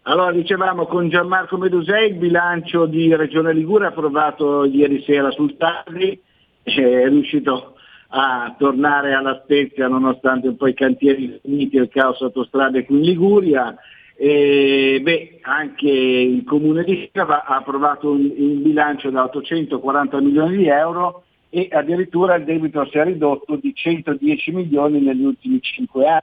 Allora, 0.02 0.30
dicevamo 0.32 0.86
con 0.86 1.08
Gianmarco 1.08 1.56
Medusei 1.56 2.10
il 2.10 2.16
bilancio 2.16 2.86
di 2.86 3.14
Regione 3.16 3.52
Ligure 3.52 3.86
approvato 3.86 4.64
ieri 4.64 5.02
sera 5.02 5.30
sul 5.30 5.56
Tardi, 5.56 6.20
è 6.62 7.08
riuscito 7.08 7.73
a 8.16 8.54
tornare 8.56 9.12
alla 9.12 9.40
Spezia 9.42 9.88
nonostante 9.88 10.46
un 10.46 10.56
po' 10.56 10.68
i 10.68 10.74
cantieri 10.74 11.40
finiti 11.42 11.76
e 11.76 11.82
il 11.82 11.88
caos 11.88 12.20
autostrade 12.22 12.84
qui 12.84 12.98
in 12.98 13.02
Liguria. 13.02 13.76
E, 14.16 15.00
beh, 15.02 15.40
anche 15.42 15.90
il 15.90 16.44
comune 16.44 16.84
di 16.84 17.08
Scava 17.10 17.44
ha 17.44 17.56
approvato 17.56 18.12
un, 18.12 18.32
un, 18.36 18.62
bilancio 18.62 19.10
da 19.10 19.24
840 19.24 20.20
milioni 20.20 20.58
di 20.58 20.68
euro 20.68 21.24
e 21.50 21.68
addirittura 21.72 22.36
il 22.36 22.44
debito 22.44 22.86
si 22.86 22.98
è 22.98 23.02
ridotto 23.02 23.56
di 23.56 23.74
110 23.74 24.52
milioni 24.52 25.00
negli 25.00 25.24
ultimi 25.24 25.60
5 25.60 26.06
anni 26.06 26.22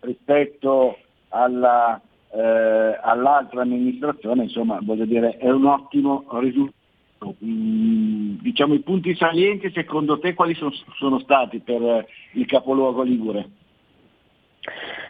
rispetto 0.00 0.98
alla, 1.28 1.98
eh, 2.32 2.98
all'altra 3.02 3.62
amministrazione, 3.62 4.44
insomma 4.44 4.78
voglio 4.82 5.04
dire 5.04 5.36
è 5.36 5.50
un 5.50 5.66
ottimo 5.66 6.24
risultato 6.38 6.78
Mm, 7.22 8.38
diciamo, 8.40 8.72
i 8.74 8.80
punti 8.80 9.14
salienti 9.14 9.70
secondo 9.72 10.18
te 10.18 10.32
quali 10.32 10.54
sono, 10.54 10.72
sono 10.96 11.18
stati 11.18 11.60
per 11.60 11.82
eh, 11.82 12.06
il 12.32 12.46
capoluogo 12.46 13.02
Ligure? 13.02 13.48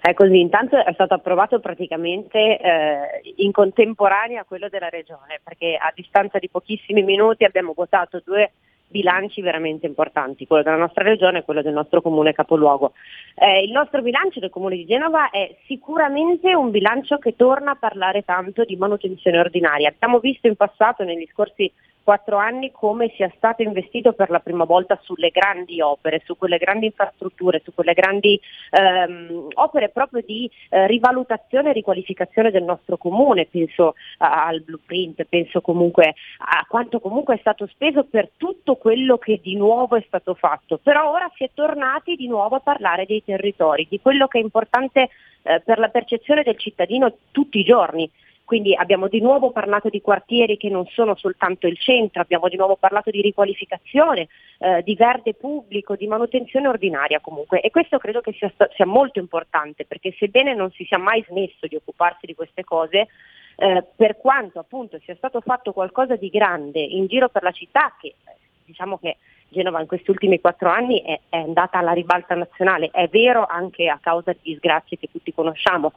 È 0.00 0.14
così, 0.14 0.40
intanto 0.40 0.76
è 0.76 0.92
stato 0.92 1.14
approvato 1.14 1.60
praticamente 1.60 2.58
eh, 2.58 3.22
in 3.36 3.52
contemporanea 3.52 4.40
a 4.40 4.44
quello 4.44 4.68
della 4.68 4.88
Regione, 4.88 5.40
perché 5.42 5.76
a 5.76 5.92
distanza 5.94 6.38
di 6.38 6.48
pochissimi 6.48 7.02
minuti 7.02 7.44
abbiamo 7.44 7.74
votato 7.74 8.20
due 8.24 8.52
bilanci 8.88 9.40
veramente 9.40 9.86
importanti, 9.86 10.46
quello 10.46 10.64
della 10.64 10.76
nostra 10.76 11.04
regione 11.04 11.38
e 11.38 11.44
quello 11.44 11.62
del 11.62 11.72
nostro 11.72 12.02
comune 12.02 12.32
capoluogo. 12.32 12.92
Eh, 13.36 13.62
il 13.62 13.70
nostro 13.70 14.02
bilancio 14.02 14.40
del 14.40 14.50
comune 14.50 14.76
di 14.76 14.86
Genova 14.86 15.30
è 15.30 15.54
sicuramente 15.66 16.54
un 16.54 16.70
bilancio 16.70 17.18
che 17.18 17.36
torna 17.36 17.72
a 17.72 17.76
parlare 17.76 18.24
tanto 18.24 18.64
di 18.64 18.76
manutenzione 18.76 19.38
ordinaria. 19.38 19.88
Abbiamo 19.90 20.18
visto 20.18 20.48
in 20.48 20.56
passato, 20.56 21.04
negli 21.04 21.28
scorsi 21.30 21.70
quattro 22.02 22.36
anni 22.36 22.70
come 22.72 23.12
sia 23.16 23.30
stato 23.36 23.62
investito 23.62 24.12
per 24.12 24.30
la 24.30 24.40
prima 24.40 24.64
volta 24.64 24.98
sulle 25.02 25.30
grandi 25.30 25.80
opere, 25.80 26.22
su 26.24 26.36
quelle 26.36 26.58
grandi 26.58 26.86
infrastrutture, 26.86 27.60
su 27.64 27.72
quelle 27.74 27.94
grandi 27.94 28.40
ehm, 28.70 29.48
opere 29.54 29.88
proprio 29.90 30.22
di 30.24 30.50
eh, 30.70 30.86
rivalutazione 30.86 31.70
e 31.70 31.74
riqualificazione 31.74 32.50
del 32.50 32.64
nostro 32.64 32.96
comune, 32.96 33.46
penso 33.46 33.94
a, 34.18 34.46
al 34.46 34.62
blueprint, 34.62 35.24
penso 35.24 35.60
comunque 35.60 36.14
a 36.38 36.64
quanto 36.68 37.00
comunque 37.00 37.36
è 37.36 37.38
stato 37.38 37.66
speso 37.66 38.04
per 38.04 38.30
tutto 38.36 38.76
quello 38.76 39.18
che 39.18 39.40
di 39.42 39.56
nuovo 39.56 39.96
è 39.96 40.04
stato 40.06 40.34
fatto, 40.34 40.78
però 40.78 41.10
ora 41.10 41.30
si 41.34 41.44
è 41.44 41.50
tornati 41.54 42.16
di 42.16 42.26
nuovo 42.26 42.56
a 42.56 42.60
parlare 42.60 43.06
dei 43.06 43.22
territori, 43.24 43.86
di 43.88 44.00
quello 44.00 44.26
che 44.26 44.38
è 44.38 44.42
importante 44.42 45.08
eh, 45.42 45.60
per 45.60 45.78
la 45.78 45.88
percezione 45.88 46.42
del 46.42 46.58
cittadino 46.58 47.14
tutti 47.30 47.58
i 47.58 47.64
giorni 47.64 48.10
quindi 48.50 48.74
abbiamo 48.74 49.06
di 49.06 49.20
nuovo 49.20 49.52
parlato 49.52 49.88
di 49.88 50.00
quartieri 50.00 50.56
che 50.56 50.68
non 50.68 50.84
sono 50.86 51.14
soltanto 51.14 51.68
il 51.68 51.78
centro, 51.78 52.20
abbiamo 52.20 52.48
di 52.48 52.56
nuovo 52.56 52.74
parlato 52.74 53.08
di 53.08 53.20
riqualificazione, 53.20 54.26
eh, 54.58 54.82
di 54.82 54.96
verde 54.96 55.34
pubblico, 55.34 55.94
di 55.94 56.08
manutenzione 56.08 56.66
ordinaria 56.66 57.20
comunque. 57.20 57.60
E 57.60 57.70
questo 57.70 57.98
credo 57.98 58.20
che 58.20 58.32
sia, 58.32 58.52
sia 58.74 58.86
molto 58.86 59.20
importante 59.20 59.84
perché 59.84 60.12
sebbene 60.18 60.56
non 60.56 60.72
si 60.72 60.84
sia 60.84 60.98
mai 60.98 61.24
smesso 61.28 61.68
di 61.68 61.76
occuparsi 61.76 62.26
di 62.26 62.34
queste 62.34 62.64
cose, 62.64 63.06
eh, 63.54 63.84
per 63.94 64.16
quanto 64.16 64.58
appunto 64.58 64.98
sia 65.04 65.14
stato 65.14 65.40
fatto 65.40 65.70
qualcosa 65.70 66.16
di 66.16 66.28
grande 66.28 66.80
in 66.80 67.06
giro 67.06 67.28
per 67.28 67.44
la 67.44 67.52
città, 67.52 67.94
che 68.00 68.16
diciamo 68.64 68.98
che 68.98 69.18
Genova 69.46 69.80
in 69.80 69.86
questi 69.86 70.10
ultimi 70.10 70.40
quattro 70.40 70.70
anni 70.70 71.02
è, 71.02 71.20
è 71.28 71.36
andata 71.36 71.78
alla 71.78 71.92
ribalta 71.92 72.34
nazionale, 72.34 72.90
è 72.90 73.06
vero 73.06 73.46
anche 73.46 73.88
a 73.88 74.00
causa 74.02 74.32
di 74.32 74.38
disgrazie 74.42 74.98
che 74.98 75.08
tutti 75.08 75.32
conosciamo, 75.32 75.92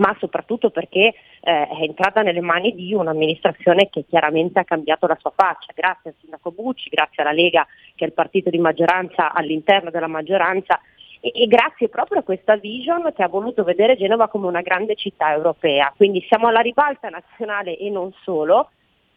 ma 0.00 0.16
soprattutto 0.18 0.70
perché 0.70 1.14
eh, 1.40 1.68
è 1.68 1.82
entrata 1.82 2.22
nelle 2.22 2.40
mani 2.40 2.74
di 2.74 2.92
un'amministrazione 2.92 3.88
che 3.88 4.04
chiaramente 4.08 4.58
ha 4.58 4.64
cambiato 4.64 5.06
la 5.06 5.16
sua 5.20 5.32
faccia, 5.34 5.72
grazie 5.74 6.10
al 6.10 6.16
sindaco 6.20 6.50
Bucci, 6.50 6.88
grazie 6.88 7.22
alla 7.22 7.32
Lega 7.32 7.66
che 7.94 8.04
è 8.04 8.08
il 8.08 8.14
partito 8.14 8.50
di 8.50 8.58
maggioranza 8.58 9.32
all'interno 9.32 9.90
della 9.90 10.06
maggioranza 10.06 10.80
e, 11.20 11.32
e 11.34 11.46
grazie 11.46 11.88
proprio 11.88 12.20
a 12.20 12.24
questa 12.24 12.56
vision 12.56 13.12
che 13.14 13.22
ha 13.22 13.28
voluto 13.28 13.62
vedere 13.62 13.96
Genova 13.96 14.28
come 14.28 14.46
una 14.46 14.62
grande 14.62 14.96
città 14.96 15.32
europea. 15.32 15.92
Quindi 15.94 16.24
siamo 16.26 16.48
alla 16.48 16.60
ribalta 16.60 17.08
nazionale 17.10 17.76
e 17.76 17.90
non 17.90 18.10
solo, 18.22 18.70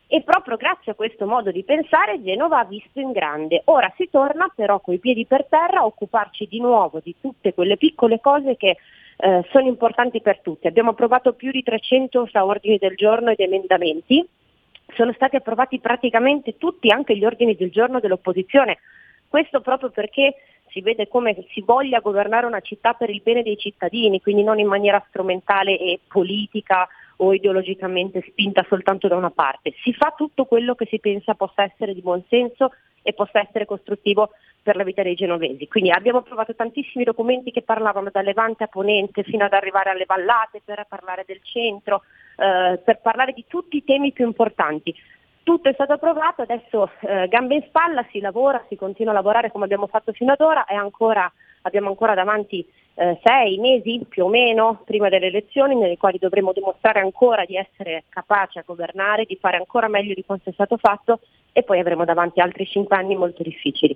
e 0.08 0.22
proprio 0.22 0.58
grazie 0.58 0.92
a 0.92 0.96
questo 0.96 1.26
modo 1.26 1.50
di 1.50 1.64
pensare 1.64 2.22
Genova 2.22 2.60
ha 2.60 2.66
visto 2.66 3.00
in 3.00 3.14
grande. 3.14 3.62
Ora 3.66 3.92
si 3.96 4.10
torna 4.12 4.52
però 4.54 4.82
coi 4.82 5.00
piedi 5.00 5.26
per 5.26 5.46
terra 5.46 5.80
a 5.80 5.86
occuparci 5.86 6.46
di 6.48 6.60
nuovo 6.60 7.00
di 7.02 7.16
tutte 7.22 7.54
quelle 7.54 7.78
piccole 7.78 8.20
cose 8.20 8.58
che 8.58 8.78
eh, 9.24 9.46
sono 9.52 9.68
importanti 9.68 10.20
per 10.20 10.42
tutti. 10.42 10.68
Abbiamo 10.68 10.90
approvato 10.90 11.32
più 11.32 11.50
di 11.50 11.64
300 11.64 12.28
ordini 12.34 12.78
del 12.78 12.96
giorno 12.96 13.30
ed 13.32 13.40
emendamenti, 13.40 14.28
sono 14.94 15.14
stati 15.14 15.38
approvati 15.38 15.80
praticamente 15.80 16.58
tutti, 16.58 16.92
anche 16.92 17.16
gli 17.16 17.24
ordini 17.24 17.56
del 17.56 17.72
giorno 17.72 18.02
dell'opposizione. 18.02 18.80
Questo 19.30 19.62
proprio 19.62 19.92
perché 19.92 20.36
si 20.68 20.82
vede 20.82 21.08
come 21.08 21.46
si 21.52 21.62
voglia 21.62 22.02
governare 22.02 22.46
una 22.46 22.60
città 22.60 22.94
per 22.94 23.10
il 23.10 23.22
bene 23.24 23.44
dei 23.44 23.58
cittadini, 23.58 24.22
quindi 24.22 24.44
non 24.44 24.60
in 24.60 24.68
maniera 24.68 25.02
strumentale 25.08 25.80
e 25.80 26.02
politica 26.06 26.86
o 27.18 27.34
ideologicamente 27.34 28.26
spinta 28.28 28.66
soltanto 28.68 29.08
da 29.08 29.16
una 29.16 29.32
parte. 29.32 29.74
Si 29.84 29.94
fa 29.94 30.14
tutto 30.18 30.44
quello 30.44 30.76
che 30.76 30.86
si 30.88 31.00
pensa 31.00 31.34
possa 31.34 31.64
essere 31.64 31.94
di 31.94 32.02
buon 32.02 32.24
senso 32.28 32.72
e 33.04 33.14
possa 33.14 33.42
essere 33.42 33.66
costruttivo 33.66 34.32
per 34.64 34.76
la 34.78 34.84
vita 34.84 35.04
dei 35.04 35.14
genovesi. 35.14 35.68
Quindi 35.68 35.92
abbiamo 35.92 36.20
approvato 36.20 36.56
tantissimi 36.56 37.04
documenti 37.04 37.52
che 37.52 37.62
parlavano 37.62 38.10
da 38.12 38.22
Levante 38.22 38.64
a 38.64 38.68
Ponente 38.68 39.24
fino 39.24 39.46
ad 39.46 39.54
arrivare 39.54 39.92
alle 39.92 40.06
vallate 40.06 40.62
per 40.64 40.86
parlare 40.90 41.26
del 41.28 41.42
centro, 41.44 42.04
eh, 42.38 42.80
per 42.84 43.00
parlare 43.02 43.34
di 43.34 43.46
tutti 43.48 43.78
i 43.78 43.84
temi 43.84 44.12
più 44.14 44.26
importanti. 44.26 44.96
Tutto 45.44 45.68
è 45.68 45.74
stato 45.74 45.94
approvato, 45.94 46.42
adesso 46.42 46.90
eh, 47.02 47.28
gambe 47.28 47.56
in 47.56 47.64
spalla, 47.68 48.06
si 48.12 48.22
lavora, 48.22 48.64
si 48.70 48.78
continua 48.78 49.12
a 49.12 49.16
lavorare 49.16 49.52
come 49.52 49.66
abbiamo 49.66 49.88
fatto 49.88 50.14
fino 50.14 50.32
ad 50.32 50.40
ora 50.40 50.66
e 50.66 50.74
ancora, 50.74 51.30
abbiamo 51.64 51.90
ancora 51.90 52.14
davanti 52.14 52.66
eh, 52.96 53.20
sei 53.22 53.58
mesi 53.58 54.06
più 54.08 54.24
o 54.24 54.30
meno 54.30 54.82
prima 54.86 55.10
delle 55.10 55.28
elezioni 55.28 55.76
nei 55.76 55.98
quali 55.98 56.18
dovremo 56.18 56.54
dimostrare 56.54 57.02
ancora 57.02 57.44
di 57.44 57.58
essere 57.58 58.06
capaci 58.08 58.60
a 58.60 58.64
governare, 58.66 59.26
di 59.26 59.36
fare 59.36 59.58
ancora 59.58 59.90
meglio 59.90 60.14
di 60.14 60.24
quanto 60.24 60.50
è 60.50 60.54
stato 60.54 60.78
fatto 60.78 61.20
e 61.54 61.64
poi 61.64 61.80
avremo 61.80 62.04
davanti 62.04 62.42
altri 62.42 62.66
cinque 62.66 62.98
anni 62.98 63.16
molto 63.16 63.44
difficili. 63.44 63.96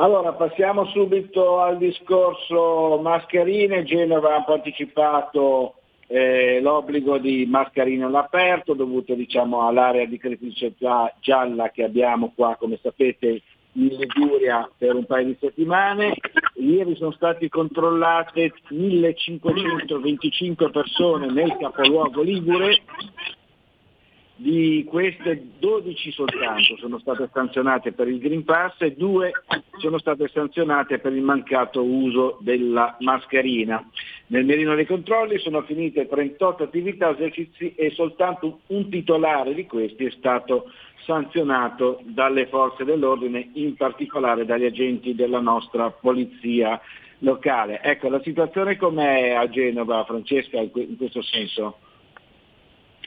Allora 0.00 0.32
passiamo 0.32 0.86
subito 0.86 1.60
al 1.60 1.76
discorso 1.76 2.98
mascherine. 3.02 3.84
Genova 3.84 4.36
ha 4.36 4.44
partecipato 4.44 5.74
eh, 6.06 6.60
l'obbligo 6.60 7.18
di 7.18 7.44
mascherine 7.46 8.04
all'aperto 8.04 8.74
dovuto 8.74 9.14
diciamo, 9.14 9.66
all'area 9.66 10.06
di 10.06 10.16
criticità 10.16 11.12
gialla 11.20 11.70
che 11.70 11.84
abbiamo 11.84 12.32
qua, 12.34 12.56
come 12.56 12.78
sapete, 12.80 13.42
in 13.72 13.88
Liguria 13.88 14.70
per 14.76 14.94
un 14.94 15.04
paio 15.04 15.26
di 15.26 15.36
settimane. 15.38 16.14
Ieri 16.54 16.96
sono 16.96 17.12
state 17.12 17.48
controllate 17.48 18.54
1525 18.68 20.70
persone 20.70 21.30
nel 21.30 21.56
capoluogo 21.58 22.22
Ligure, 22.22 22.80
di 24.40 24.84
queste 24.88 25.48
12 25.58 26.12
soltanto 26.12 26.76
sono 26.76 27.00
state 27.00 27.28
sanzionate 27.32 27.90
per 27.90 28.06
il 28.06 28.20
Green 28.20 28.44
Pass 28.44 28.80
e 28.82 28.94
due 28.94 29.32
sono 29.78 29.98
state 29.98 30.28
sanzionate 30.28 31.00
per 31.00 31.12
il 31.12 31.22
mancato 31.22 31.82
uso 31.82 32.38
della 32.40 32.96
mascherina. 33.00 33.84
Nel 34.28 34.44
merino 34.44 34.76
dei 34.76 34.86
controlli 34.86 35.38
sono 35.38 35.62
finite 35.62 36.06
38 36.06 36.62
attività 36.62 37.10
esercizi 37.10 37.74
e 37.74 37.90
soltanto 37.90 38.60
un 38.68 38.88
titolare 38.88 39.54
di 39.54 39.66
questi 39.66 40.04
è 40.04 40.10
stato 40.10 40.70
sanzionato 41.04 42.00
dalle 42.04 42.46
forze 42.46 42.84
dell'ordine, 42.84 43.50
in 43.54 43.74
particolare 43.74 44.44
dagli 44.44 44.66
agenti 44.66 45.16
della 45.16 45.40
nostra 45.40 45.90
polizia 45.90 46.80
locale. 47.20 47.80
Ecco, 47.82 48.08
la 48.08 48.20
situazione 48.22 48.76
com'è 48.76 49.30
a 49.30 49.48
Genova, 49.48 50.04
Francesca, 50.04 50.60
in 50.60 50.96
questo 50.96 51.22
senso? 51.22 51.78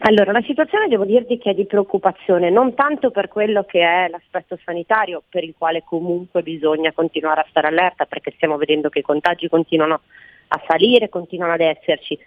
Allora, 0.04 0.32
la 0.32 0.42
situazione 0.42 0.88
devo 0.88 1.06
dirti 1.06 1.38
che 1.38 1.52
è 1.52 1.54
di 1.54 1.68
preoccupazione, 1.68 2.50
non 2.50 2.74
tanto 2.74 3.12
per 3.12 3.28
quello 3.28 3.64
che 3.66 3.82
è 3.82 4.08
l'aspetto 4.10 4.58
sanitario, 4.66 5.22
per 5.30 5.44
il 5.44 5.54
quale 5.56 5.84
comunque 5.86 6.42
bisogna 6.42 6.92
continuare 6.92 7.42
a 7.42 7.46
stare 7.48 7.68
allerta, 7.68 8.06
perché 8.06 8.32
stiamo 8.32 8.58
vedendo 8.58 8.90
che 8.90 9.00
i 9.00 9.04
contagi 9.04 9.48
continuano 9.48 10.02
a 10.48 10.62
salire, 10.68 11.08
continuano 11.08 11.54
ad 11.54 11.60
esserci. 11.60 12.18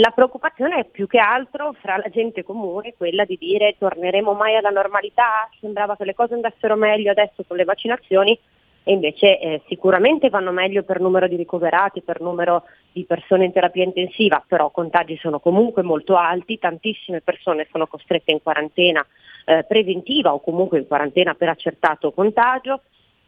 La 0.00 0.10
preoccupazione 0.10 0.80
è 0.80 0.84
più 0.84 1.06
che 1.06 1.18
altro 1.18 1.76
fra 1.80 1.96
la 1.96 2.08
gente 2.10 2.42
comune 2.42 2.94
quella 2.96 3.24
di 3.24 3.36
dire 3.38 3.76
torneremo 3.78 4.32
mai 4.32 4.56
alla 4.56 4.70
normalità, 4.70 5.48
sembrava 5.60 5.94
che 5.96 6.04
le 6.04 6.14
cose 6.14 6.34
andassero 6.34 6.74
meglio 6.74 7.12
adesso 7.12 7.44
con 7.46 7.56
le 7.56 7.64
vaccinazioni, 7.64 8.36
e 8.82 8.92
invece 8.92 9.38
eh, 9.38 9.62
sicuramente 9.68 10.28
vanno 10.28 10.50
meglio 10.50 10.82
per 10.82 11.00
numero 11.00 11.28
di 11.28 11.36
ricoverati, 11.36 12.02
per 12.02 12.20
numero 12.20 12.64
di 12.96 13.04
persone 13.04 13.44
in 13.44 13.52
terapia 13.52 13.84
intensiva, 13.84 14.42
però 14.46 14.68
i 14.68 14.72
contagi 14.72 15.18
sono 15.18 15.38
comunque 15.38 15.82
molto 15.82 16.16
alti, 16.16 16.58
tantissime 16.58 17.20
persone 17.20 17.68
sono 17.70 17.86
costrette 17.86 18.32
in 18.32 18.40
quarantena 18.42 19.06
eh, 19.44 19.64
preventiva 19.68 20.32
o 20.32 20.40
comunque 20.40 20.78
in 20.78 20.86
quarantena 20.86 21.34
per 21.34 21.50
accertato 21.50 22.10
contagio 22.12 22.80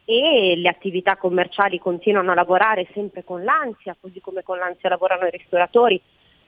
e 0.05 0.55
le 0.57 0.69
attività 0.69 1.17
commerciali 1.17 1.77
continuano 1.77 2.31
a 2.31 2.33
lavorare 2.33 2.87
sempre 2.95 3.23
con 3.23 3.43
l'ansia, 3.43 3.95
così 4.01 4.19
come 4.21 4.41
con 4.41 4.57
l'ansia 4.57 4.89
lavorano 4.89 5.27
i 5.27 5.29
ristoratori. 5.29 6.01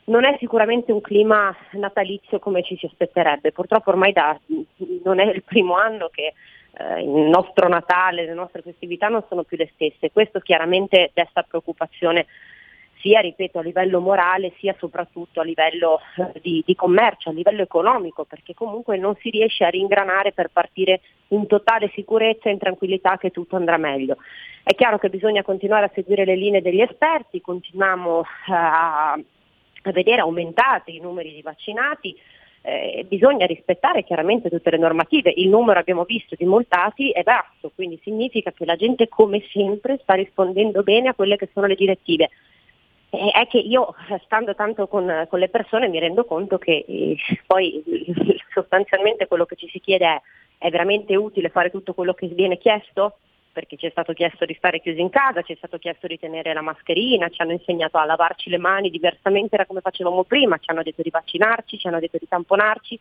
Non 0.06 0.26
è 0.26 0.36
sicuramente 0.40 0.92
un 0.92 1.02
clima 1.02 1.56
natalizio 1.74 2.40
come 2.40 2.64
ci 2.64 2.76
si 2.76 2.88
aspetterebbe, 2.88 3.52
purtroppo 3.52 3.92
ormai 3.92 4.14
da, 4.14 4.36
non 5.04 5.20
è 5.20 5.26
il 5.26 5.44
primo 5.44 5.76
anno 5.76 6.10
che 6.12 6.34
eh, 6.74 7.02
il 7.04 7.30
nostro 7.30 7.68
Natale, 7.68 8.26
le 8.26 8.34
nostre 8.34 8.64
festività 8.64 9.10
non 9.10 9.24
sono 9.30 9.44
più 9.44 9.58
le 9.58 9.70
stesse. 9.76 10.12
Questo 10.12 10.40
chiaramente 10.40 11.12
desta 11.14 11.44
preoccupazione 11.44 12.26
sia, 13.02 13.20
ripeto, 13.20 13.60
a 13.60 13.64
livello 13.64 14.00
morale, 14.00 14.54
sia 14.60 14.76
soprattutto 14.80 15.42
a 15.42 15.44
livello 15.44 16.00
eh, 16.16 16.40
di, 16.42 16.64
di, 16.66 16.76
commercio, 16.76 17.30
a 17.30 17.34
livello 17.34 17.62
economico, 17.62 18.24
perché 18.24 18.54
comunque 18.54 18.98
non 18.98 19.16
si 19.20 19.30
riesce 19.30 19.66
a 19.66 19.70
ringranare 19.70 20.32
per 20.32 20.50
partire 20.54 21.02
in 21.30 21.48
totale 21.48 21.92
sicurezza 21.94 22.50
e 22.50 22.54
in 22.54 22.60
tranquillità 22.60 23.18
che 23.18 23.32
tutto 23.32 23.56
andrà 23.56 23.78
meglio. 23.78 24.18
È 24.64 24.74
chiaro 24.76 24.98
che 25.00 25.10
bisogna 25.10 25.44
continuare 25.44 25.86
a 25.86 25.92
seguire 25.94 26.24
le 26.24 26.36
linee 26.36 26.62
degli 26.62 26.82
esperti, 26.82 27.42
continuiamo 27.42 28.22
eh, 28.22 28.54
a, 28.54 29.12
a 29.14 29.92
vedere 29.92 30.22
aumentati 30.22 30.96
i 30.96 31.00
numeri 31.00 31.34
di 31.34 31.42
vaccinati, 31.42 32.16
eh, 32.64 33.06
bisogna 33.08 33.46
rispettare 33.46 34.04
chiaramente 34.04 34.50
tutte 34.50 34.70
le 34.70 34.78
normative. 34.78 35.34
Il 35.36 35.50
numero 35.50 35.80
abbiamo 35.80 36.04
visto 36.04 36.36
di 36.38 36.46
multati 36.46 37.10
è 37.10 37.24
basso, 37.24 37.72
quindi 37.74 38.00
significa 38.04 38.52
che 38.52 38.66
la 38.66 38.76
gente 38.76 39.08
come 39.08 39.44
sempre 39.52 40.00
sta 40.02 40.14
rispondendo 40.14 40.84
bene 40.84 41.10
a 41.10 41.14
quelle 41.14 41.38
che 41.38 41.50
sono 41.54 41.66
le 41.66 41.76
direttive. 41.76 42.30
È 43.12 43.46
che 43.48 43.58
io 43.58 43.94
stando 44.24 44.56
tanto 44.56 44.88
con, 44.88 45.28
con, 45.30 45.40
le 45.40 45.50
persone 45.50 45.90
mi 45.90 46.00
rendo 46.00 46.24
conto 46.24 46.58
che 46.58 46.86
eh, 46.88 47.18
poi 47.46 47.84
sostanzialmente 48.54 49.28
quello 49.28 49.46
che 49.46 49.58
ci 49.58 49.68
si 49.68 49.80
chiede 49.80 50.06
è 50.06 50.22
è 50.62 50.70
veramente 50.70 51.16
utile 51.16 51.50
fare 51.50 51.72
tutto 51.72 51.96
quello 51.96 52.14
che 52.14 52.28
viene 52.28 52.58
chiesto? 52.58 53.18
perché 53.52 53.76
ci 53.76 53.86
è 53.86 53.90
stato 53.90 54.14
chiesto 54.14 54.46
di 54.46 54.54
stare 54.54 54.80
chiusi 54.80 55.02
in 55.02 55.10
casa, 55.10 55.42
ci 55.42 55.52
è 55.52 55.58
stato 55.58 55.78
chiesto 55.78 56.08
di 56.08 56.18
tenere 56.18 56.54
la 56.54 56.62
mascherina, 56.62 57.28
ci 57.28 57.42
hanno 57.42 57.52
insegnato 57.52 57.98
a 57.98 58.06
lavarci 58.06 58.50
le 58.50 58.58
mani 58.58 58.90
diversamente 58.90 59.58
da 59.58 59.66
come 59.66 59.82
facevamo 59.82 60.24
prima, 60.24 60.58
ci 60.58 60.70
hanno 60.70 60.84
detto 60.84 61.02
di 61.02 61.10
vaccinarci, 61.10 61.78
ci 61.78 61.86
hanno 61.86 62.00
detto 62.00 62.18
di 62.18 62.30
tamponarci, 62.30 62.98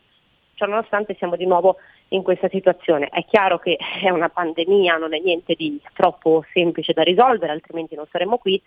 cioè 0.55 0.67
nonostante 0.67 1.15
siamo 1.15 1.37
di 1.37 1.45
nuovo 1.45 1.77
in 2.09 2.21
questa 2.21 2.49
situazione. 2.49 3.07
È 3.07 3.23
chiaro 3.23 3.59
che 3.59 3.77
è 4.03 4.09
una 4.09 4.27
pandemia, 4.27 4.97
non 4.97 5.13
è 5.13 5.19
niente 5.19 5.53
di 5.55 5.79
troppo 5.93 6.43
semplice 6.51 6.91
da 6.91 7.03
risolvere, 7.03 7.53
altrimenti 7.53 7.95
non 7.95 8.07
saremmo 8.11 8.37
qui, 8.37 8.61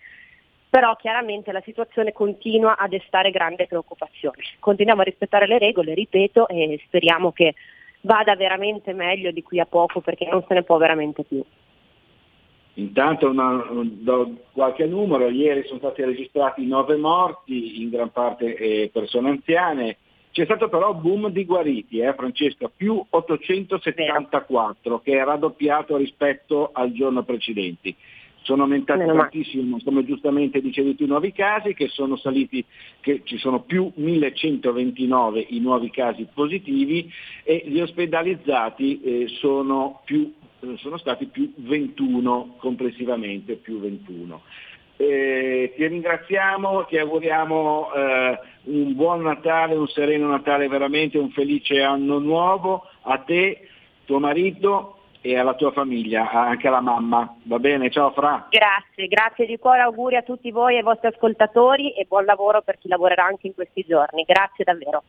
però 0.74 0.96
chiaramente 0.96 1.52
la 1.52 1.62
situazione 1.64 2.12
continua 2.12 2.76
a 2.76 2.88
destare 2.88 3.30
grande 3.30 3.68
preoccupazione. 3.68 4.38
Continuiamo 4.58 5.02
a 5.02 5.04
rispettare 5.04 5.46
le 5.46 5.58
regole, 5.58 5.94
ripeto, 5.94 6.48
e 6.48 6.80
speriamo 6.86 7.30
che 7.30 7.54
vada 8.00 8.34
veramente 8.34 8.92
meglio 8.92 9.30
di 9.30 9.40
qui 9.44 9.60
a 9.60 9.66
poco 9.66 10.00
perché 10.00 10.26
non 10.28 10.44
se 10.48 10.52
ne 10.52 10.64
può 10.64 10.76
veramente 10.76 11.22
più. 11.22 11.44
Intanto 12.74 13.30
una, 13.30 13.64
do 13.70 14.46
qualche 14.50 14.86
numero, 14.86 15.28
ieri 15.28 15.62
sono 15.64 15.78
stati 15.78 16.02
registrati 16.02 16.66
nove 16.66 16.96
morti, 16.96 17.80
in 17.80 17.90
gran 17.90 18.10
parte 18.10 18.56
eh, 18.56 18.90
persone 18.92 19.28
anziane, 19.30 19.98
c'è 20.32 20.44
stato 20.44 20.68
però 20.68 20.92
boom 20.92 21.28
di 21.28 21.44
guariti, 21.44 22.00
eh, 22.00 22.14
Francesca, 22.14 22.68
più 22.68 23.00
874, 23.08 24.98
che 25.02 25.20
è 25.20 25.22
raddoppiato 25.22 25.96
rispetto 25.96 26.70
al 26.72 26.90
giorno 26.90 27.22
precedente. 27.22 27.94
Sono 28.44 28.64
aumentati 28.64 29.06
tantissimo, 29.06 29.78
come 29.82 30.04
giustamente 30.04 30.60
dicevi 30.60 30.94
tu, 30.96 31.04
i 31.04 31.06
nuovi 31.06 31.32
casi, 31.32 31.72
che 31.72 31.88
sono 31.88 32.16
saliti, 32.16 32.62
che 33.00 33.22
ci 33.24 33.38
sono 33.38 33.62
più 33.62 33.90
1129 33.94 35.46
i 35.48 35.60
nuovi 35.60 35.88
casi 35.88 36.28
positivi 36.32 37.10
e 37.42 37.62
gli 37.66 37.80
ospedalizzati 37.80 39.00
eh, 39.00 39.28
sono, 39.40 40.02
più, 40.04 40.30
eh, 40.60 40.76
sono 40.76 40.98
stati 40.98 41.24
più 41.24 41.54
21 41.56 42.56
complessivamente, 42.58 43.54
più 43.54 43.80
21. 43.80 44.42
Eh, 44.96 45.72
ti 45.74 45.86
ringraziamo, 45.86 46.84
ti 46.84 46.98
auguriamo 46.98 47.92
eh, 47.94 48.38
un 48.64 48.94
buon 48.94 49.22
Natale, 49.22 49.74
un 49.74 49.88
sereno 49.88 50.28
Natale 50.28 50.68
veramente, 50.68 51.16
un 51.16 51.30
felice 51.30 51.80
anno 51.80 52.18
nuovo 52.18 52.84
a 53.04 53.16
te, 53.20 53.68
tuo 54.04 54.18
marito 54.18 54.98
e 55.26 55.38
alla 55.38 55.54
tua 55.54 55.72
famiglia, 55.72 56.30
anche 56.30 56.68
alla 56.68 56.82
mamma. 56.82 57.34
Va 57.44 57.58
bene? 57.58 57.90
Ciao 57.90 58.10
Fra. 58.10 58.46
Grazie, 58.50 59.06
grazie 59.06 59.46
di 59.46 59.56
cuore, 59.56 59.80
auguri 59.80 60.16
a 60.16 60.22
tutti 60.22 60.50
voi 60.50 60.74
e 60.74 60.76
ai 60.76 60.82
vostri 60.82 61.08
ascoltatori 61.08 61.94
e 61.94 62.04
buon 62.06 62.26
lavoro 62.26 62.60
per 62.60 62.76
chi 62.76 62.88
lavorerà 62.88 63.24
anche 63.24 63.46
in 63.46 63.54
questi 63.54 63.86
giorni. 63.88 64.24
Grazie 64.24 64.64
davvero. 64.64 65.02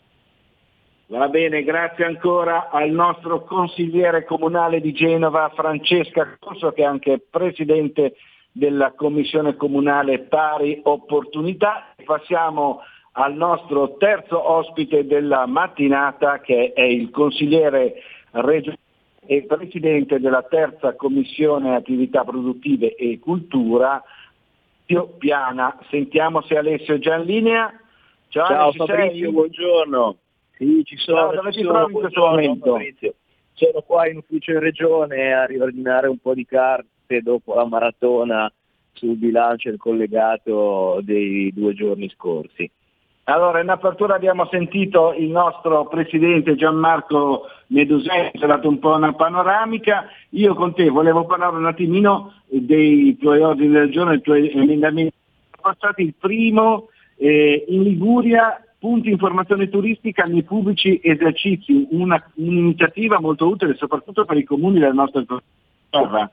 Va 1.07 1.27
bene, 1.27 1.63
grazie 1.63 2.05
ancora 2.05 2.69
al 2.69 2.91
nostro 2.91 3.43
consigliere 3.43 4.23
comunale 4.23 4.79
di 4.79 4.93
Genova, 4.93 5.51
Francesca 5.53 6.37
Corso, 6.39 6.71
che 6.71 6.83
è 6.83 6.85
anche 6.85 7.21
presidente 7.29 8.15
della 8.53 8.93
Commissione 8.93 9.57
Comunale 9.57 10.19
Pari 10.19 10.79
Opportunità. 10.81 11.93
Passiamo 12.05 12.79
al 13.17 13.33
nostro 13.33 13.97
terzo 13.97 14.49
ospite 14.49 15.05
della 15.05 15.45
mattinata 15.45 16.39
che 16.39 16.71
è 16.73 16.83
il 16.83 17.09
consigliere 17.11 17.95
regionale 18.31 18.83
e 19.26 19.43
presidente 19.43 20.19
della 20.19 20.43
terza 20.43 20.95
Commissione 20.95 21.76
Attività 21.76 22.23
Produttive 22.23 22.95
e 22.95 23.19
Cultura, 23.19 24.02
Pio 24.85 25.07
Piana. 25.18 25.77
Sentiamo 25.89 26.41
se 26.41 26.57
Alessio 26.57 26.95
è 26.95 26.99
già 26.99 27.15
in 27.15 27.26
linea. 27.26 27.73
Ciao, 28.30 28.47
Ciao 28.47 28.72
Fabrizio, 28.72 29.26
sei? 29.26 29.31
buongiorno. 29.31 30.18
Sì, 30.57 30.84
ci 30.85 30.97
sono. 30.97 31.18
Ciao, 31.18 31.34
dove 31.34 31.52
ci 31.52 31.61
trovi 31.61 31.93
in 31.93 31.99
questo 31.99 32.19
momento? 32.22 32.72
Fabrizio. 32.72 33.14
Sono 33.53 33.81
qua 33.81 34.07
in 34.07 34.18
ufficio 34.18 34.52
in 34.52 34.60
regione 34.60 35.34
a 35.34 35.45
riordinare 35.45 36.07
un 36.07 36.18
po' 36.18 36.34
di 36.34 36.45
carte 36.45 37.22
dopo 37.22 37.53
la 37.53 37.65
maratona 37.65 38.52
sul 38.91 39.15
bilancio 39.15 39.69
e 39.69 39.73
il 39.73 39.77
collegato 39.77 40.99
dei 41.02 41.52
due 41.53 41.73
giorni 41.73 42.10
scorsi. 42.10 42.69
Allora, 43.27 43.60
in 43.60 43.69
apertura 43.69 44.14
abbiamo 44.14 44.47
sentito 44.52 45.14
il 45.18 45.30
nostro 45.30 45.88
presidente 45.88 46.53
Gianmarco 46.53 47.47
Medusè, 47.68 48.31
ci 48.35 48.43
ha 48.43 48.47
dato 48.47 48.69
un 48.69 48.77
po' 48.77 48.93
una 48.93 49.14
panoramica. 49.14 50.06
Io 50.31 50.53
con 50.53 50.76
te 50.76 50.89
volevo 50.89 51.26
parlare 51.26 51.56
un 51.56 51.65
attimino 51.65 52.34
dei 52.45 53.18
tuoi 53.18 53.41
ordini 53.41 53.72
del 53.72 53.89
giorno, 53.89 54.11
dei 54.11 54.22
tuoi 54.22 54.52
emendamenti. 54.52 55.15
Stati 55.76 56.03
il 56.03 56.14
primo 56.14 56.89
eh, 57.15 57.65
in 57.68 57.81
Liguria, 57.81 58.64
punti 58.77 59.10
informazione 59.10 59.69
turistica 59.69 60.26
nei 60.26 60.43
pubblici 60.43 60.99
esercizi, 61.02 61.88
una, 61.89 62.23
un'iniziativa 62.35 63.19
molto 63.19 63.47
utile 63.47 63.73
soprattutto 63.73 64.26
per 64.26 64.38
i 64.38 64.43
comuni 64.43 64.77
della 64.77 64.93
nostra 64.93 65.26
terra. 65.89 66.31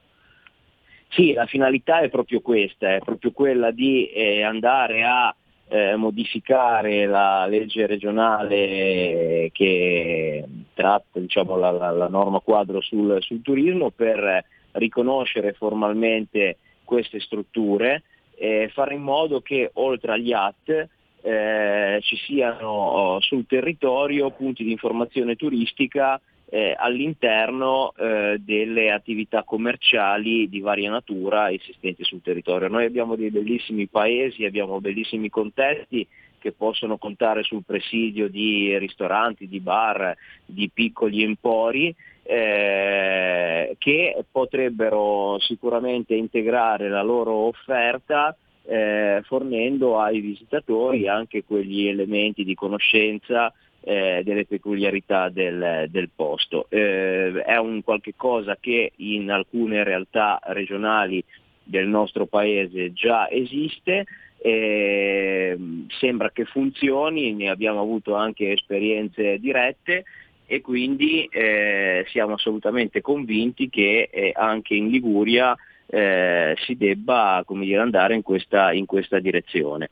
Sì, 1.09 1.33
la 1.33 1.47
finalità 1.47 2.01
è 2.01 2.11
proprio 2.11 2.41
questa, 2.41 2.97
è 2.97 2.99
proprio 2.99 3.31
quella 3.33 3.71
di 3.71 4.11
eh, 4.11 4.43
andare 4.43 5.05
a 5.05 5.35
eh, 5.73 5.97
modificare 5.97 7.07
la 7.07 7.47
legge 7.47 7.87
regionale 7.87 9.49
che 9.53 10.45
tratta 10.75 11.19
diciamo, 11.19 11.57
la, 11.57 11.71
la, 11.71 11.91
la, 11.91 12.09
norma 12.09 12.41
quadro 12.41 12.83
sul, 12.83 13.17
sul, 13.23 13.41
turismo 13.41 13.91
per 13.91 14.45
riconoscere 14.73 15.55
formalmente 15.55 16.59
queste 16.85 17.21
strutture 17.21 18.03
e 18.35 18.71
fare 18.71 18.93
in 18.93 19.01
modo 19.01 19.41
che 19.41 19.71
oltre 19.75 20.13
agli 20.13 20.33
AT 20.35 20.89
eh, 21.23 21.99
ci 22.03 22.17
siano 22.17 23.17
sul 23.21 23.47
territorio 23.47 24.31
punti 24.31 24.65
di 24.65 24.73
informazione 24.73 25.37
turistica 25.37 26.21
eh, 26.55 26.75
all'interno 26.79 27.95
eh, 27.97 28.39
delle 28.39 28.91
attività 28.91 29.43
commerciali 29.43 30.51
di 30.51 30.61
varia 30.61 30.91
natura 30.91 31.51
esistenti 31.51 32.05
sul 32.05 32.21
territorio. 32.21 32.69
Noi 32.69 32.85
abbiamo 32.85 33.17
dei 33.17 33.31
bellissimi 33.31 33.87
paesi, 33.87 34.45
abbiamo 34.45 34.79
bellissimi 34.79 35.31
contesti 35.31 36.07
che 36.39 36.53
possono 36.53 36.99
contare 36.99 37.43
sul 37.43 37.63
presidio 37.65 38.29
di 38.29 38.77
ristoranti, 38.77 39.49
di 39.49 39.61
bar, 39.61 40.15
di 40.45 40.69
piccoli 40.69 41.23
empori 41.23 41.95
eh, 42.23 43.75
che 43.79 44.23
potrebbero 44.31 45.39
sicuramente 45.39 46.15
integrare 46.15 46.91
la 46.91 47.03
loro 47.03 47.33
offerta 47.33 48.37
eh, 48.65 49.23
fornendo 49.25 49.99
ai 49.99 50.21
visitatori 50.21 51.09
anche 51.09 51.45
quegli 51.45 51.87
elementi 51.87 52.45
di 52.45 52.55
conoscenza 52.55 53.51
eh, 53.85 54.23
delle 54.25 54.47
peculiarità 54.47 55.29
del, 55.29 55.87
del 55.91 56.11
posto. 56.15 56.67
Eh, 56.69 57.43
è 57.45 57.57
un 57.57 57.83
qualche 57.83 58.15
cosa 58.17 58.57
che 58.59 58.93
in 58.97 59.31
alcune 59.31 59.85
realtà 59.85 60.41
regionali 60.45 61.23
del 61.63 61.87
nostro 61.87 62.27
paese 62.27 62.93
già 62.93 63.31
esiste, 63.31 64.05
eh, 64.39 65.57
sembra 65.99 66.31
che 66.31 66.45
funzioni, 66.45 67.33
ne 67.33 67.49
abbiamo 67.49 67.81
avuto 67.81 68.15
anche 68.15 68.53
esperienze 68.53 69.39
dirette 69.39 70.05
e 70.47 70.61
quindi 70.61 71.25
eh, 71.31 72.05
siamo 72.09 72.35
assolutamente 72.35 73.01
convinti 73.01 73.71
che 73.71 74.09
eh, 74.13 74.33
anche 74.35 74.75
in 74.75 74.89
Liguria 74.89 75.57
eh, 75.87 76.55
si 76.65 76.77
debba 76.77 77.45
dire, 77.47 77.81
andare 77.81 78.15
in 78.15 78.23
questa, 78.23 78.73
in 78.73 78.87
questa 78.87 79.19
direzione. 79.19 79.91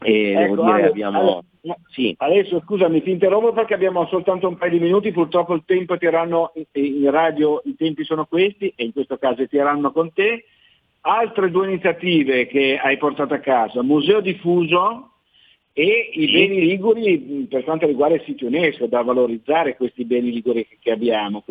E 0.00 0.32
ecco, 0.32 0.54
devo 0.54 0.62
dire, 0.62 0.72
Ale, 0.72 0.86
abbiamo... 0.86 1.18
Ale, 1.18 1.76
sì. 1.88 2.14
Adesso 2.16 2.60
scusami, 2.64 3.02
ti 3.02 3.10
interrompo 3.10 3.52
perché 3.52 3.74
abbiamo 3.74 4.06
soltanto 4.06 4.48
un 4.48 4.56
paio 4.56 4.72
di 4.72 4.80
minuti, 4.80 5.12
purtroppo 5.12 5.54
il 5.54 5.62
tempo 5.66 5.98
tiranno 5.98 6.52
in 6.72 7.10
radio, 7.10 7.60
i 7.64 7.74
tempi 7.76 8.04
sono 8.04 8.26
questi 8.26 8.72
e 8.74 8.84
in 8.84 8.92
questo 8.92 9.18
caso 9.18 9.46
tiranno 9.46 9.92
con 9.92 10.12
te. 10.12 10.44
Altre 11.00 11.50
due 11.50 11.66
iniziative 11.66 12.46
che 12.46 12.78
hai 12.82 12.96
portato 12.98 13.34
a 13.34 13.38
casa, 13.38 13.82
Museo 13.82 14.20
Diffuso 14.20 15.12
e 15.72 16.10
i 16.12 16.26
sì. 16.26 16.32
beni 16.32 16.66
liguri 16.66 17.46
per 17.48 17.62
quanto 17.64 17.86
riguarda 17.86 18.16
il 18.16 18.22
sito 18.24 18.46
UNESCO, 18.46 18.86
da 18.86 19.02
valorizzare 19.02 19.76
questi 19.76 20.04
beni 20.04 20.32
liguri 20.32 20.66
che 20.80 20.90
abbiamo. 20.90 21.44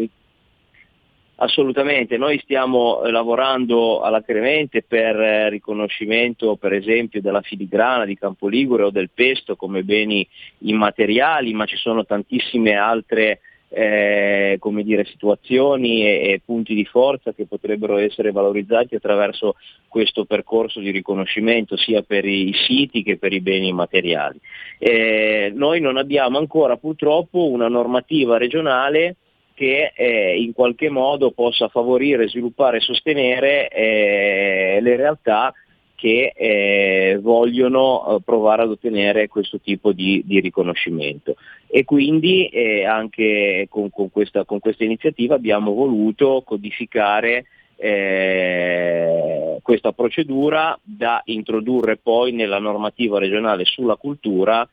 Assolutamente, 1.39 2.18
noi 2.18 2.39
stiamo 2.39 3.03
eh, 3.03 3.11
lavorando 3.11 4.01
alacremente 4.01 4.81
per 4.81 5.15
eh, 5.19 5.49
riconoscimento 5.49 6.55
per 6.55 6.73
esempio 6.73 7.22
della 7.22 7.41
filigrana 7.41 8.05
di 8.05 8.18
Campoligure 8.18 8.84
o 8.84 8.89
del 8.89 9.11
pesto 9.14 9.55
come 9.55 9.84
beni 9.84 10.27
immateriali, 10.59 11.53
ma 11.53 11.65
ci 11.65 11.76
sono 11.76 12.05
tantissime 12.05 12.73
altre 12.76 13.41
eh, 13.69 14.59
dire, 14.81 15.05
situazioni 15.05 16.01
e, 16.01 16.31
e, 16.31 16.41
punti 16.43 16.73
di 16.73 16.85
forza 16.85 17.34
che 17.34 17.45
potrebbero 17.45 17.97
essere 17.97 18.31
valorizzati 18.31 18.95
attraverso 18.95 19.57
questo 19.88 20.26
percorso 20.26 20.80
di 20.80 20.89
riconoscimento 20.89 21.77
sia 21.77 22.01
per 22.01 22.26
i 22.26 22.51
siti 22.65 23.03
che 23.03 23.18
per 23.18 23.31
i 23.34 23.41
beni 23.41 23.68
immateriali. 23.68 24.39
Eh, 24.80 25.51
noi 25.53 25.81
non 25.81 25.97
abbiamo 25.97 26.39
ancora 26.39 26.77
purtroppo 26.77 27.47
una 27.47 27.68
normativa 27.68 28.38
regionale 28.38 29.18
che 29.57 29.91
eh, 29.95 30.39
in 30.39 30.53
qualche 30.53 30.88
modo 30.88 31.31
possa 31.31 31.67
favorire, 31.67 32.27
sviluppare 32.27 32.77
e 32.77 32.81
sostenere 32.81 33.69
eh, 33.69 34.77
le 34.79 34.95
realtà 34.95 35.51
che 35.95 36.31
eh, 36.35 37.17
vogliono 37.19 38.05
eh, 38.05 38.21
provare 38.23 38.61
ad 38.61 38.69
ottenere 38.69 39.27
questo 39.27 39.59
tipo 39.59 39.93
di, 39.93 40.21
di 40.23 40.39
riconoscimento. 40.41 41.38
E 41.67 41.85
quindi 41.85 42.45
eh, 42.49 42.85
anche 42.85 43.65
con, 43.67 43.89
con, 43.89 44.11
questa, 44.11 44.45
con, 44.45 44.59
questa, 44.59 44.84
iniziativa 44.84 45.34
abbiamo 45.34 45.73
voluto 45.73 46.43
codificare 46.45 47.45
eh, 47.77 49.57
questa 49.63 49.91
procedura 49.91 50.77
da 50.84 51.19
introdurre 51.25 51.97
poi 51.97 52.31
nella 52.31 52.59
normativa 52.59 53.17
regionale 53.17 53.65
sulla 53.65 53.95
cultura 53.95 54.69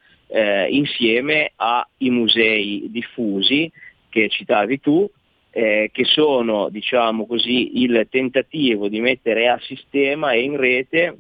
insieme 0.68 1.52
ai 1.54 2.10
musei 2.10 2.88
diffusi 2.90 3.70
che 4.14 4.28
citavi 4.28 4.78
tu, 4.78 5.10
eh, 5.50 5.90
che 5.92 6.04
sono 6.04 6.68
diciamo 6.68 7.26
così, 7.26 7.82
il 7.82 8.06
tentativo 8.08 8.86
di 8.86 9.00
mettere 9.00 9.48
a 9.48 9.58
sistema 9.60 10.30
e 10.30 10.42
in 10.42 10.56
rete 10.56 11.16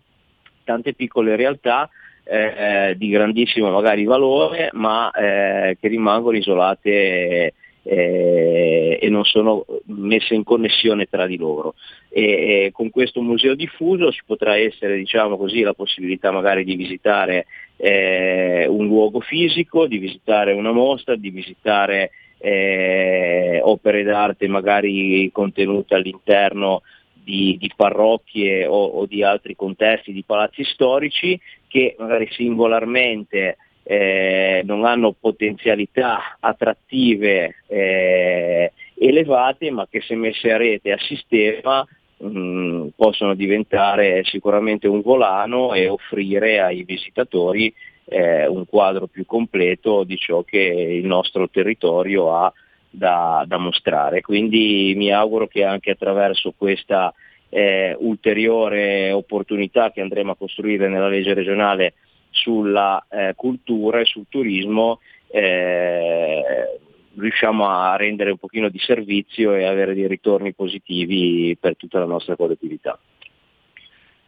tante 0.62 0.94
piccole 0.94 1.34
realtà 1.34 1.90
eh, 2.22 2.94
di 2.96 3.08
grandissimo 3.08 3.68
magari 3.70 4.04
valore, 4.04 4.70
ma 4.74 5.10
eh, 5.10 5.76
che 5.80 5.88
rimangono 5.88 6.36
isolate 6.36 7.52
eh, 7.82 8.98
e 9.02 9.08
non 9.08 9.24
sono 9.24 9.66
messe 9.86 10.34
in 10.34 10.44
connessione 10.44 11.06
tra 11.06 11.26
di 11.26 11.36
loro. 11.36 11.74
E, 12.08 12.22
e 12.22 12.70
con 12.72 12.90
questo 12.90 13.20
museo 13.22 13.56
diffuso 13.56 14.12
ci 14.12 14.22
potrà 14.24 14.56
essere 14.56 14.96
diciamo 14.96 15.36
così, 15.36 15.62
la 15.62 15.74
possibilità 15.74 16.30
magari 16.30 16.62
di 16.62 16.76
visitare 16.76 17.46
eh, 17.76 18.66
un 18.68 18.86
luogo 18.86 19.18
fisico, 19.18 19.88
di 19.88 19.98
visitare 19.98 20.52
una 20.52 20.70
mostra, 20.70 21.16
di 21.16 21.30
visitare 21.30 22.10
eh, 22.44 23.58
opere 23.62 24.02
d'arte 24.02 24.48
magari 24.48 25.30
contenute 25.32 25.94
all'interno 25.94 26.82
di, 27.14 27.56
di 27.58 27.72
parrocchie 27.74 28.66
o, 28.66 28.84
o, 28.84 29.06
di 29.06 29.22
altri 29.22 29.56
contesti, 29.56 30.12
di 30.12 30.24
palazzi 30.24 30.62
storici 30.62 31.40
che 31.66 31.96
magari 31.98 32.28
singolarmente 32.32 33.56
eh, 33.82 34.60
non 34.66 34.84
hanno 34.84 35.16
potenzialità 35.18 36.36
attrattive 36.38 37.62
eh, 37.66 38.72
elevate, 38.98 39.70
ma 39.70 39.86
che 39.88 40.02
se 40.02 40.14
messe 40.14 40.52
a 40.52 40.58
rete 40.58 40.92
a 40.92 40.98
sistema 40.98 41.82
mm, 42.22 42.88
possono 42.94 43.34
diventare 43.34 44.22
sicuramente 44.24 44.86
un 44.86 45.00
volano 45.00 45.72
e 45.72 45.88
offrire 45.88 46.60
ai 46.60 46.82
visitatori 46.82 47.72
eh, 48.06 48.46
un 48.46 48.66
quadro 48.66 49.06
più 49.06 49.24
completo 49.26 50.04
di 50.04 50.16
ciò 50.16 50.42
che 50.42 50.58
il 50.58 51.06
nostro 51.06 51.48
territorio 51.48 52.34
ha 52.34 52.52
da, 52.90 53.44
da 53.46 53.58
mostrare. 53.58 54.20
Quindi 54.20 54.94
mi 54.96 55.12
auguro 55.12 55.46
che 55.46 55.64
anche 55.64 55.90
attraverso 55.90 56.54
questa 56.56 57.12
eh, 57.48 57.96
ulteriore 57.98 59.12
opportunità 59.12 59.90
che 59.90 60.00
andremo 60.00 60.32
a 60.32 60.36
costruire 60.36 60.88
nella 60.88 61.08
legge 61.08 61.34
regionale 61.34 61.94
sulla 62.30 63.04
eh, 63.08 63.32
cultura 63.36 64.00
e 64.00 64.04
sul 64.04 64.26
turismo 64.28 65.00
eh, 65.28 66.78
riusciamo 67.16 67.68
a 67.68 67.96
rendere 67.96 68.30
un 68.30 68.38
pochino 68.38 68.68
di 68.68 68.78
servizio 68.78 69.54
e 69.54 69.64
avere 69.64 69.94
dei 69.94 70.08
ritorni 70.08 70.52
positivi 70.52 71.56
per 71.58 71.76
tutta 71.76 72.00
la 72.00 72.06
nostra 72.06 72.36
collettività. 72.36 72.98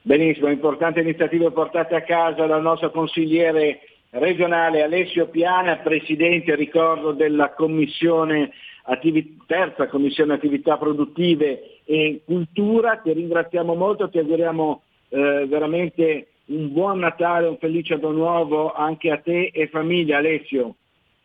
Benissimo, 0.06 0.48
importanti 0.50 1.00
iniziative 1.00 1.50
portate 1.50 1.96
a 1.96 2.02
casa 2.02 2.46
dal 2.46 2.62
nostro 2.62 2.92
consigliere 2.92 3.80
regionale 4.10 4.84
Alessio 4.84 5.26
Piana, 5.26 5.78
presidente, 5.78 6.54
ricordo, 6.54 7.10
della 7.10 7.52
commissione 7.54 8.52
attivi- 8.84 9.36
terza 9.48 9.88
commissione 9.88 10.34
attività 10.34 10.76
produttive 10.76 11.80
e 11.84 12.20
cultura. 12.24 13.00
Ti 13.02 13.12
ringraziamo 13.14 13.74
molto, 13.74 14.08
ti 14.08 14.18
auguriamo 14.18 14.82
eh, 15.08 15.44
veramente 15.48 16.28
un 16.46 16.72
buon 16.72 17.00
Natale, 17.00 17.48
un 17.48 17.58
felice 17.58 17.94
anno 17.94 18.12
nuovo 18.12 18.72
anche 18.72 19.10
a 19.10 19.16
te 19.16 19.50
e 19.52 19.66
famiglia 19.66 20.18
Alessio. 20.18 20.76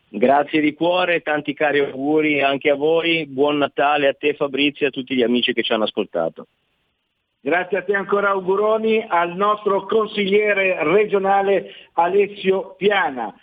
Grazie 0.10 0.60
di 0.60 0.74
cuore, 0.74 1.22
tanti 1.22 1.54
cari 1.54 1.82
auguri 1.82 2.42
anche 2.42 2.72
a 2.72 2.76
voi, 2.76 3.28
buon 3.28 3.60
Natale 3.60 4.08
a 4.08 4.16
te 4.16 4.34
Fabrizio 4.34 4.88
e 4.88 4.90
a 4.90 4.92
tutti 4.92 5.14
gli 5.14 5.22
amici 5.22 5.54
che 5.54 5.62
ci 5.62 5.72
hanno 5.72 5.84
ascoltato. 5.84 6.48
Grazie 7.44 7.80
a 7.80 7.84
te 7.84 7.96
ancora 7.96 8.30
auguroni 8.30 9.04
al 9.08 9.36
nostro 9.36 9.88
consigliere 9.88 10.84
regionale 10.84 11.72
Alessio 11.94 12.76
Piana. 12.78 13.34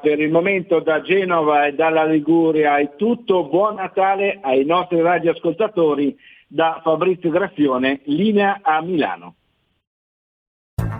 Per 0.00 0.20
il 0.20 0.30
momento 0.30 0.78
da 0.78 1.00
Genova 1.00 1.66
e 1.66 1.72
dalla 1.72 2.04
Liguria 2.04 2.78
è 2.78 2.94
tutto, 2.94 3.48
buon 3.48 3.74
Natale 3.74 4.38
ai 4.42 4.64
nostri 4.64 5.00
radioascoltatori 5.00 6.16
da 6.46 6.80
Fabrizio 6.84 7.30
Graffione, 7.30 8.00
linea 8.04 8.60
a 8.62 8.80
Milano. 8.80 9.34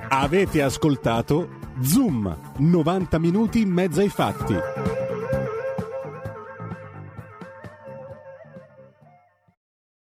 Avete 0.09 0.61
ascoltato 0.61 1.49
Zoom, 1.81 2.37
90 2.59 3.19
minuti 3.21 3.61
in 3.61 3.71
mezzo 3.71 4.01
ai 4.01 4.09
fatti. 4.09 5.08